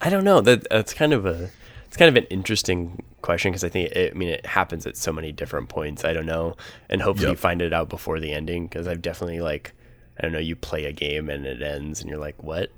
I 0.00 0.10
don't 0.10 0.24
know. 0.24 0.40
That 0.40 0.68
that's 0.68 0.94
kind 0.94 1.12
of 1.12 1.26
a. 1.26 1.50
It's 1.86 1.96
kind 1.96 2.08
of 2.08 2.22
an 2.22 2.28
interesting 2.30 3.02
question 3.22 3.52
because 3.52 3.64
I 3.64 3.68
think 3.68 3.90
it, 3.92 4.12
I 4.12 4.18
mean 4.18 4.28
it 4.28 4.44
happens 4.44 4.86
at 4.86 4.96
so 4.96 5.12
many 5.12 5.32
different 5.32 5.68
points. 5.68 6.04
I 6.04 6.12
don't 6.12 6.26
know, 6.26 6.56
and 6.88 7.02
hopefully 7.02 7.30
you 7.30 7.36
find 7.36 7.62
it 7.62 7.72
out 7.72 7.88
before 7.88 8.20
the 8.20 8.32
ending 8.32 8.66
because 8.66 8.86
I've 8.86 9.02
definitely 9.02 9.40
like, 9.40 9.72
I 10.18 10.22
don't 10.22 10.32
know. 10.32 10.38
You 10.38 10.56
play 10.56 10.84
a 10.84 10.92
game 10.92 11.28
and 11.30 11.46
it 11.46 11.62
ends 11.62 12.00
and 12.00 12.10
you're 12.10 12.18
like, 12.18 12.42
what? 12.42 12.70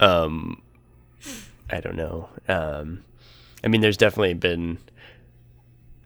Um, 0.00 0.62
I 1.70 1.80
don't 1.80 1.96
know. 1.96 2.28
Um, 2.48 3.04
I 3.62 3.68
mean, 3.68 3.80
there's 3.80 3.96
definitely 3.96 4.34
been 4.34 4.78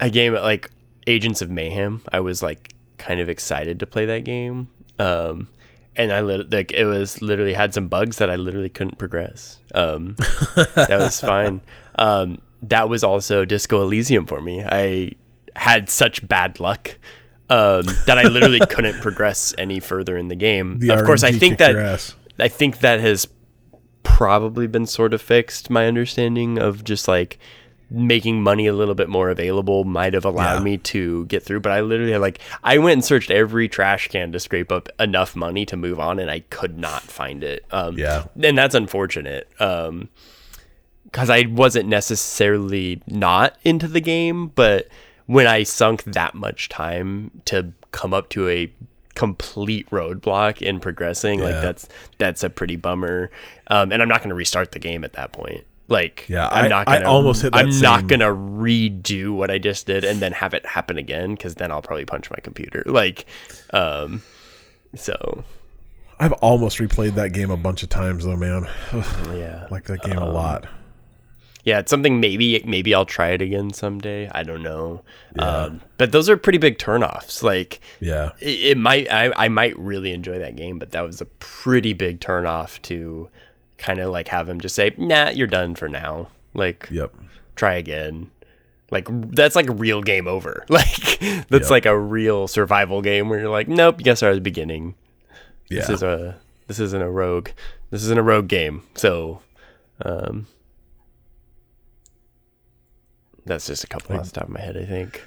a 0.01 0.11
game 0.11 0.35
like 0.35 0.71
Agents 1.07 1.43
of 1.43 1.51
Mayhem. 1.51 2.03
I 2.13 2.21
was 2.21 2.43
like 2.43 2.75
kind 2.99 3.21
of 3.21 3.29
excited 3.29 3.81
to 3.81 3.87
play 3.87 4.07
that 4.07 4.25
game. 4.25 4.69
Um, 4.99 5.49
and 5.97 6.13
I 6.13 6.21
lit- 6.21 6.53
like 6.53 6.73
it 6.73 6.85
was 6.85 7.21
literally 7.21 7.55
had 7.55 7.75
some 7.75 7.89
bugs 7.89 8.19
that 8.19 8.31
I 8.31 8.37
literally 8.37 8.69
couldn't 8.69 8.99
progress. 8.99 9.59
Um, 9.75 10.17
that 10.57 10.97
was 10.99 11.21
fine. 11.33 11.61
Um, 11.97 12.41
that 12.63 12.89
was 12.89 13.05
also 13.05 13.45
Disco 13.45 13.83
Elysium 13.83 14.27
for 14.27 14.41
me. 14.41 14.63
I 14.65 15.13
had 15.57 15.91
such 15.91 16.27
bad 16.27 16.61
luck 16.61 16.99
um, 17.51 17.85
that 18.07 18.19
I 18.19 18.23
literally 18.23 18.61
couldn't 18.71 19.01
progress 19.01 19.55
any 19.59 19.81
further 19.81 20.17
in 20.17 20.29
the 20.29 20.37
game. 20.37 20.79
The 20.79 20.91
of 20.91 21.05
course, 21.05 21.23
I 21.23 21.33
think 21.33 21.59
that. 21.59 22.15
I 22.39 22.49
think 22.49 22.79
that 22.79 23.01
has 23.01 23.29
probably 24.03 24.67
been 24.67 24.87
sort 24.87 25.13
of 25.13 25.21
fixed. 25.21 25.71
My 25.71 25.87
understanding 25.87 26.59
of 26.59 26.83
just 26.85 27.07
like 27.07 27.39
making 27.95 28.43
money 28.43 28.67
a 28.67 28.73
little 28.73 28.95
bit 28.95 29.09
more 29.09 29.29
available 29.29 29.85
might 29.85 30.15
have 30.15 30.25
allowed 30.25 30.59
Yeah. 30.59 30.65
me 30.65 30.79
to 30.79 31.27
get 31.27 31.43
through. 31.43 31.61
But 31.61 31.73
I 31.73 31.81
literally 31.83 32.17
like 32.17 32.39
I 32.65 32.79
went 32.79 32.95
and 32.95 33.05
searched 33.05 33.31
every 33.31 33.69
trash 33.69 34.09
can 34.09 34.33
to 34.33 34.41
scrape 34.41 34.73
up 34.73 34.89
enough 34.99 35.37
money 35.37 35.67
to 35.67 35.77
move 35.77 36.01
on, 36.01 36.19
and 36.19 36.31
I 36.31 36.41
could 36.51 36.79
not 36.79 37.03
find 37.03 37.45
it. 37.45 37.65
Um, 37.71 37.99
Yeah. 37.99 38.25
and 38.43 38.57
that's 38.57 38.75
unfortunate. 38.75 39.47
Um, 39.61 40.09
because 41.05 41.29
I 41.29 41.43
wasn't 41.43 41.89
necessarily 41.91 43.03
not 43.07 43.57
into 43.65 43.87
the 43.87 44.01
game, 44.01 44.47
but 44.55 44.89
when 45.27 45.47
I 45.47 45.63
sunk 45.63 46.05
that 46.05 46.35
much 46.35 46.71
time 46.71 47.31
to 47.45 47.73
come 47.91 48.15
up 48.15 48.31
to 48.31 48.49
a 48.49 48.73
complete 49.15 49.89
roadblock 49.91 50.63
in 50.63 50.81
progressing, 50.81 51.41
like 51.41 51.61
that's 51.61 51.87
that's 52.17 52.43
a 52.43 52.49
pretty 52.49 52.77
bummer. 52.77 53.31
Um, 53.67 53.93
and 53.93 54.01
I'm 54.01 54.09
not 54.09 54.21
going 54.21 54.31
to 54.31 54.35
restart 54.35 54.73
the 54.73 54.79
game 54.79 55.05
at 55.05 55.13
that 55.13 55.33
point. 55.33 55.65
Like, 55.89 56.27
Yeah, 56.29 56.49
I'm 56.49 56.67
I- 56.67 56.69
not. 56.69 56.89
I 56.89 56.99
Gonna, 56.99 57.11
almost 57.11 57.43
hit 57.43 57.53
that 57.53 57.67
I'm 57.67 57.81
not 57.81 58.07
gonna 58.07 58.31
redo 58.33 59.35
what 59.35 59.51
I 59.51 59.59
just 59.59 59.87
did 59.87 60.05
and 60.05 60.21
then 60.21 60.33
have 60.33 60.55
it 60.55 60.65
happen 60.65 60.97
again 60.99 61.35
because 61.35 61.57
then 61.57 61.71
I'll 61.71 61.83
probably 61.83 62.05
punch 62.05 62.31
my 62.31 62.39
computer. 62.43 62.83
Like, 62.87 63.27
um, 63.73 64.23
so 64.95 65.45
I've 66.19 66.33
almost 66.35 66.79
replayed 66.79 67.15
that 67.17 67.33
game 67.33 67.51
a 67.51 67.57
bunch 67.57 67.83
of 67.83 67.89
times 67.89 68.25
though, 68.25 68.37
man. 68.37 68.67
yeah, 69.35 69.67
like 69.71 69.85
that 69.85 70.03
game 70.03 70.19
a 70.19 70.27
Um, 70.27 70.35
lot. 70.35 70.67
Yeah, 71.65 71.79
it's 71.79 71.91
something 71.91 72.19
maybe 72.19 72.61
maybe 72.67 72.93
I'll 72.93 73.05
try 73.07 73.29
it 73.31 73.41
again 73.43 73.73
someday. 73.73 74.29
I 74.35 74.43
don't 74.43 74.63
know. 74.65 75.03
Um, 75.39 75.81
but 75.97 76.11
those 76.11 76.29
are 76.29 76.37
pretty 76.37 76.59
big 76.59 76.79
turnoffs. 76.79 77.43
Like 77.43 77.81
Yeah. 78.01 78.31
it, 78.41 78.71
it 78.73 78.79
might 78.79 79.09
I, 79.13 79.33
I 79.37 79.49
might 79.49 79.79
really 79.79 80.13
enjoy 80.13 80.39
that 80.41 80.57
game, 80.57 80.79
but 80.81 80.91
that 80.91 81.03
was 81.03 81.21
a 81.21 81.25
pretty 81.27 81.93
big 81.93 82.19
turnoff 82.21 82.83
to 82.83 83.29
kind 83.83 83.99
of 84.01 84.11
like 84.11 84.29
have 84.29 84.49
him 84.49 84.61
just 84.61 84.75
say, 84.75 84.93
"Nah, 84.97 85.31
you're 85.31 85.47
done 85.47 85.75
for 85.75 85.89
now." 85.89 86.29
Like 86.55 86.89
Yep. 86.91 87.13
try 87.57 87.75
again. 87.75 88.31
Like 88.91 89.09
that's 89.33 89.57
like 89.57 89.69
a 89.69 89.73
real 89.75 90.03
game 90.03 90.27
over. 90.29 90.65
Like 90.69 91.19
that's 91.49 91.65
Yep. 91.67 91.71
like 91.71 91.87
a 91.87 91.99
real 91.99 92.47
survival 92.49 93.03
game 93.03 93.29
where 93.29 93.39
you're 93.41 93.49
like, 93.51 93.69
"Nope, 93.69 93.97
you 93.99 94.05
gotta 94.05 94.17
start 94.17 94.33
at 94.33 94.37
the 94.37 94.41
beginning." 94.41 94.95
Yeah. 95.69 95.81
This 95.81 95.91
is 95.91 96.03
a 96.03 96.39
this 96.69 96.79
isn't 96.81 97.03
a 97.03 97.11
rogue. 97.11 97.51
This 97.91 98.03
isn't 98.05 98.19
a 98.19 98.23
rogue 98.23 98.49
game. 98.49 98.83
So 98.95 99.41
um 100.05 100.47
that's 103.45 103.67
just 103.67 103.83
a 103.85 103.87
couple 103.87 104.17
off 104.17 104.27
the 104.27 104.33
top 104.33 104.45
of 104.45 104.51
my 104.51 104.61
head, 104.61 104.77
I 104.77 104.85
think. 104.85 105.23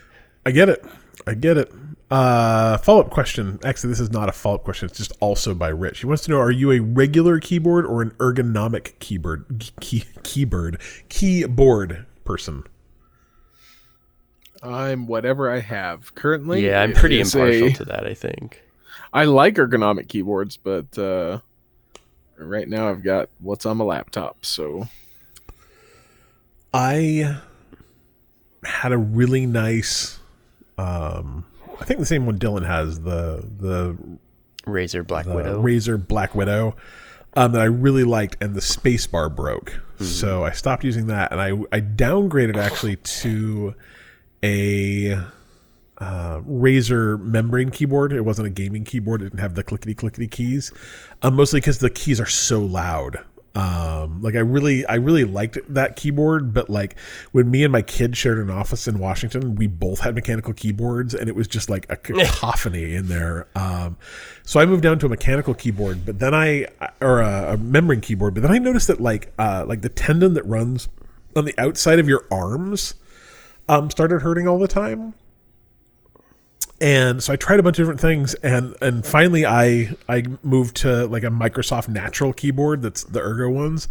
I 0.45 0.51
get 0.51 0.69
it. 0.69 0.83
I 1.27 1.33
get 1.33 1.57
it. 1.57 1.71
Uh, 2.11 2.77
follow 2.77 3.01
up 3.01 3.09
question. 3.09 3.59
Actually, 3.63 3.89
this 3.89 3.99
is 3.99 4.11
not 4.11 4.29
a 4.29 4.31
follow 4.31 4.55
up 4.55 4.63
question. 4.63 4.87
It's 4.87 4.97
just 4.97 5.13
also 5.19 5.55
by 5.55 5.69
Rich. 5.69 5.99
He 6.01 6.05
wants 6.05 6.23
to 6.25 6.31
know: 6.31 6.39
Are 6.39 6.51
you 6.51 6.71
a 6.71 6.79
regular 6.79 7.39
keyboard 7.39 7.85
or 7.85 8.01
an 8.01 8.11
ergonomic 8.11 8.99
keyboard 8.99 9.71
key, 9.79 10.03
keyboard 10.23 10.79
keyboard 11.09 12.05
person? 12.23 12.63
I'm 14.61 15.07
whatever 15.07 15.51
I 15.51 15.59
have 15.59 16.13
currently. 16.15 16.65
Yeah, 16.65 16.81
I'm 16.81 16.93
pretty 16.93 17.19
impartial 17.19 17.67
a- 17.67 17.73
to 17.73 17.85
that, 17.85 18.05
I 18.05 18.13
think. 18.13 18.61
I 19.11 19.25
like 19.25 19.55
ergonomic 19.55 20.07
keyboards, 20.07 20.57
but 20.57 20.97
uh, 20.97 21.39
right 22.37 22.67
now 22.67 22.89
I've 22.89 23.03
got 23.03 23.29
what's 23.39 23.65
on 23.65 23.77
my 23.77 23.83
laptop. 23.85 24.45
So 24.45 24.87
I 26.73 27.39
had 28.63 28.91
a 28.91 28.97
really 28.97 29.45
nice. 29.45 30.19
Um, 30.77 31.45
I 31.79 31.85
think 31.85 31.99
the 31.99 32.05
same 32.05 32.25
one 32.25 32.39
Dylan 32.39 32.65
has 32.65 33.01
the 33.01 33.45
the 33.57 33.97
Razer 34.65 35.05
Black 35.05 35.27
uh, 35.27 35.31
Widow. 35.31 35.61
Razer 35.61 36.05
Black 36.05 36.35
Widow 36.35 36.75
um, 37.35 37.51
that 37.51 37.61
I 37.61 37.65
really 37.65 38.03
liked, 38.03 38.37
and 38.41 38.55
the 38.55 38.61
space 38.61 39.07
bar 39.07 39.29
broke. 39.29 39.79
So 39.99 40.43
I 40.43 40.51
stopped 40.51 40.83
using 40.83 41.07
that, 41.07 41.31
and 41.31 41.41
I 41.41 41.49
I 41.75 41.81
downgraded 41.81 42.57
actually 42.57 42.97
to 42.97 43.75
a 44.43 45.13
uh, 45.97 46.41
Razer 46.41 47.19
membrane 47.19 47.71
keyboard. 47.71 48.13
It 48.13 48.21
wasn't 48.21 48.47
a 48.47 48.51
gaming 48.51 48.83
keyboard; 48.83 49.21
it 49.21 49.25
didn't 49.25 49.39
have 49.39 49.55
the 49.55 49.63
clickety 49.63 49.93
clickety 49.93 50.27
keys. 50.27 50.71
Um, 51.21 51.35
mostly 51.35 51.59
because 51.59 51.79
the 51.79 51.89
keys 51.89 52.19
are 52.19 52.25
so 52.25 52.61
loud. 52.61 53.23
Um, 53.55 54.21
like 54.21 54.35
I 54.35 54.39
really, 54.39 54.85
I 54.85 54.95
really 54.95 55.23
liked 55.23 55.57
that 55.73 55.95
keyboard, 55.95 56.53
but 56.53 56.69
like 56.69 56.97
when 57.31 57.49
me 57.49 57.63
and 57.63 57.71
my 57.71 57.81
kid 57.81 58.17
shared 58.17 58.37
an 58.37 58.49
office 58.49 58.85
in 58.87 58.99
Washington, 58.99 59.55
we 59.55 59.67
both 59.67 60.01
had 60.01 60.13
mechanical 60.13 60.53
keyboards, 60.53 61.13
and 61.13 61.29
it 61.29 61.35
was 61.35 61.47
just 61.47 61.69
like 61.69 61.85
a 61.89 61.95
cacophony 61.95 62.95
in 62.95 63.07
there. 63.07 63.47
Um, 63.55 63.95
so 64.43 64.59
I 64.59 64.65
moved 64.65 64.83
down 64.83 64.99
to 64.99 65.05
a 65.05 65.09
mechanical 65.09 65.53
keyboard, 65.53 66.05
but 66.05 66.19
then 66.19 66.33
I, 66.33 66.67
or 66.99 67.21
a, 67.21 67.53
a 67.53 67.57
membrane 67.57 68.01
keyboard, 68.01 68.33
but 68.33 68.43
then 68.43 68.51
I 68.51 68.57
noticed 68.57 68.87
that 68.87 68.99
like, 68.99 69.31
uh, 69.39 69.65
like 69.65 69.81
the 69.81 69.89
tendon 69.89 70.33
that 70.33 70.45
runs 70.45 70.89
on 71.35 71.45
the 71.45 71.57
outside 71.57 71.99
of 71.99 72.09
your 72.09 72.25
arms, 72.29 72.95
um, 73.69 73.89
started 73.89 74.21
hurting 74.21 74.47
all 74.47 74.59
the 74.59 74.67
time 74.67 75.13
and 76.85 77.23
so 77.23 77.33
I 77.33 77.35
tried 77.35 77.59
a 77.59 77.63
bunch 77.63 77.79
of 77.79 77.83
different 77.83 77.99
things, 77.99 78.35
and 78.35 78.75
and 78.79 79.03
finally 79.03 79.43
I 79.43 79.95
I 80.07 80.23
moved 80.43 80.77
to 80.77 81.07
like 81.07 81.23
a 81.23 81.31
Microsoft 81.31 81.87
Natural 81.87 82.31
keyboard 82.31 82.83
that's 82.83 83.03
the 83.05 83.19
Ergo 83.21 83.49
ones, 83.49 83.87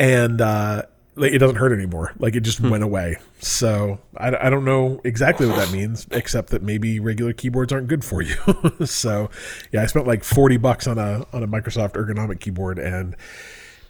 and 0.00 0.40
uh, 0.40 0.82
like 1.14 1.30
it 1.30 1.38
doesn't 1.38 1.54
hurt 1.54 1.70
anymore. 1.70 2.12
Like 2.18 2.34
it 2.34 2.40
just 2.40 2.58
went 2.60 2.82
away. 2.82 3.18
So 3.38 4.00
I, 4.16 4.34
I 4.34 4.50
don't 4.50 4.64
know 4.64 5.00
exactly 5.04 5.46
what 5.46 5.58
that 5.58 5.70
means, 5.70 6.08
except 6.10 6.50
that 6.50 6.60
maybe 6.60 6.98
regular 6.98 7.32
keyboards 7.32 7.72
aren't 7.72 7.86
good 7.86 8.04
for 8.04 8.20
you. 8.20 8.34
so 8.84 9.30
yeah, 9.70 9.82
I 9.82 9.86
spent 9.86 10.08
like 10.08 10.24
forty 10.24 10.56
bucks 10.56 10.88
on 10.88 10.98
a 10.98 11.24
on 11.32 11.44
a 11.44 11.46
Microsoft 11.46 11.92
ergonomic 11.92 12.40
keyboard, 12.40 12.80
and 12.80 13.14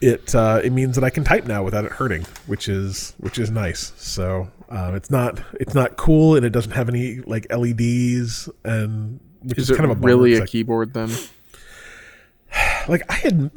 it 0.03 0.35
uh, 0.35 0.61
it 0.63 0.75
means 0.75 0.97
that 0.97 1.05
I 1.05 1.09
can 1.09 1.25
type 1.25 1.47
now 1.47 1.63
without 1.63 1.87
it 1.87 1.93
hurting, 1.93 2.27
which 2.47 2.69
is 2.69 3.15
which 3.21 3.39
is 3.39 3.51
nice. 3.51 3.95
So 3.97 4.51
Um, 4.71 4.95
it's 4.95 5.11
not 5.11 5.41
it's 5.55 5.75
not 5.75 5.97
cool, 5.97 6.37
and 6.37 6.45
it 6.45 6.51
doesn't 6.51 6.73
have 6.73 6.89
any 6.89 7.21
like 7.21 7.47
LEDs, 7.51 8.49
and 8.65 9.21
which 9.43 9.59
Is 9.59 9.65
is, 9.65 9.71
it 9.71 9.77
kind 9.77 9.91
of 9.91 9.97
a 9.97 10.01
bummer, 10.01 10.07
really 10.09 10.35
a 10.35 10.41
'cause 10.41 10.51
keyboard 10.51 10.93
then? 10.95 11.11
Like 12.89 13.03
I 13.11 13.15
had 13.15 13.51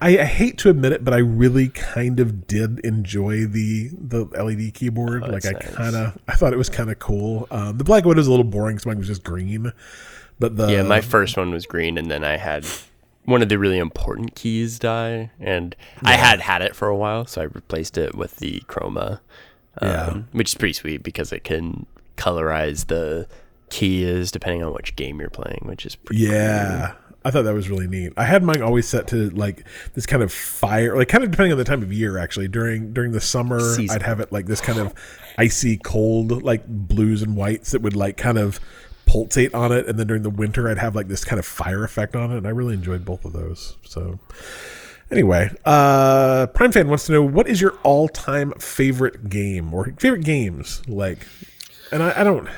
I, 0.00 0.18
I 0.18 0.24
hate 0.24 0.56
to 0.58 0.70
admit 0.70 0.92
it, 0.92 1.04
but 1.04 1.12
I 1.12 1.18
really 1.18 1.68
kind 1.68 2.18
of 2.20 2.46
did 2.46 2.78
enjoy 2.80 3.44
the 3.44 3.90
the 3.92 4.24
LED 4.24 4.72
keyboard. 4.72 5.22
like 5.28 5.44
I 5.44 5.50
Oh, 5.50 5.52
nice. 5.52 5.74
kind 5.74 5.96
of 5.96 6.18
I 6.26 6.32
thought 6.34 6.54
it 6.54 6.56
was 6.56 6.70
kind 6.70 6.90
of 6.90 6.98
cool. 6.98 7.46
Um, 7.50 7.76
the 7.76 7.84
black 7.84 8.06
one 8.06 8.16
was 8.16 8.26
a 8.26 8.30
little 8.30 8.44
boring 8.46 8.76
because 8.76 8.86
mine 8.86 8.96
was 8.98 9.06
just 9.08 9.22
green, 9.22 9.72
but 10.38 10.56
the 10.56 10.68
Yeah, 10.72 10.82
my 10.84 11.02
first 11.02 11.36
one 11.36 11.50
was 11.50 11.66
green, 11.66 11.98
and 11.98 12.10
then 12.10 12.24
I 12.24 12.38
had 12.38 12.64
one 13.26 13.42
of 13.42 13.50
the 13.50 13.58
really 13.58 13.76
important 13.76 14.34
keys 14.34 14.78
die, 14.78 15.30
and 15.38 15.76
I 16.02 16.14
had 16.14 16.40
had 16.40 16.62
it 16.62 16.74
for 16.74 16.88
a 16.88 16.96
while, 16.96 17.26
so 17.26 17.42
I 17.42 17.44
replaced 17.44 17.98
it 17.98 18.14
with 18.14 18.36
the 18.36 18.60
chroma, 18.68 19.20
um, 19.80 19.88
Yeah. 19.88 20.16
which 20.32 20.50
is 20.50 20.54
pretty 20.54 20.72
sweet 20.74 21.02
because 21.02 21.32
it 21.32 21.44
can 21.44 21.86
colorize 22.16 22.86
the 22.86 23.26
keys 23.70 24.30
depending 24.30 24.62
on 24.62 24.72
which 24.72 24.96
game 24.96 25.20
you're 25.20 25.30
playing, 25.30 25.60
which 25.64 25.84
is 25.86 25.94
pretty 25.94 26.22
Yeah. 26.22 26.94
I 27.24 27.30
thought 27.30 27.42
that 27.42 27.52
was 27.52 27.68
really 27.68 27.88
neat. 27.88 28.12
I 28.16 28.24
had 28.24 28.42
mine 28.42 28.62
always 28.62 28.88
set 28.88 29.08
to 29.08 29.28
like 29.30 29.64
this 29.94 30.06
kind 30.06 30.22
of 30.22 30.32
fire, 30.32 30.96
like 30.96 31.08
kind 31.08 31.24
of 31.24 31.30
depending 31.30 31.52
on 31.52 31.58
the 31.58 31.64
time 31.64 31.82
of 31.82 31.92
year. 31.92 32.16
Actually, 32.16 32.48
during 32.48 32.92
during 32.92 33.10
the 33.12 33.20
summer, 33.20 33.58
Season. 33.60 33.94
I'd 33.94 34.02
have 34.02 34.20
it 34.20 34.32
like 34.32 34.46
this 34.46 34.60
kind 34.60 34.78
of 34.78 34.94
icy 35.36 35.76
cold, 35.76 36.42
like 36.42 36.62
blues 36.66 37.20
and 37.22 37.36
whites 37.36 37.72
that 37.72 37.82
would 37.82 37.96
like 37.96 38.16
kind 38.16 38.38
of 38.38 38.60
pulsate 39.04 39.52
on 39.52 39.72
it, 39.72 39.86
and 39.88 39.98
then 39.98 40.06
during 40.06 40.22
the 40.22 40.30
winter, 40.30 40.68
I'd 40.70 40.78
have 40.78 40.94
like 40.94 41.08
this 41.08 41.24
kind 41.24 41.38
of 41.40 41.44
fire 41.44 41.82
effect 41.84 42.14
on 42.14 42.30
it. 42.30 42.38
And 42.38 42.46
I 42.46 42.50
really 42.50 42.74
enjoyed 42.74 43.04
both 43.04 43.24
of 43.24 43.32
those. 43.32 43.76
So, 43.82 44.18
anyway, 45.10 45.50
uh, 45.64 46.46
Prime 46.48 46.72
fan 46.72 46.88
wants 46.88 47.06
to 47.06 47.12
know 47.12 47.22
what 47.22 47.48
is 47.48 47.60
your 47.60 47.72
all 47.82 48.08
time 48.08 48.52
favorite 48.58 49.28
game 49.28 49.72
or 49.74 49.92
favorite 49.98 50.24
games 50.24 50.82
like, 50.88 51.26
and 51.92 52.02
I, 52.02 52.20
I 52.20 52.24
don't 52.24 52.48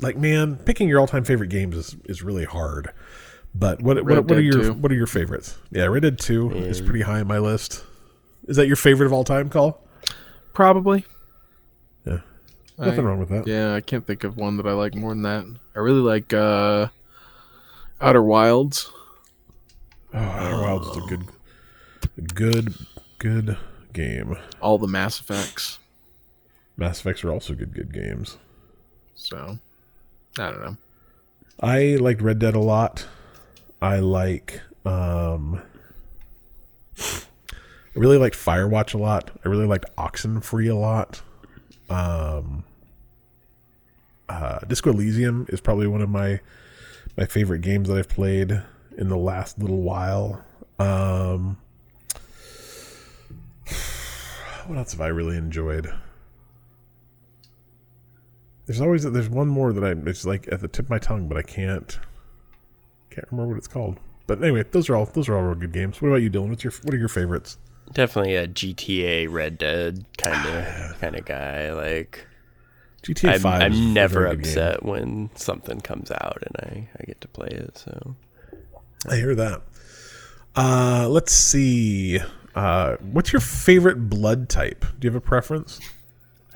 like 0.00 0.16
man 0.16 0.56
picking 0.56 0.88
your 0.88 1.00
all 1.00 1.06
time 1.06 1.24
favorite 1.24 1.48
games 1.50 1.76
is 1.76 1.96
is 2.04 2.22
really 2.22 2.44
hard. 2.44 2.90
But 3.54 3.82
what 3.82 4.04
what, 4.04 4.24
what 4.24 4.38
are 4.38 4.40
your 4.42 4.62
2. 4.64 4.72
what 4.74 4.92
are 4.92 4.94
your 4.96 5.06
favorites? 5.06 5.56
Yeah, 5.70 5.84
Red 5.86 6.02
Dead 6.02 6.18
Two 6.18 6.50
is 6.52 6.80
pretty 6.80 7.00
high 7.02 7.20
on 7.20 7.26
my 7.26 7.38
list. 7.38 7.84
Is 8.46 8.56
that 8.56 8.66
your 8.66 8.76
favorite 8.76 9.06
of 9.06 9.12
all 9.12 9.24
time, 9.24 9.48
Call? 9.50 9.82
Probably. 10.54 11.04
Yeah, 12.06 12.20
nothing 12.78 13.00
I- 13.00 13.02
wrong 13.02 13.18
with 13.18 13.28
that. 13.30 13.46
Yeah, 13.46 13.74
I 13.74 13.80
can't 13.80 14.06
think 14.06 14.24
of 14.24 14.36
one 14.36 14.56
that 14.58 14.66
I 14.66 14.72
like 14.72 14.94
more 14.94 15.10
than 15.12 15.22
that. 15.22 15.44
I 15.74 15.78
really 15.80 16.00
like 16.00 16.32
uh 16.32 16.88
Outer 18.00 18.22
Wilds. 18.22 18.92
Oh, 20.14 20.18
Outer 20.18 20.62
Wilds 20.62 20.88
is 20.88 20.96
a 20.96 21.00
good, 21.08 21.24
good, 22.34 22.74
good 23.18 23.56
game. 23.92 24.36
all 24.60 24.78
the 24.78 24.86
Mass 24.88 25.20
Effects. 25.20 25.78
Mass 26.76 27.00
Effects 27.00 27.24
are 27.24 27.30
also 27.32 27.54
good, 27.54 27.74
good 27.74 27.92
games. 27.92 28.38
So 29.14 29.58
I 30.38 30.50
don't 30.50 30.60
know. 30.60 30.76
I 31.60 31.96
liked 31.96 32.20
Red 32.22 32.38
Dead 32.38 32.54
a 32.54 32.60
lot. 32.60 33.06
I 33.82 33.98
like 33.98 34.60
um 34.84 35.60
I 37.00 38.00
really 38.00 38.18
liked 38.18 38.36
Firewatch 38.36 38.94
a 38.94 38.98
lot. 38.98 39.30
I 39.44 39.48
really 39.48 39.66
liked 39.66 39.86
Oxenfree 39.96 40.70
a 40.70 40.74
lot. 40.74 41.22
Um 41.90 42.64
uh 44.28 44.60
Disco 44.60 44.90
Elysium 44.90 45.46
is 45.48 45.60
probably 45.60 45.86
one 45.88 46.02
of 46.02 46.10
my 46.10 46.40
my 47.16 47.24
favorite 47.26 47.62
games 47.62 47.88
that 47.88 47.96
I've 47.98 48.08
played 48.08 48.62
in 48.96 49.08
the 49.08 49.16
last 49.16 49.58
little 49.58 49.82
while. 49.82 50.44
Um 50.78 51.58
what 54.68 54.78
else 54.78 54.92
have 54.92 55.00
I 55.00 55.08
really 55.08 55.36
enjoyed? 55.36 55.92
There's 58.66 58.80
always 58.80 59.04
there's 59.04 59.30
one 59.30 59.48
more 59.48 59.72
that 59.72 59.82
I 59.82 59.92
it's 60.08 60.26
like 60.26 60.46
at 60.52 60.60
the 60.60 60.68
tip 60.68 60.86
of 60.86 60.90
my 60.90 60.98
tongue, 60.98 61.26
but 61.26 61.38
I 61.38 61.42
can't 61.42 61.98
can't 63.10 63.26
remember 63.30 63.54
what 63.54 63.58
it's 63.58 63.68
called. 63.68 63.98
But 64.26 64.42
anyway, 64.42 64.64
those 64.70 64.90
are 64.90 64.96
all 64.96 65.06
those 65.06 65.28
are 65.28 65.36
all 65.36 65.42
real 65.42 65.54
good 65.54 65.72
games. 65.72 66.02
What 66.02 66.08
about 66.08 66.22
you, 66.22 66.30
Dylan? 66.30 66.50
What's 66.50 66.64
your 66.64 66.74
what 66.82 66.92
are 66.92 66.98
your 66.98 67.08
favorites? 67.08 67.56
Definitely 67.94 68.36
a 68.36 68.46
GTA 68.46 69.32
Red 69.32 69.56
Dead 69.56 70.04
kind 70.18 70.46
of 70.46 71.00
kind 71.00 71.16
of 71.16 71.24
guy. 71.24 71.72
Like 71.72 72.26
GTA 73.02 73.34
I'm, 73.34 73.40
Five. 73.40 73.62
I'm 73.62 73.94
never 73.94 74.28
good 74.28 74.42
game. 74.42 74.50
upset 74.50 74.84
when 74.84 75.30
something 75.34 75.80
comes 75.80 76.10
out 76.10 76.42
and 76.42 76.56
I, 76.58 76.88
I 77.00 77.04
get 77.04 77.22
to 77.22 77.28
play 77.28 77.48
it. 77.48 77.78
So 77.78 78.16
I 79.08 79.16
hear 79.16 79.34
that. 79.34 79.62
Uh, 80.54 81.08
let's 81.08 81.32
see. 81.32 82.20
Uh, 82.58 82.96
what's 83.12 83.32
your 83.32 83.38
favorite 83.38 84.10
blood 84.10 84.48
type? 84.48 84.84
Do 84.98 85.06
you 85.06 85.12
have 85.12 85.16
a 85.16 85.24
preference? 85.24 85.78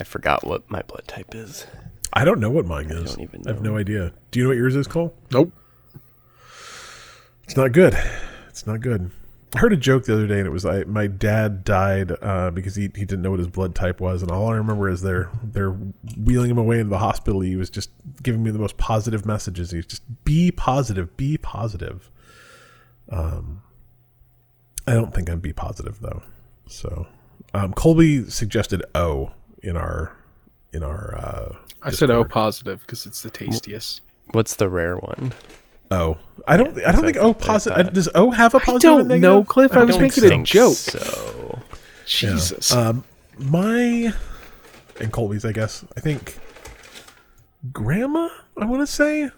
I 0.01 0.05
forgot 0.05 0.45
what 0.45 0.69
my 0.69 0.83
blood 0.83 1.07
type 1.07 1.33
is. 1.33 1.65
I 2.13 2.25
don't 2.25 2.41
know 2.41 2.51
what 2.51 2.67
mine 2.67 2.87
is. 2.87 3.13
I 3.13 3.15
don't 3.15 3.21
even 3.21 3.43
know. 3.43 3.51
I 3.51 3.55
have 3.55 3.63
no 3.63 3.77
idea. 3.77 4.13
Do 4.33 4.41
you 4.41 4.45
know 4.45 4.49
what 4.49 4.57
yours 4.57 4.75
is, 4.75 4.89
Cole? 4.89 5.15
Nope. 5.31 5.53
It's 7.45 7.57
not 7.57 7.71
good. 7.71 7.97
It's 8.49 8.67
not 8.67 8.81
good. 8.81 9.13
I 9.55 9.61
heard 9.61 9.73
a 9.73 9.77
joke 9.77 10.07
the 10.07 10.15
other 10.15 10.27
day, 10.27 10.39
and 10.39 10.47
it 10.47 10.51
was 10.51 10.67
I, 10.67 10.83
my 10.85 11.07
dad 11.07 11.63
died 11.63 12.11
uh, 12.21 12.51
because 12.51 12.75
he, 12.75 12.91
he 12.97 13.05
didn't 13.05 13.23
know 13.23 13.31
what 13.31 13.39
his 13.39 13.49
blood 13.49 13.77
type 13.77 14.01
was, 14.01 14.23
and 14.23 14.31
all 14.33 14.49
I 14.49 14.57
remember 14.57 14.89
is 14.89 15.03
they're 15.03 15.31
they're 15.45 15.71
wheeling 15.71 16.51
him 16.51 16.59
away 16.59 16.81
into 16.81 16.91
the 16.91 16.99
hospital. 16.99 17.43
He 17.43 17.55
was 17.55 17.71
just 17.71 17.91
giving 18.25 18.43
me 18.43 18.51
the 18.51 18.59
most 18.59 18.77
positive 18.77 19.25
messages. 19.25 19.71
He's 19.71 19.87
just 19.87 20.03
be 20.25 20.51
positive, 20.51 21.17
be 21.17 21.39
positive. 21.39 22.11
Um, 23.09 23.63
I 24.87 24.95
don't 24.95 25.15
think 25.15 25.31
I'm 25.31 25.41
be 25.41 25.53
positive 25.53 26.01
though. 26.01 26.23
So, 26.67 27.07
um, 27.55 27.73
Colby 27.73 28.29
suggested 28.29 28.83
O 28.95 29.31
in 29.63 29.77
our 29.77 30.17
in 30.73 30.83
our 30.83 31.15
uh, 31.17 31.57
I 31.83 31.91
said 31.91 32.11
O 32.11 32.25
positive 32.25 32.81
because 32.81 33.07
it's 33.07 33.23
the 33.23 33.31
tastiest. 33.31 34.01
What's 34.33 34.57
the 34.57 34.69
rare 34.69 34.97
one? 34.97 35.33
O. 35.91 36.19
I 36.47 36.57
don't 36.57 36.85
I 36.85 36.93
don't 36.93 37.05
think 37.05 37.19
O 37.19 37.35
positive. 37.35 37.93
Does 37.93 38.09
O 38.15 38.31
have 38.31 38.55
a 38.55 38.61
positive? 38.61 38.91
I 38.91 38.97
don't 38.97 39.09
negative? 39.09 39.23
know, 39.23 39.45
Cliff. 39.45 39.73
I, 39.73 39.85
was 39.85 39.99
making 39.99 40.25
a 40.25 40.43
joke. 40.43 40.75
So 40.75 41.59
Jesus. 42.07 42.73
Um, 42.73 43.05
my 43.39 44.13
and 45.01 45.13
Colby's, 45.13 45.45
I 45.45 45.53
guess. 45.53 45.85
I 45.97 46.01
think 46.01 46.39
grandma. 47.73 48.29
I 48.57 48.65
want 48.67 48.83
to 48.83 48.87
say 48.87 49.31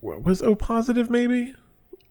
was 0.00 0.42
O 0.42 0.54
positive, 0.54 1.10
maybe. 1.10 1.54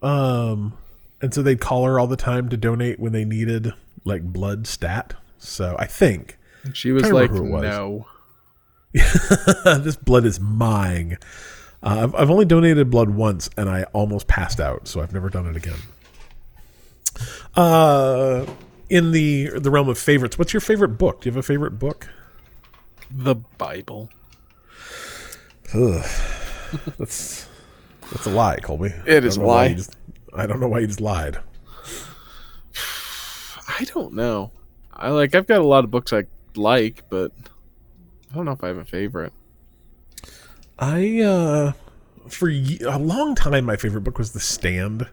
Um, 0.01 0.77
and 1.21 1.33
so 1.33 1.41
they'd 1.41 1.59
call 1.61 1.85
her 1.85 1.99
all 1.99 2.07
the 2.07 2.17
time 2.17 2.49
to 2.49 2.57
donate 2.57 2.99
when 2.99 3.11
they 3.13 3.25
needed 3.25 3.73
like 4.05 4.23
blood 4.23 4.67
stat. 4.67 5.13
So 5.37 5.75
I 5.79 5.85
think 5.85 6.37
she 6.73 6.91
was 6.91 7.03
like, 7.03 7.31
remember 7.31 7.37
who 7.37 7.45
it 7.47 7.51
was. 7.51 7.63
no. 7.63 8.05
this 9.83 9.95
blood 9.95 10.25
is 10.25 10.39
mine. 10.39 11.17
Uh, 11.83 12.03
I've, 12.03 12.15
I've 12.15 12.29
only 12.29 12.45
donated 12.45 12.91
blood 12.91 13.09
once, 13.09 13.49
and 13.57 13.69
I 13.69 13.83
almost 13.93 14.27
passed 14.27 14.59
out, 14.59 14.87
so 14.87 15.01
I've 15.01 15.13
never 15.13 15.29
done 15.29 15.47
it 15.47 15.55
again. 15.55 15.79
Uh, 17.55 18.45
in 18.89 19.11
the 19.11 19.49
the 19.59 19.71
realm 19.71 19.89
of 19.89 19.97
favorites, 19.97 20.37
what's 20.37 20.53
your 20.53 20.61
favorite 20.61 20.97
book? 20.97 21.21
Do 21.21 21.29
you 21.29 21.31
have 21.31 21.37
a 21.39 21.43
favorite 21.43 21.79
book? 21.79 22.09
The 23.09 23.35
Bible. 23.35 24.09
Ugh. 25.73 26.05
That's 26.97 27.47
that's 28.11 28.25
a 28.25 28.29
lie, 28.29 28.57
Colby. 28.61 28.93
It 29.05 29.25
is 29.25 29.37
a 29.37 29.41
why 29.41 29.45
lie. 29.55 29.65
you 29.67 29.75
just- 29.75 29.95
I 30.33 30.47
don't 30.47 30.59
know 30.59 30.67
why 30.67 30.79
you 30.79 30.87
just 30.87 31.01
lied. 31.01 31.39
I 33.67 33.85
don't 33.85 34.13
know. 34.13 34.51
I 34.93 35.09
like. 35.09 35.35
I've 35.35 35.47
got 35.47 35.61
a 35.61 35.65
lot 35.65 35.83
of 35.83 35.91
books 35.91 36.13
I 36.13 36.25
like, 36.55 37.03
but 37.09 37.31
I 38.31 38.35
don't 38.35 38.45
know 38.45 38.51
if 38.51 38.63
I 38.63 38.67
have 38.67 38.77
a 38.77 38.85
favorite. 38.85 39.33
I 40.79 41.21
uh 41.21 41.73
for 42.27 42.49
a 42.49 42.97
long 42.97 43.35
time 43.35 43.65
my 43.65 43.75
favorite 43.75 44.01
book 44.01 44.17
was 44.17 44.31
The 44.31 44.39
Stand. 44.39 45.07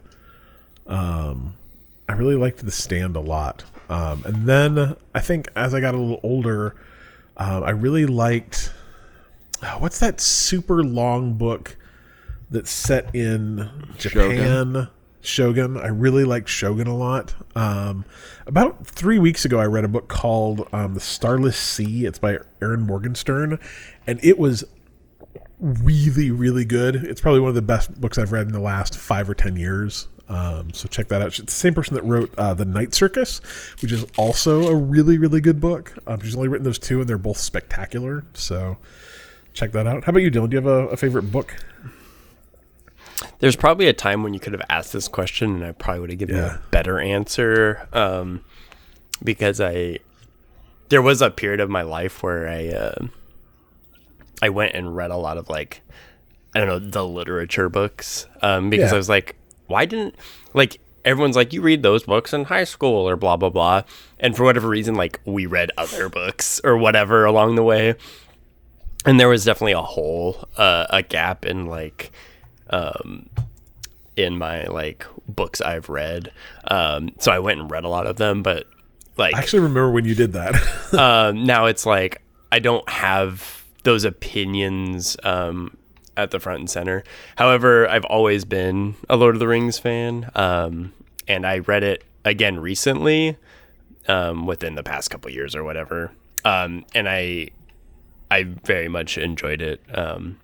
Um 0.87 1.55
I 2.07 2.13
really 2.13 2.35
liked 2.35 2.65
The 2.65 2.71
Stand 2.71 3.15
a 3.15 3.19
lot. 3.19 3.63
Um 3.89 4.23
and 4.25 4.47
then 4.47 4.95
I 5.13 5.19
think 5.19 5.49
as 5.55 5.73
I 5.73 5.79
got 5.79 5.95
a 5.95 5.97
little 5.97 6.19
older, 6.23 6.75
um, 7.37 7.63
I 7.63 7.71
really 7.71 8.05
liked 8.05 8.73
oh, 9.63 9.77
what's 9.79 9.99
that 9.99 10.19
super 10.19 10.83
long 10.83 11.33
book 11.33 11.77
that's 12.49 12.71
set 12.71 13.13
in 13.13 13.69
Japan? 13.97 14.73
Shogun. 14.73 14.87
I 15.37 15.87
really 15.87 16.23
like 16.23 16.47
Shogun 16.47 16.87
a 16.87 16.95
lot. 16.95 17.35
Um, 17.55 18.05
about 18.45 18.85
three 18.85 19.19
weeks 19.19 19.45
ago, 19.45 19.59
I 19.59 19.65
read 19.65 19.85
a 19.85 19.87
book 19.87 20.07
called 20.07 20.67
um, 20.73 20.93
The 20.93 20.99
Starless 20.99 21.57
Sea. 21.57 22.05
It's 22.05 22.19
by 22.19 22.39
Erin 22.61 22.81
Morgenstern, 22.81 23.59
and 24.07 24.19
it 24.23 24.39
was 24.39 24.63
really, 25.59 26.31
really 26.31 26.65
good. 26.65 26.95
It's 26.95 27.21
probably 27.21 27.41
one 27.41 27.49
of 27.49 27.55
the 27.55 27.61
best 27.61 27.99
books 27.99 28.17
I've 28.17 28.31
read 28.31 28.47
in 28.47 28.53
the 28.53 28.59
last 28.59 28.97
five 28.97 29.29
or 29.29 29.35
ten 29.35 29.55
years. 29.55 30.07
Um, 30.29 30.73
so 30.73 30.87
check 30.87 31.07
that 31.07 31.21
out. 31.21 31.27
It's 31.27 31.39
the 31.39 31.51
same 31.51 31.73
person 31.73 31.95
that 31.95 32.03
wrote 32.03 32.33
uh, 32.37 32.53
The 32.53 32.65
Night 32.65 32.93
Circus, 32.93 33.39
which 33.81 33.91
is 33.91 34.05
also 34.15 34.67
a 34.67 34.75
really, 34.75 35.17
really 35.17 35.41
good 35.41 35.59
book. 35.59 35.93
Um, 36.05 36.19
she's 36.21 36.35
only 36.35 36.47
written 36.47 36.65
those 36.65 36.79
two, 36.79 36.99
and 36.99 37.09
they're 37.09 37.17
both 37.17 37.37
spectacular. 37.37 38.23
So 38.33 38.77
check 39.53 39.71
that 39.71 39.87
out. 39.87 40.03
How 40.03 40.11
about 40.11 40.21
you, 40.21 40.29
Dylan? 40.31 40.49
Do 40.49 40.57
you 40.57 40.63
have 40.63 40.67
a, 40.67 40.87
a 40.89 40.97
favorite 40.97 41.31
book? 41.31 41.55
There's 43.39 43.55
probably 43.55 43.87
a 43.87 43.93
time 43.93 44.23
when 44.23 44.33
you 44.33 44.39
could 44.39 44.53
have 44.53 44.61
asked 44.69 44.93
this 44.93 45.07
question 45.07 45.55
and 45.55 45.65
I 45.65 45.71
probably 45.71 46.01
would 46.01 46.09
have 46.11 46.19
given 46.19 46.35
Yeah. 46.37 46.55
a 46.55 46.69
better 46.71 46.99
answer. 46.99 47.87
Um, 47.93 48.43
because 49.23 49.59
I 49.61 49.99
there 50.89 51.01
was 51.01 51.21
a 51.21 51.29
period 51.29 51.59
of 51.59 51.69
my 51.69 51.81
life 51.83 52.23
where 52.23 52.47
I 52.47 52.67
uh, 52.69 53.07
I 54.41 54.49
went 54.49 54.73
and 54.75 54.95
read 54.95 55.11
a 55.11 55.17
lot 55.17 55.37
of 55.37 55.49
like 55.49 55.81
I 56.55 56.59
don't 56.59 56.67
know 56.67 56.79
the 56.79 57.05
literature 57.05 57.69
books 57.69 58.25
um, 58.41 58.69
because 58.69 58.89
Yeah. 58.91 58.95
I 58.95 58.97
was 58.97 59.09
like, 59.09 59.35
why 59.67 59.85
didn't 59.85 60.15
like 60.53 60.79
everyone's 61.05 61.35
like 61.35 61.53
you 61.53 61.61
read 61.61 61.83
those 61.83 62.03
books 62.03 62.33
in 62.33 62.45
high 62.45 62.63
school 62.63 63.07
or 63.07 63.15
blah 63.15 63.37
blah 63.37 63.49
blah, 63.49 63.83
and 64.19 64.35
for 64.35 64.43
whatever 64.43 64.67
reason 64.67 64.95
like 64.95 65.19
we 65.25 65.45
read 65.45 65.71
other 65.77 66.09
books 66.09 66.59
or 66.63 66.77
whatever 66.77 67.25
along 67.25 67.55
the 67.55 67.63
way, 67.63 67.95
and 69.05 69.19
there 69.19 69.29
was 69.29 69.45
definitely 69.45 69.73
a 69.73 69.81
hole, 69.81 70.47
uh, 70.57 70.87
a 70.89 71.03
gap 71.03 71.45
in 71.45 71.67
like 71.67 72.11
um, 72.69 73.29
in 74.15 74.37
my 74.37 74.65
like 74.65 75.05
books 75.27 75.61
I've 75.61 75.89
read. 75.89 76.31
Um, 76.65 77.11
so 77.19 77.31
I 77.31 77.39
went 77.39 77.59
and 77.59 77.71
read 77.71 77.83
a 77.83 77.89
lot 77.89 78.07
of 78.07 78.17
them, 78.17 78.43
but 78.43 78.67
like 79.17 79.35
I 79.35 79.39
actually 79.39 79.59
remember 79.59 79.91
when 79.91 80.05
you 80.05 80.15
did 80.15 80.33
that. 80.33 80.93
um, 80.93 81.43
now 81.43 81.65
it's 81.65 81.85
like 81.85 82.21
I 82.51 82.59
don't 82.59 82.87
have 82.89 83.65
those 83.83 84.03
opinions 84.03 85.15
um, 85.23 85.77
at 86.17 86.31
the 86.31 86.39
front 86.39 86.59
and 86.59 86.69
center. 86.69 87.03
However, 87.35 87.87
I've 87.87 88.05
always 88.05 88.45
been 88.45 88.95
a 89.09 89.15
Lord 89.15 89.35
of 89.35 89.39
the 89.39 89.47
Rings 89.47 89.79
fan, 89.79 90.29
um, 90.35 90.93
and 91.27 91.45
I 91.45 91.59
read 91.59 91.83
it 91.83 92.03
again 92.25 92.59
recently, 92.59 93.37
um, 94.07 94.45
within 94.45 94.75
the 94.75 94.83
past 94.83 95.09
couple 95.09 95.31
years 95.31 95.55
or 95.55 95.63
whatever, 95.63 96.11
um, 96.43 96.85
and 96.93 97.07
I 97.07 97.49
I 98.31 98.43
very 98.43 98.87
much 98.89 99.17
enjoyed 99.17 99.61
it. 99.61 99.81
Um, 99.93 100.39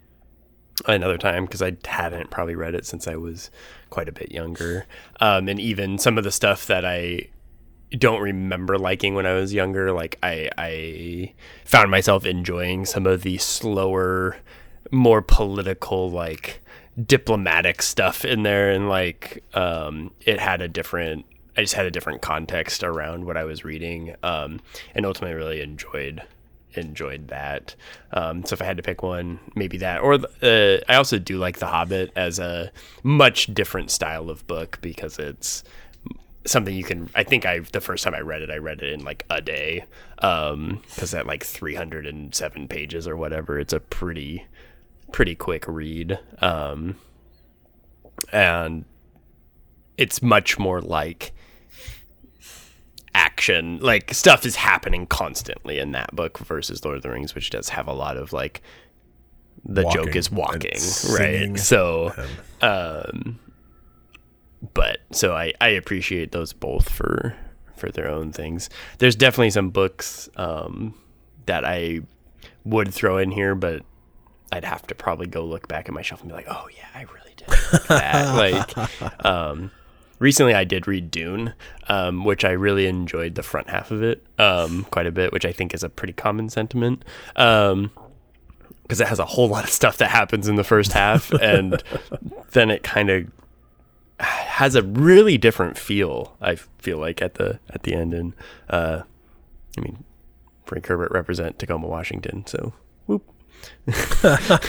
another 0.85 1.17
time 1.17 1.45
because 1.45 1.61
I 1.61 1.77
hadn't 1.85 2.31
probably 2.31 2.55
read 2.55 2.75
it 2.75 2.85
since 2.85 3.07
I 3.07 3.15
was 3.15 3.49
quite 3.89 4.09
a 4.09 4.11
bit 4.11 4.31
younger, 4.31 4.85
um, 5.19 5.47
and 5.47 5.59
even 5.59 5.97
some 5.97 6.17
of 6.17 6.23
the 6.23 6.31
stuff 6.31 6.67
that 6.67 6.85
I 6.85 7.29
don't 7.91 8.21
remember 8.21 8.77
liking 8.77 9.15
when 9.15 9.25
I 9.25 9.33
was 9.33 9.53
younger. 9.53 9.91
Like 9.91 10.17
I, 10.21 10.49
I 10.57 11.33
found 11.63 11.91
myself 11.91 12.25
enjoying 12.25 12.85
some 12.85 13.05
of 13.05 13.21
the 13.21 13.37
slower, 13.37 14.37
more 14.91 15.21
political, 15.21 16.09
like 16.09 16.61
diplomatic 17.03 17.81
stuff 17.81 18.25
in 18.25 18.43
there, 18.43 18.71
and 18.71 18.89
like 18.89 19.43
um, 19.53 20.11
it 20.21 20.39
had 20.39 20.61
a 20.61 20.67
different. 20.67 21.25
I 21.57 21.61
just 21.61 21.73
had 21.73 21.85
a 21.85 21.91
different 21.91 22.21
context 22.21 22.83
around 22.83 23.25
what 23.25 23.37
I 23.37 23.45
was 23.45 23.63
reading, 23.63 24.15
um, 24.23 24.59
and 24.93 25.05
ultimately 25.05 25.35
really 25.35 25.61
enjoyed 25.61 26.21
enjoyed 26.77 27.27
that. 27.29 27.75
Um, 28.11 28.45
so 28.45 28.53
if 28.53 28.61
I 28.61 28.65
had 28.65 28.77
to 28.77 28.83
pick 28.83 29.03
one, 29.03 29.39
maybe 29.55 29.77
that. 29.77 30.01
Or 30.01 30.13
uh, 30.13 30.77
I 30.87 30.95
also 30.95 31.19
do 31.19 31.37
like 31.37 31.59
The 31.59 31.67
Hobbit 31.67 32.11
as 32.15 32.39
a 32.39 32.71
much 33.03 33.53
different 33.53 33.91
style 33.91 34.29
of 34.29 34.45
book 34.47 34.79
because 34.81 35.19
it's 35.19 35.63
something 36.47 36.75
you 36.75 36.83
can 36.83 37.09
i 37.15 37.23
think 37.23 37.43
i 37.43 37.57
the 37.57 37.81
first 37.81 38.03
time 38.03 38.13
i 38.13 38.19
read 38.19 38.41
it 38.41 38.51
i 38.51 38.57
read 38.57 38.81
it 38.83 38.93
in 38.93 39.03
like 39.03 39.25
a 39.31 39.41
day 39.41 39.83
um 40.19 40.79
because 40.89 41.11
at 41.15 41.25
like 41.25 41.43
307 41.43 42.67
pages 42.67 43.07
or 43.07 43.17
whatever 43.17 43.59
it's 43.59 43.73
a 43.73 43.79
pretty 43.79 44.45
pretty 45.11 45.33
quick 45.33 45.65
read 45.67 46.19
um 46.41 46.95
and 48.31 48.85
it's 49.97 50.21
much 50.21 50.59
more 50.59 50.81
like 50.81 51.33
action 53.35 53.79
like 53.81 54.13
stuff 54.13 54.45
is 54.45 54.55
happening 54.55 55.05
constantly 55.05 55.77
in 55.77 55.91
that 55.91 56.15
book 56.15 56.37
versus 56.39 56.85
lord 56.85 56.95
of 56.95 57.03
the 57.03 57.09
rings 57.09 57.35
which 57.35 57.49
does 57.49 57.69
have 57.69 57.87
a 57.87 57.93
lot 57.93 58.15
of 58.15 58.31
like 58.31 58.61
the 59.65 59.83
Walking 59.83 60.05
joke 60.05 60.15
is 60.15 60.31
walking 60.31 60.79
right 61.11 61.59
so 61.59 62.13
um 62.61 63.39
but 64.73 64.99
so 65.11 65.33
I, 65.33 65.53
I 65.61 65.69
appreciate 65.69 66.31
those 66.31 66.53
both 66.53 66.89
for 66.89 67.35
for 67.75 67.89
their 67.89 68.09
own 68.09 68.31
things. 68.31 68.69
There's 68.99 69.15
definitely 69.15 69.51
some 69.51 69.69
books 69.69 70.29
um, 70.37 70.95
that 71.45 71.65
I 71.65 72.01
would 72.63 72.93
throw 72.93 73.17
in 73.17 73.31
here, 73.31 73.53
but 73.53 73.83
I'd 74.51 74.63
have 74.63 74.87
to 74.87 74.95
probably 74.95 75.27
go 75.27 75.43
look 75.43 75.67
back 75.67 75.87
at 75.87 75.93
my 75.93 76.01
shelf 76.01 76.21
and 76.21 76.29
be 76.29 76.35
like, 76.35 76.47
oh 76.49 76.67
yeah, 76.75 76.87
I 76.93 77.01
really 77.01 77.33
did 77.35 77.49
like 77.49 77.87
that. 77.87 78.35
like, 79.01 79.25
um, 79.25 79.71
recently 80.19 80.53
I 80.53 80.63
did 80.63 80.87
read 80.87 81.11
Dune, 81.11 81.53
um, 81.87 82.23
which 82.23 82.45
I 82.45 82.51
really 82.51 82.87
enjoyed 82.87 83.35
the 83.35 83.43
front 83.43 83.69
half 83.69 83.91
of 83.91 84.03
it 84.03 84.25
um, 84.37 84.85
quite 84.91 85.07
a 85.07 85.11
bit, 85.11 85.31
which 85.31 85.45
I 85.45 85.51
think 85.51 85.73
is 85.73 85.83
a 85.83 85.89
pretty 85.89 86.13
common 86.13 86.49
sentiment. 86.49 87.03
Um, 87.35 87.91
because 88.83 89.01
it 89.01 89.07
has 89.07 89.17
a 89.17 89.25
whole 89.25 89.47
lot 89.47 89.63
of 89.63 89.71
stuff 89.71 89.97
that 89.97 90.11
happens 90.11 90.47
in 90.47 90.57
the 90.57 90.63
first 90.63 90.93
half, 90.93 91.31
and 91.41 91.81
then 92.51 92.69
it 92.69 92.83
kind 92.83 93.09
of 93.09 93.25
has 94.19 94.75
a 94.75 94.83
really 94.83 95.37
different 95.37 95.77
feel. 95.77 96.37
I 96.39 96.55
feel 96.55 96.99
like 96.99 97.21
at 97.21 97.35
the 97.35 97.59
at 97.69 97.83
the 97.83 97.93
end, 97.95 98.13
and 98.13 98.33
uh, 98.69 99.01
I 99.75 99.81
mean, 99.81 100.03
Frank 100.65 100.85
Herbert 100.85 101.11
represent 101.11 101.57
Tacoma, 101.57 101.87
Washington. 101.87 102.45
So, 102.45 102.73
whoop. 103.07 103.23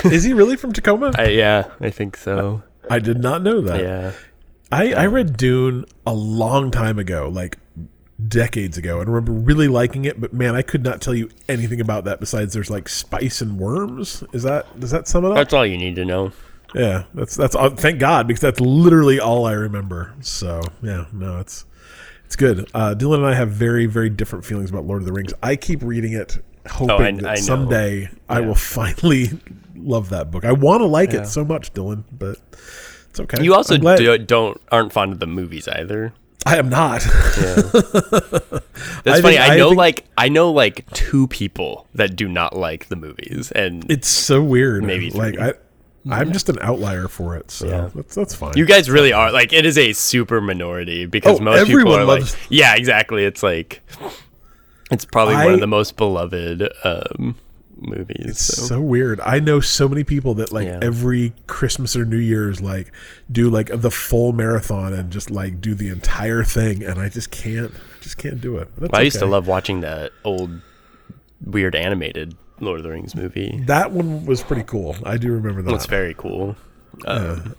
Is 0.05 0.25
he 0.25 0.33
really 0.33 0.57
from 0.57 0.73
Tacoma? 0.73 1.13
I, 1.17 1.29
yeah, 1.29 1.71
I 1.81 1.91
think 1.91 2.17
so. 2.17 2.63
I 2.89 2.99
did 2.99 3.19
not 3.19 3.43
know 3.43 3.61
that. 3.61 3.81
Yeah, 3.83 4.13
I, 4.73 4.93
I 4.93 5.07
read 5.07 5.37
Dune 5.37 5.85
a 6.07 6.13
long 6.15 6.71
time 6.71 6.99
ago, 6.99 7.29
like 7.33 7.59
decades 8.29 8.77
ago, 8.79 9.01
and 9.01 9.09
remember 9.09 9.33
really 9.33 9.69
liking 9.69 10.05
it. 10.05 10.21
But 10.21 10.33
man, 10.33 10.55
I 10.55 10.63
could 10.63 10.83
not 10.83 11.01
tell 11.01 11.15
you 11.15 11.31
anything 11.49 11.81
about 11.81 12.05
that 12.05 12.19
besides 12.21 12.53
there's 12.55 12.71
like 12.71 12.89
spice 12.89 13.41
and 13.41 13.59
worms. 13.59 14.25
Is 14.33 14.43
that 14.43 14.79
does 14.81 14.91
that 14.91 15.07
sum 15.09 15.25
it 15.25 15.29
up? 15.29 15.37
that's 15.37 15.53
all 15.55 15.65
you 15.67 15.79
need 15.79 15.95
to 15.97 16.05
know. 16.05 16.33
yeah, 16.75 17.05
that's 17.15 17.37
that's 17.37 17.55
all, 17.55 17.71
thank 17.71 18.01
God 18.01 18.27
because 18.27 18.41
that's 18.41 18.61
literally 18.61 19.21
all 19.21 19.47
I 19.47 19.53
remember. 19.53 20.15
So 20.21 20.63
yeah, 20.83 21.05
no, 21.13 21.39
it's 21.39 21.65
it's 22.25 22.35
good. 22.37 22.69
Uh, 22.75 22.95
Dylan 22.99 23.19
and 23.19 23.27
I 23.27 23.35
have 23.35 23.51
very 23.51 23.87
very 23.87 24.11
different 24.11 24.45
feelings 24.45 24.71
about 24.71 24.85
Lord 24.85 25.01
of 25.03 25.07
the 25.07 25.13
Rings. 25.13 25.33
I 25.45 25.55
keep 25.55 25.81
reading 25.83 26.13
it, 26.13 26.39
hoping 26.69 26.91
Oh, 26.91 26.97
I- 26.99 27.13
that 27.13 27.27
I 27.27 27.35
someday 27.37 28.09
I 28.29 28.41
will 28.41 28.55
finally 28.57 29.29
love 29.77 30.09
that 30.11 30.33
book. 30.33 30.45
I 30.45 30.51
want 30.53 30.81
to 30.81 30.87
like 30.87 31.15
it 31.15 31.29
so 31.29 31.45
much, 31.45 31.73
Dylan, 31.73 32.03
but 32.11 32.39
it's 33.19 33.35
okay. 33.35 33.43
You 33.45 33.55
also 33.55 33.77
do, 33.79 34.19
don't 34.19 34.61
aren't 34.71 34.93
fond 34.93 35.13
of 35.13 35.21
the 35.21 35.27
movies 35.27 35.69
either. 35.69 36.13
I 36.45 36.59
am 36.59 36.69
not. 36.69 37.01
That's 37.03 38.13
I 38.13 39.21
funny. 39.21 39.37
think- 39.37 39.41
I 39.41 39.55
I 39.55 39.57
know 39.57 39.69
think- 39.71 39.79
like 39.79 40.05
I 40.17 40.29
know 40.29 40.53
like 40.53 40.89
two 40.93 41.27
people 41.29 41.87
that 41.95 42.17
do 42.17 42.29
not 42.29 42.57
like 42.57 42.89
the 42.89 42.97
movies, 42.97 43.51
and 43.53 43.89
It's 43.91 44.09
so 44.09 44.43
weird. 44.43 44.85
Maybe 44.85 45.11
like. 45.11 45.39
I, 45.39 45.55
I'm 46.09 46.33
just 46.33 46.49
an 46.49 46.59
outlier 46.61 47.09
for 47.09 47.37
it, 47.37 47.51
so 47.51 47.67
Yeah. 47.67 47.91
that's 47.93 48.15
that's 48.15 48.33
fine. 48.35 48.53
you 48.55 48.65
guys 48.65 48.89
really 48.89 49.13
are 49.13 49.33
like 49.33 49.53
it 49.53 49.67
is 49.67 49.77
a 49.77 49.93
super 49.93 50.41
minority 50.41 51.05
because 51.05 51.41
Oh, 51.41 51.43
most 51.43 51.67
people 51.67 51.97
are 51.97 52.05
like 52.05 52.23
yeah 52.49 52.77
exactly. 52.77 53.25
It's 53.25 53.43
like 53.43 53.83
it's 54.93 55.05
probably 55.05 55.35
one 55.35 55.55
of 55.55 55.59
the 55.61 55.67
most 55.67 55.97
beloved 55.97 56.63
um, 56.85 57.35
movies. 57.77 58.25
it's 58.27 58.41
so. 58.45 58.63
so 58.63 58.81
weird. 58.81 59.21
I 59.21 59.39
know 59.39 59.61
so 59.61 59.89
many 59.89 60.05
people 60.05 60.35
that 60.35 60.53
like 60.53 60.67
Yeah. 60.67 60.79
every 60.83 61.33
Christmas 61.47 61.95
or 61.97 62.05
New 62.05 62.17
Year's 62.19 62.61
like 62.61 62.93
do 63.31 63.51
like 63.51 63.69
the 63.73 63.91
full 63.91 64.33
marathon 64.33 64.93
and 64.93 65.11
just 65.11 65.31
like 65.31 65.61
do 65.61 65.75
the 65.75 65.89
entire 65.89 66.43
thing, 66.45 66.83
and 66.83 66.99
I 67.01 67.09
just 67.09 67.31
can't, 67.31 67.73
just 68.01 68.17
can't 68.19 68.41
do 68.41 68.57
it. 68.59 68.69
That's 68.77 68.95
I 68.95 69.03
used 69.03 69.19
to 69.19 69.27
love 69.27 69.47
watching 69.47 69.81
that 69.81 70.13
old 70.25 70.61
weird 71.45 71.75
animated 71.75 72.35
Lord 72.61 72.81
of 72.81 72.85
the 72.85 72.91
Rings 72.91 73.15
movie. 73.15 73.63
that 73.67 73.93
one. 73.93 74.25
Was 74.25 74.43
pretty 74.43 74.63
cool. 74.65 74.97
I 75.05 75.19
do 75.19 75.31
remember 75.33 75.61
that. 75.63 75.75
It's 75.75 75.87
very 75.87 76.15
cool. 76.15 76.57
Um, 77.07 77.55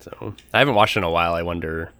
So 0.00 0.34
I 0.54 0.60
haven't 0.60 0.76
watched 0.76 0.96
it 0.96 1.00
in 1.00 1.04
a 1.04 1.10
while. 1.10 1.34
I 1.34 1.42
wonder. 1.42 1.90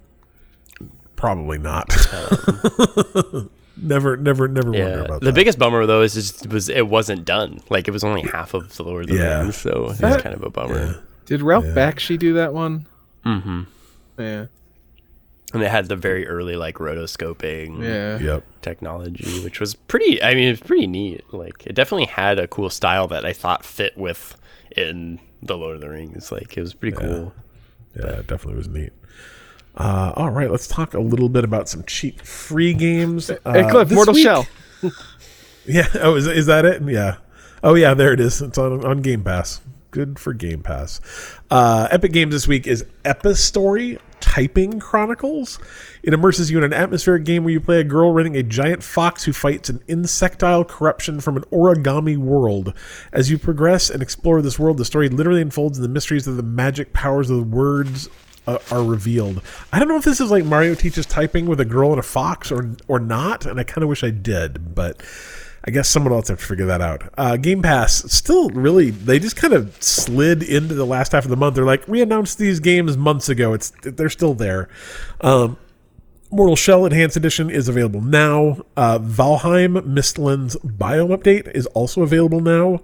Probably 1.17 1.59
not. 1.59 1.89
never, 3.83 4.17
never, 4.17 4.49
never 4.49 4.71
wonder 4.71 4.79
Yeah, 4.89 5.05
about 5.05 5.21
the 5.21 5.27
that. 5.27 5.35
biggest 5.35 5.59
bummer 5.59 5.87
though 5.87 6.03
is 6.03 6.15
just 6.15 6.47
was 6.49 6.69
it 6.69 6.89
wasn't 6.89 7.25
done. 7.25 7.61
Like 7.71 7.89
it 7.89 7.91
was 7.93 8.05
only 8.05 8.23
half 8.23 8.55
of 8.55 8.77
the 8.77 8.83
Lord 8.83 9.05
of 9.05 9.11
the 9.11 9.17
Yeah. 9.23 9.41
Rings, 9.41 9.57
so 9.57 9.89
it's 9.91 9.99
That- 10.01 10.23
kind 10.23 10.35
of 10.35 10.43
a 10.43 10.51
bummer. 10.51 11.03
Did 11.27 11.43
Ralph 11.43 11.65
Bakshi 11.67 12.19
do 12.19 12.35
that 12.35 12.55
one? 12.55 12.87
Mm-hmm. 13.27 13.63
Yeah. 14.19 14.47
And 15.55 15.63
it 15.63 15.71
had 15.71 15.89
the 15.89 15.97
very 15.97 16.27
early 16.27 16.57
like 16.57 16.77
rotoscoping 16.77 17.83
Yeah. 17.83 18.19
Yep. 18.19 18.45
technology, 18.63 19.43
which 19.45 19.61
was 19.61 19.75
pretty. 19.75 20.23
I 20.23 20.35
mean, 20.35 20.49
it's 20.53 20.61
pretty 20.61 20.87
neat. 20.87 21.25
Like 21.33 21.67
it 21.67 21.75
definitely 21.75 22.07
had 22.07 22.39
a 22.39 22.47
cool 22.49 22.71
style 22.71 23.09
that 23.09 23.25
I 23.25 23.33
thought 23.33 23.65
fit 23.65 23.97
with 23.97 24.37
in 24.77 25.19
the 25.43 25.57
Lord 25.57 25.77
of 25.77 25.81
the 25.81 25.89
Rings. 25.89 26.31
Like 26.33 26.57
it 26.57 26.61
was 26.61 26.75
pretty 26.75 26.97
cool. 26.97 27.33
Yeah, 27.97 28.19
it 28.21 28.27
definitely 28.27 28.57
was 28.57 28.69
neat. 28.69 28.93
Uh, 29.79 30.13
all 30.17 30.31
right, 30.31 30.51
let's 30.51 30.67
talk 30.67 30.93
a 30.95 30.99
little 31.01 31.29
bit 31.29 31.45
about 31.45 31.69
some 31.69 31.85
cheap 31.85 32.21
free 32.21 32.75
games. 32.75 33.31
Uh, 33.31 33.37
Hey, 33.47 33.71
Cliff, 33.71 33.91
Mortal 33.93 34.13
week- 34.15 34.25
Shell. 34.25 34.47
Yeah. 35.67 35.87
Oh, 35.97 36.15
is, 36.17 36.27
is 36.27 36.47
that 36.47 36.65
it? 36.65 36.83
Yeah. 36.89 37.17
Oh, 37.63 37.75
yeah. 37.75 37.93
There 37.93 38.13
it 38.15 38.21
is. 38.21 38.41
It's 38.41 38.57
on 38.57 38.85
on 38.87 39.03
Game 39.03 39.23
Pass. 39.23 39.61
Good 39.91 40.19
for 40.19 40.33
Game 40.33 40.63
Pass. 40.63 41.01
Uh, 41.51 41.89
Epic 41.91 42.13
Games 42.13 42.33
this 42.33 42.49
week 42.49 42.67
is 42.67 42.85
Epistory 43.05 43.99
Typing 44.21 44.81
Chronicles. 44.81 45.59
It 46.03 46.15
immerses 46.15 46.51
you 46.51 46.57
in 46.59 46.65
an 46.65 46.73
atmospheric 46.73 47.25
game 47.25 47.45
where 47.45 47.53
you 47.53 47.61
play 47.61 47.81
a 47.81 47.85
girl 47.85 48.13
running 48.13 48.35
a 48.37 48.43
giant 48.43 48.83
fox 48.83 49.25
who 49.25 49.33
fights 49.35 49.69
an 49.69 49.83
insectile 49.89 50.65
corruption 50.65 51.21
from 51.21 51.37
an 51.37 51.43
origami 51.53 52.17
world. 52.17 52.73
As 53.13 53.31
you 53.31 53.37
progress 53.39 53.91
and 53.91 54.03
explore 54.03 54.41
this 54.41 54.59
world, 54.59 54.79
the 54.79 54.85
story 54.87 55.11
literally 55.11 55.43
unfolds, 55.43 55.77
in 55.77 55.83
the 55.83 55.89
mysteries 55.89 56.27
of 56.27 56.37
the 56.39 56.43
magic 56.43 56.95
powers 56.95 57.29
of 57.29 57.37
the 57.37 57.43
words 57.57 58.09
uh, 58.49 58.59
are 58.71 58.83
revealed. 58.83 59.43
I 59.73 59.79
don't 59.79 59.89
know 59.89 59.97
if 59.97 60.05
this 60.05 60.21
is 60.21 60.31
like 60.31 60.45
Mario 60.45 60.75
teaches 60.75 61.05
typing 61.05 61.47
with 61.47 61.61
a 61.61 61.67
girl 61.67 61.91
and 61.91 62.01
a 62.01 62.03
fox 62.03 62.51
or 62.51 62.75
or 62.89 62.99
not, 62.99 63.45
and 63.45 63.61
I 63.61 63.65
kind 63.65 63.83
of 63.83 63.91
wish 63.91 64.03
I 64.03 64.11
did, 64.11 64.75
but 64.75 65.03
I 65.65 65.71
guess 65.71 65.87
someone 65.89 66.15
else 66.15 66.29
have 66.29 66.41
to 66.41 66.47
figure 66.47 66.65
that 66.67 66.81
out. 66.81 67.13
Uh, 67.19 67.37
Game 67.37 67.61
Pass 67.61 68.11
still 68.11 68.49
really 68.51 68.91
they 68.91 69.19
just 69.19 69.37
kind 69.37 69.53
of 69.53 69.81
slid 69.83 70.43
into 70.43 70.75
the 70.75 70.87
last 70.87 71.13
half 71.13 71.25
of 71.25 71.31
the 71.31 71.37
month. 71.37 71.57
They're 71.57 71.65
like 71.65 71.87
we 71.87 72.01
announced 72.01 72.39
these 72.39 72.59
games 72.59 72.97
months 72.97 73.29
ago. 73.29 73.53
It's 73.53 73.71
they're 73.83 74.09
still 74.09 74.33
there. 74.35 74.71
Um, 75.21 75.59
Mortal 76.31 76.57
Shell 76.57 76.87
Enhanced 76.87 77.17
Edition 77.17 77.51
is 77.51 77.69
available 77.69 78.03
now. 78.03 78.63
Uh, 78.77 78.99
Valheim 78.99 79.81
Mistlands 79.83 80.57
Biome 80.63 81.17
Update 81.17 81.51
is 81.55 81.67
also 81.67 82.03
available 82.03 82.41
now. 82.41 82.81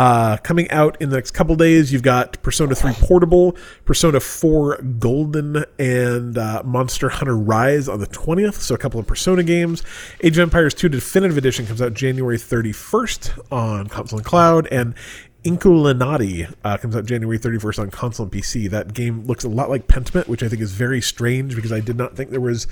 Uh, 0.00 0.38
coming 0.38 0.70
out 0.70 0.96
in 1.02 1.10
the 1.10 1.16
next 1.16 1.32
couple 1.32 1.54
days, 1.54 1.92
you've 1.92 2.02
got 2.02 2.42
Persona 2.42 2.74
3 2.74 2.94
Portable, 2.94 3.54
Persona 3.84 4.18
4 4.18 4.78
Golden, 4.98 5.62
and 5.78 6.38
uh, 6.38 6.62
Monster 6.64 7.10
Hunter 7.10 7.36
Rise 7.36 7.86
on 7.86 8.00
the 8.00 8.06
20th. 8.06 8.54
So 8.54 8.74
a 8.74 8.78
couple 8.78 8.98
of 8.98 9.06
Persona 9.06 9.42
games. 9.42 9.82
Age 10.22 10.38
of 10.38 10.42
Empires 10.44 10.72
2 10.72 10.88
Definitive 10.88 11.36
Edition 11.36 11.66
comes 11.66 11.82
out 11.82 11.92
January 11.92 12.38
31st 12.38 13.52
on 13.52 13.88
console 13.88 14.20
and 14.20 14.24
cloud, 14.24 14.66
and 14.68 14.94
Inkulinati 15.44 16.50
uh, 16.64 16.78
comes 16.78 16.96
out 16.96 17.04
January 17.04 17.38
31st 17.38 17.78
on 17.80 17.90
console 17.90 18.24
and 18.24 18.32
PC. 18.32 18.70
That 18.70 18.94
game 18.94 19.26
looks 19.26 19.44
a 19.44 19.50
lot 19.50 19.68
like 19.68 19.86
Pentiment, 19.86 20.28
which 20.28 20.42
I 20.42 20.48
think 20.48 20.62
is 20.62 20.72
very 20.72 21.02
strange 21.02 21.54
because 21.54 21.72
I 21.72 21.80
did 21.80 21.96
not 21.96 22.16
think 22.16 22.30
there 22.30 22.40
was 22.40 22.66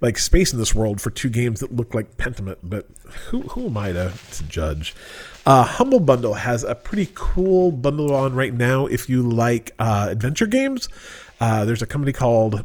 like 0.00 0.18
space 0.18 0.52
in 0.52 0.58
this 0.58 0.74
world 0.74 1.00
for 1.00 1.10
two 1.10 1.30
games 1.30 1.60
that 1.60 1.74
look 1.74 1.94
like 1.94 2.16
Pentiment. 2.16 2.58
But 2.62 2.88
who, 3.28 3.42
who 3.42 3.66
am 3.66 3.76
I 3.76 3.92
to, 3.92 4.12
to 4.32 4.42
judge? 4.44 4.96
Uh, 5.44 5.64
Humble 5.64 6.00
Bundle 6.00 6.34
has 6.34 6.62
a 6.62 6.74
pretty 6.74 7.10
cool 7.14 7.72
bundle 7.72 8.14
on 8.14 8.34
right 8.34 8.54
now 8.54 8.86
if 8.86 9.08
you 9.08 9.22
like 9.22 9.72
uh, 9.78 10.08
adventure 10.10 10.46
games. 10.46 10.88
Uh, 11.40 11.64
there's 11.64 11.82
a 11.82 11.86
company 11.86 12.12
called 12.12 12.64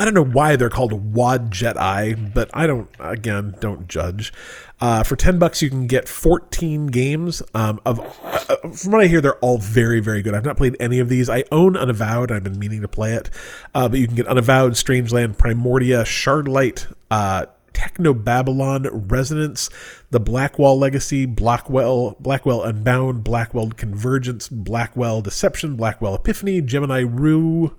I 0.00 0.04
don't 0.06 0.14
know 0.14 0.24
why 0.24 0.56
they're 0.56 0.70
called 0.70 1.12
Wadjet 1.12 1.76
Eye, 1.76 2.14
but 2.14 2.48
I 2.54 2.66
don't 2.66 2.88
again 2.98 3.54
don't 3.60 3.86
judge. 3.86 4.32
Uh, 4.80 5.02
for 5.02 5.14
ten 5.14 5.38
bucks, 5.38 5.60
you 5.60 5.68
can 5.68 5.86
get 5.86 6.08
fourteen 6.08 6.86
games. 6.86 7.42
Um, 7.52 7.80
of 7.84 8.00
uh, 8.24 8.56
from 8.70 8.92
what 8.92 9.02
I 9.02 9.08
hear, 9.08 9.20
they're 9.20 9.36
all 9.40 9.58
very 9.58 10.00
very 10.00 10.22
good. 10.22 10.34
I've 10.34 10.44
not 10.44 10.56
played 10.56 10.74
any 10.80 11.00
of 11.00 11.10
these. 11.10 11.28
I 11.28 11.44
own 11.52 11.76
Unavowed. 11.76 12.32
I've 12.32 12.42
been 12.42 12.58
meaning 12.58 12.80
to 12.80 12.88
play 12.88 13.12
it, 13.12 13.28
uh, 13.74 13.90
but 13.90 13.98
you 13.98 14.06
can 14.06 14.16
get 14.16 14.26
Unavowed, 14.26 14.72
Strangeland, 14.72 15.36
Primordia, 15.36 16.04
Shardlight. 16.04 16.90
Techno 17.72 18.14
Babylon, 18.14 18.88
Resonance, 19.08 19.70
The 20.10 20.20
Blackwell 20.20 20.78
Legacy, 20.78 21.26
Blackwell, 21.26 22.16
Blackwell 22.20 22.62
Unbound, 22.62 23.24
Blackwell 23.24 23.70
Convergence, 23.70 24.48
Blackwell 24.48 25.22
Deception, 25.22 25.76
Blackwell 25.76 26.14
Epiphany, 26.14 26.60
Gemini 26.60 27.00
Rue, 27.00 27.74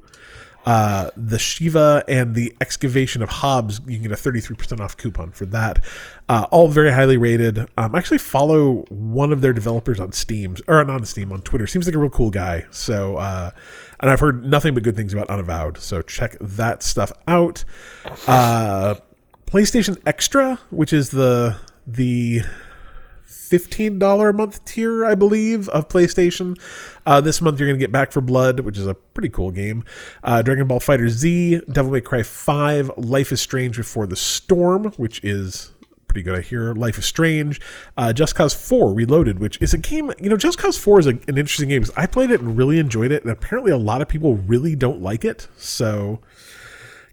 uh, 0.66 1.10
the 1.18 1.38
Shivah 1.38 2.04
and 2.08 2.36
the 2.36 2.56
Excavation 2.62 3.22
of 3.22 3.30
Hobbes. 3.30 3.82
You 3.88 4.00
can 4.00 4.10
get 4.10 4.12
a 4.12 4.16
33% 4.16 4.80
off 4.80 4.96
coupon 4.98 5.32
for 5.32 5.46
that. 5.48 5.84
Uh, 6.30 6.46
all 6.52 6.68
very 6.68 6.92
highly 6.92 7.18
rated. 7.18 7.60
Um, 7.78 7.96
I 7.96 7.98
actually 7.98 8.20
follow 8.20 8.86
one 8.90 9.32
of 9.34 9.42
their 9.42 9.54
developers 9.54 10.00
on 10.00 10.12
Steam, 10.12 10.56
or 10.68 10.84
not 10.84 10.96
on 10.96 11.06
Steam, 11.06 11.32
on 11.32 11.42
Twitter. 11.42 11.68
Seems 11.68 11.88
like 11.88 11.96
a 11.96 12.00
real 12.00 12.10
cool 12.10 12.30
guy. 12.30 12.66
So, 12.70 13.18
uh, 13.18 13.52
and 14.00 14.12
I've 14.12 14.20
heard 14.20 14.46
nothing 14.46 14.74
but 14.74 14.84
good 14.84 14.96
things 14.96 15.14
about 15.14 15.30
Unavowed. 15.30 15.78
So 15.78 16.02
check 16.02 16.38
that 16.40 16.84
stuff 16.84 17.12
out. 17.28 17.64
Uh, 18.28 18.96
PlayStation 19.52 20.02
Extra, 20.06 20.60
which 20.70 20.94
is 20.94 21.10
the 21.10 21.58
the 21.86 22.42
fifteen 23.26 24.00
dollar 24.00 24.30
a 24.30 24.34
month 24.34 24.64
tier, 24.64 25.06
I 25.06 25.14
believe, 25.14 25.68
of 25.70 25.90
PlayStation. 25.90 26.58
Uh, 27.06 27.20
this 27.20 27.42
month 27.42 27.60
you're 27.60 27.68
going 27.68 27.78
to 27.78 27.84
get 27.84 27.92
Back 27.92 28.14
for 28.14 28.22
Blood, 28.22 28.62
which 28.62 28.78
is 28.78 28.88
a 28.88 28.94
pretty 28.94 29.28
cool 29.28 29.52
game. 29.52 29.84
Uh, 30.24 30.42
Dragon 30.42 30.68
Ball 30.68 30.80
Fighter 30.80 31.10
Z, 31.10 31.60
Devil 31.70 31.92
May 31.92 32.00
Cry 32.00 32.24
Five, 32.24 32.92
Life 32.96 33.34
is 33.34 33.42
Strange 33.42 33.76
Before 33.76 34.08
the 34.08 34.16
Storm, 34.16 34.94
which 34.94 35.22
is 35.22 35.74
pretty 36.08 36.24
good. 36.24 36.40
I 36.40 36.42
hear 36.42 36.74
Life 36.74 36.98
is 36.98 37.06
Strange, 37.06 37.60
uh, 37.98 38.14
Just 38.14 38.36
Cause 38.36 38.54
Four 38.54 38.94
Reloaded, 38.94 39.40
which 39.40 39.62
is 39.62 39.74
a 39.74 39.78
game. 39.78 40.14
You 40.18 40.30
know, 40.30 40.38
Just 40.38 40.60
Cause 40.60 40.78
Four 40.78 41.02
is 41.02 41.08
a, 41.08 41.20
an 41.28 41.38
interesting 41.38 41.68
game 41.68 41.84
I 41.98 42.06
played 42.06 42.32
it 42.32 42.40
and 42.40 42.56
really 42.56 42.80
enjoyed 42.80 43.12
it, 43.12 43.24
and 43.24 43.32
apparently 43.34 43.74
a 43.74 43.78
lot 43.78 44.02
of 44.02 44.08
people 44.08 44.38
really 44.38 44.78
don't 44.78 45.02
like 45.02 45.26
it. 45.26 45.50
So 45.58 46.22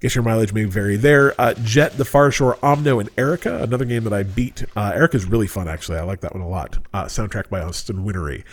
guess 0.01 0.15
your 0.15 0.25
mileage 0.25 0.53
may 0.53 0.65
vary 0.65 0.97
there. 0.97 1.39
Uh, 1.41 1.55
Jet, 1.65 1.97
The 1.97 2.05
Far 2.05 2.31
Shore, 2.31 2.57
Omno, 2.63 3.01
and 3.01 3.11
Erica, 3.17 3.63
another 3.63 3.85
game 3.85 4.05
that 4.05 4.13
I 4.13 4.23
beat. 4.23 4.65
Uh, 4.77 4.93
Erica's 4.95 5.25
really 5.25 5.47
fun, 5.47 5.69
actually. 5.69 5.99
I 5.99 6.03
like 6.03 6.21
that 6.21 6.33
one 6.35 6.43
a 6.43 6.49
lot. 6.49 6.79
Uh, 6.93 7.05
soundtrack 7.05 7.49
by 7.49 7.61
Austin 7.61 8.05
Wintory. 8.05 8.45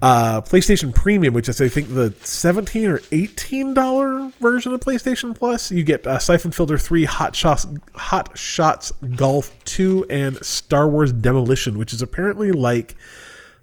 Uh, 0.00 0.40
PlayStation 0.40 0.94
Premium, 0.94 1.34
which 1.34 1.48
is, 1.48 1.60
I 1.60 1.68
think, 1.68 1.92
the 1.92 2.14
17 2.22 2.86
or 2.88 2.98
$18 2.98 4.32
version 4.34 4.72
of 4.72 4.80
PlayStation 4.80 5.34
Plus. 5.36 5.70
You 5.70 5.82
get 5.82 6.06
uh, 6.06 6.18
Siphon 6.18 6.52
Filter 6.52 6.78
3, 6.78 7.04
Hot 7.04 7.34
Shots, 7.34 7.66
Hot 7.94 8.36
Shots 8.38 8.92
Golf 9.16 9.52
2, 9.64 10.06
and 10.08 10.44
Star 10.44 10.88
Wars 10.88 11.12
Demolition, 11.12 11.78
which 11.78 11.92
is 11.92 12.02
apparently 12.02 12.52
like. 12.52 12.94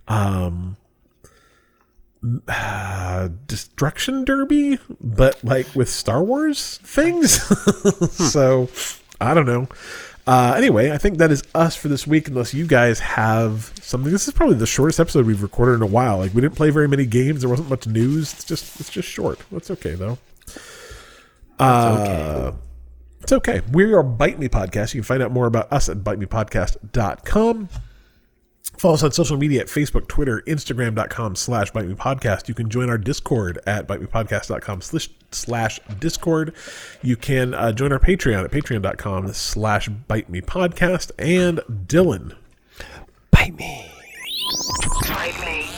Um, 0.07 0.77
uh, 2.47 3.29
destruction 3.47 4.25
derby, 4.25 4.79
but 5.01 5.43
like 5.43 5.73
with 5.75 5.89
Star 5.89 6.23
Wars 6.23 6.77
things. 6.83 7.41
so 8.31 8.69
I 9.21 9.33
don't 9.33 9.45
know. 9.45 9.67
Uh, 10.27 10.55
anyway, 10.57 10.91
I 10.91 10.97
think 10.97 11.19
that 11.19 11.31
is 11.31 11.43
us 11.53 11.75
for 11.75 11.87
this 11.87 12.07
week. 12.07 12.27
Unless 12.27 12.53
you 12.53 12.65
guys 12.65 12.99
have 12.99 13.71
something, 13.81 14.11
this 14.11 14.27
is 14.27 14.33
probably 14.33 14.55
the 14.55 14.65
shortest 14.65 14.99
episode 14.99 15.25
we've 15.25 15.43
recorded 15.43 15.75
in 15.75 15.81
a 15.83 15.87
while. 15.87 16.17
Like 16.17 16.33
we 16.33 16.41
didn't 16.41 16.55
play 16.55 16.71
very 16.71 16.87
many 16.87 17.05
games. 17.05 17.41
There 17.41 17.49
wasn't 17.49 17.69
much 17.69 17.85
news. 17.85 18.33
It's 18.33 18.43
just 18.43 18.79
it's 18.79 18.89
just 18.89 19.07
short. 19.07 19.39
That's 19.51 19.69
okay 19.71 19.93
though. 19.93 20.17
Uh, 21.59 22.51
okay. 22.51 22.57
It's 23.21 23.31
okay. 23.31 23.61
We 23.71 23.93
are 23.93 24.03
Bite 24.03 24.39
Me 24.39 24.49
Podcast. 24.49 24.93
You 24.93 25.01
can 25.01 25.05
find 25.05 25.23
out 25.23 25.31
more 25.31 25.45
about 25.45 25.71
us 25.71 25.89
at 25.89 25.97
bitemepodcast.com. 25.97 27.69
Follow 28.85 28.93
us 28.93 29.01
on 29.01 29.11
social 29.13 29.35
media 29.35 29.61
at 29.61 29.67
Facebook, 29.67 30.07
Twitter, 30.07 30.43
Instagram.com 30.45 31.35
slash 31.35 31.71
Bite 31.71 31.87
Me 31.87 31.95
Podcast. 31.95 32.47
You 32.47 32.53
can 32.53 32.69
join 32.69 32.87
our 32.87 32.99
Discord 32.99 33.57
at 33.65 33.87
BiteMePodcast.com 33.87 34.81
slash, 34.81 35.09
slash 35.31 35.79
Discord. 35.99 36.53
You 37.01 37.15
can 37.15 37.55
uh, 37.55 37.71
join 37.71 37.91
our 37.91 37.97
Patreon 37.97 38.43
at 38.43 38.51
Patreon.com 38.51 39.33
slash 39.33 39.87
Bite 39.87 40.29
Me 40.29 40.39
Podcast. 40.39 41.09
And 41.17 41.61
Dylan. 41.87 42.35
Bite 43.31 43.55
me. 43.55 43.91
Bite 45.07 45.39
me. 45.39 45.74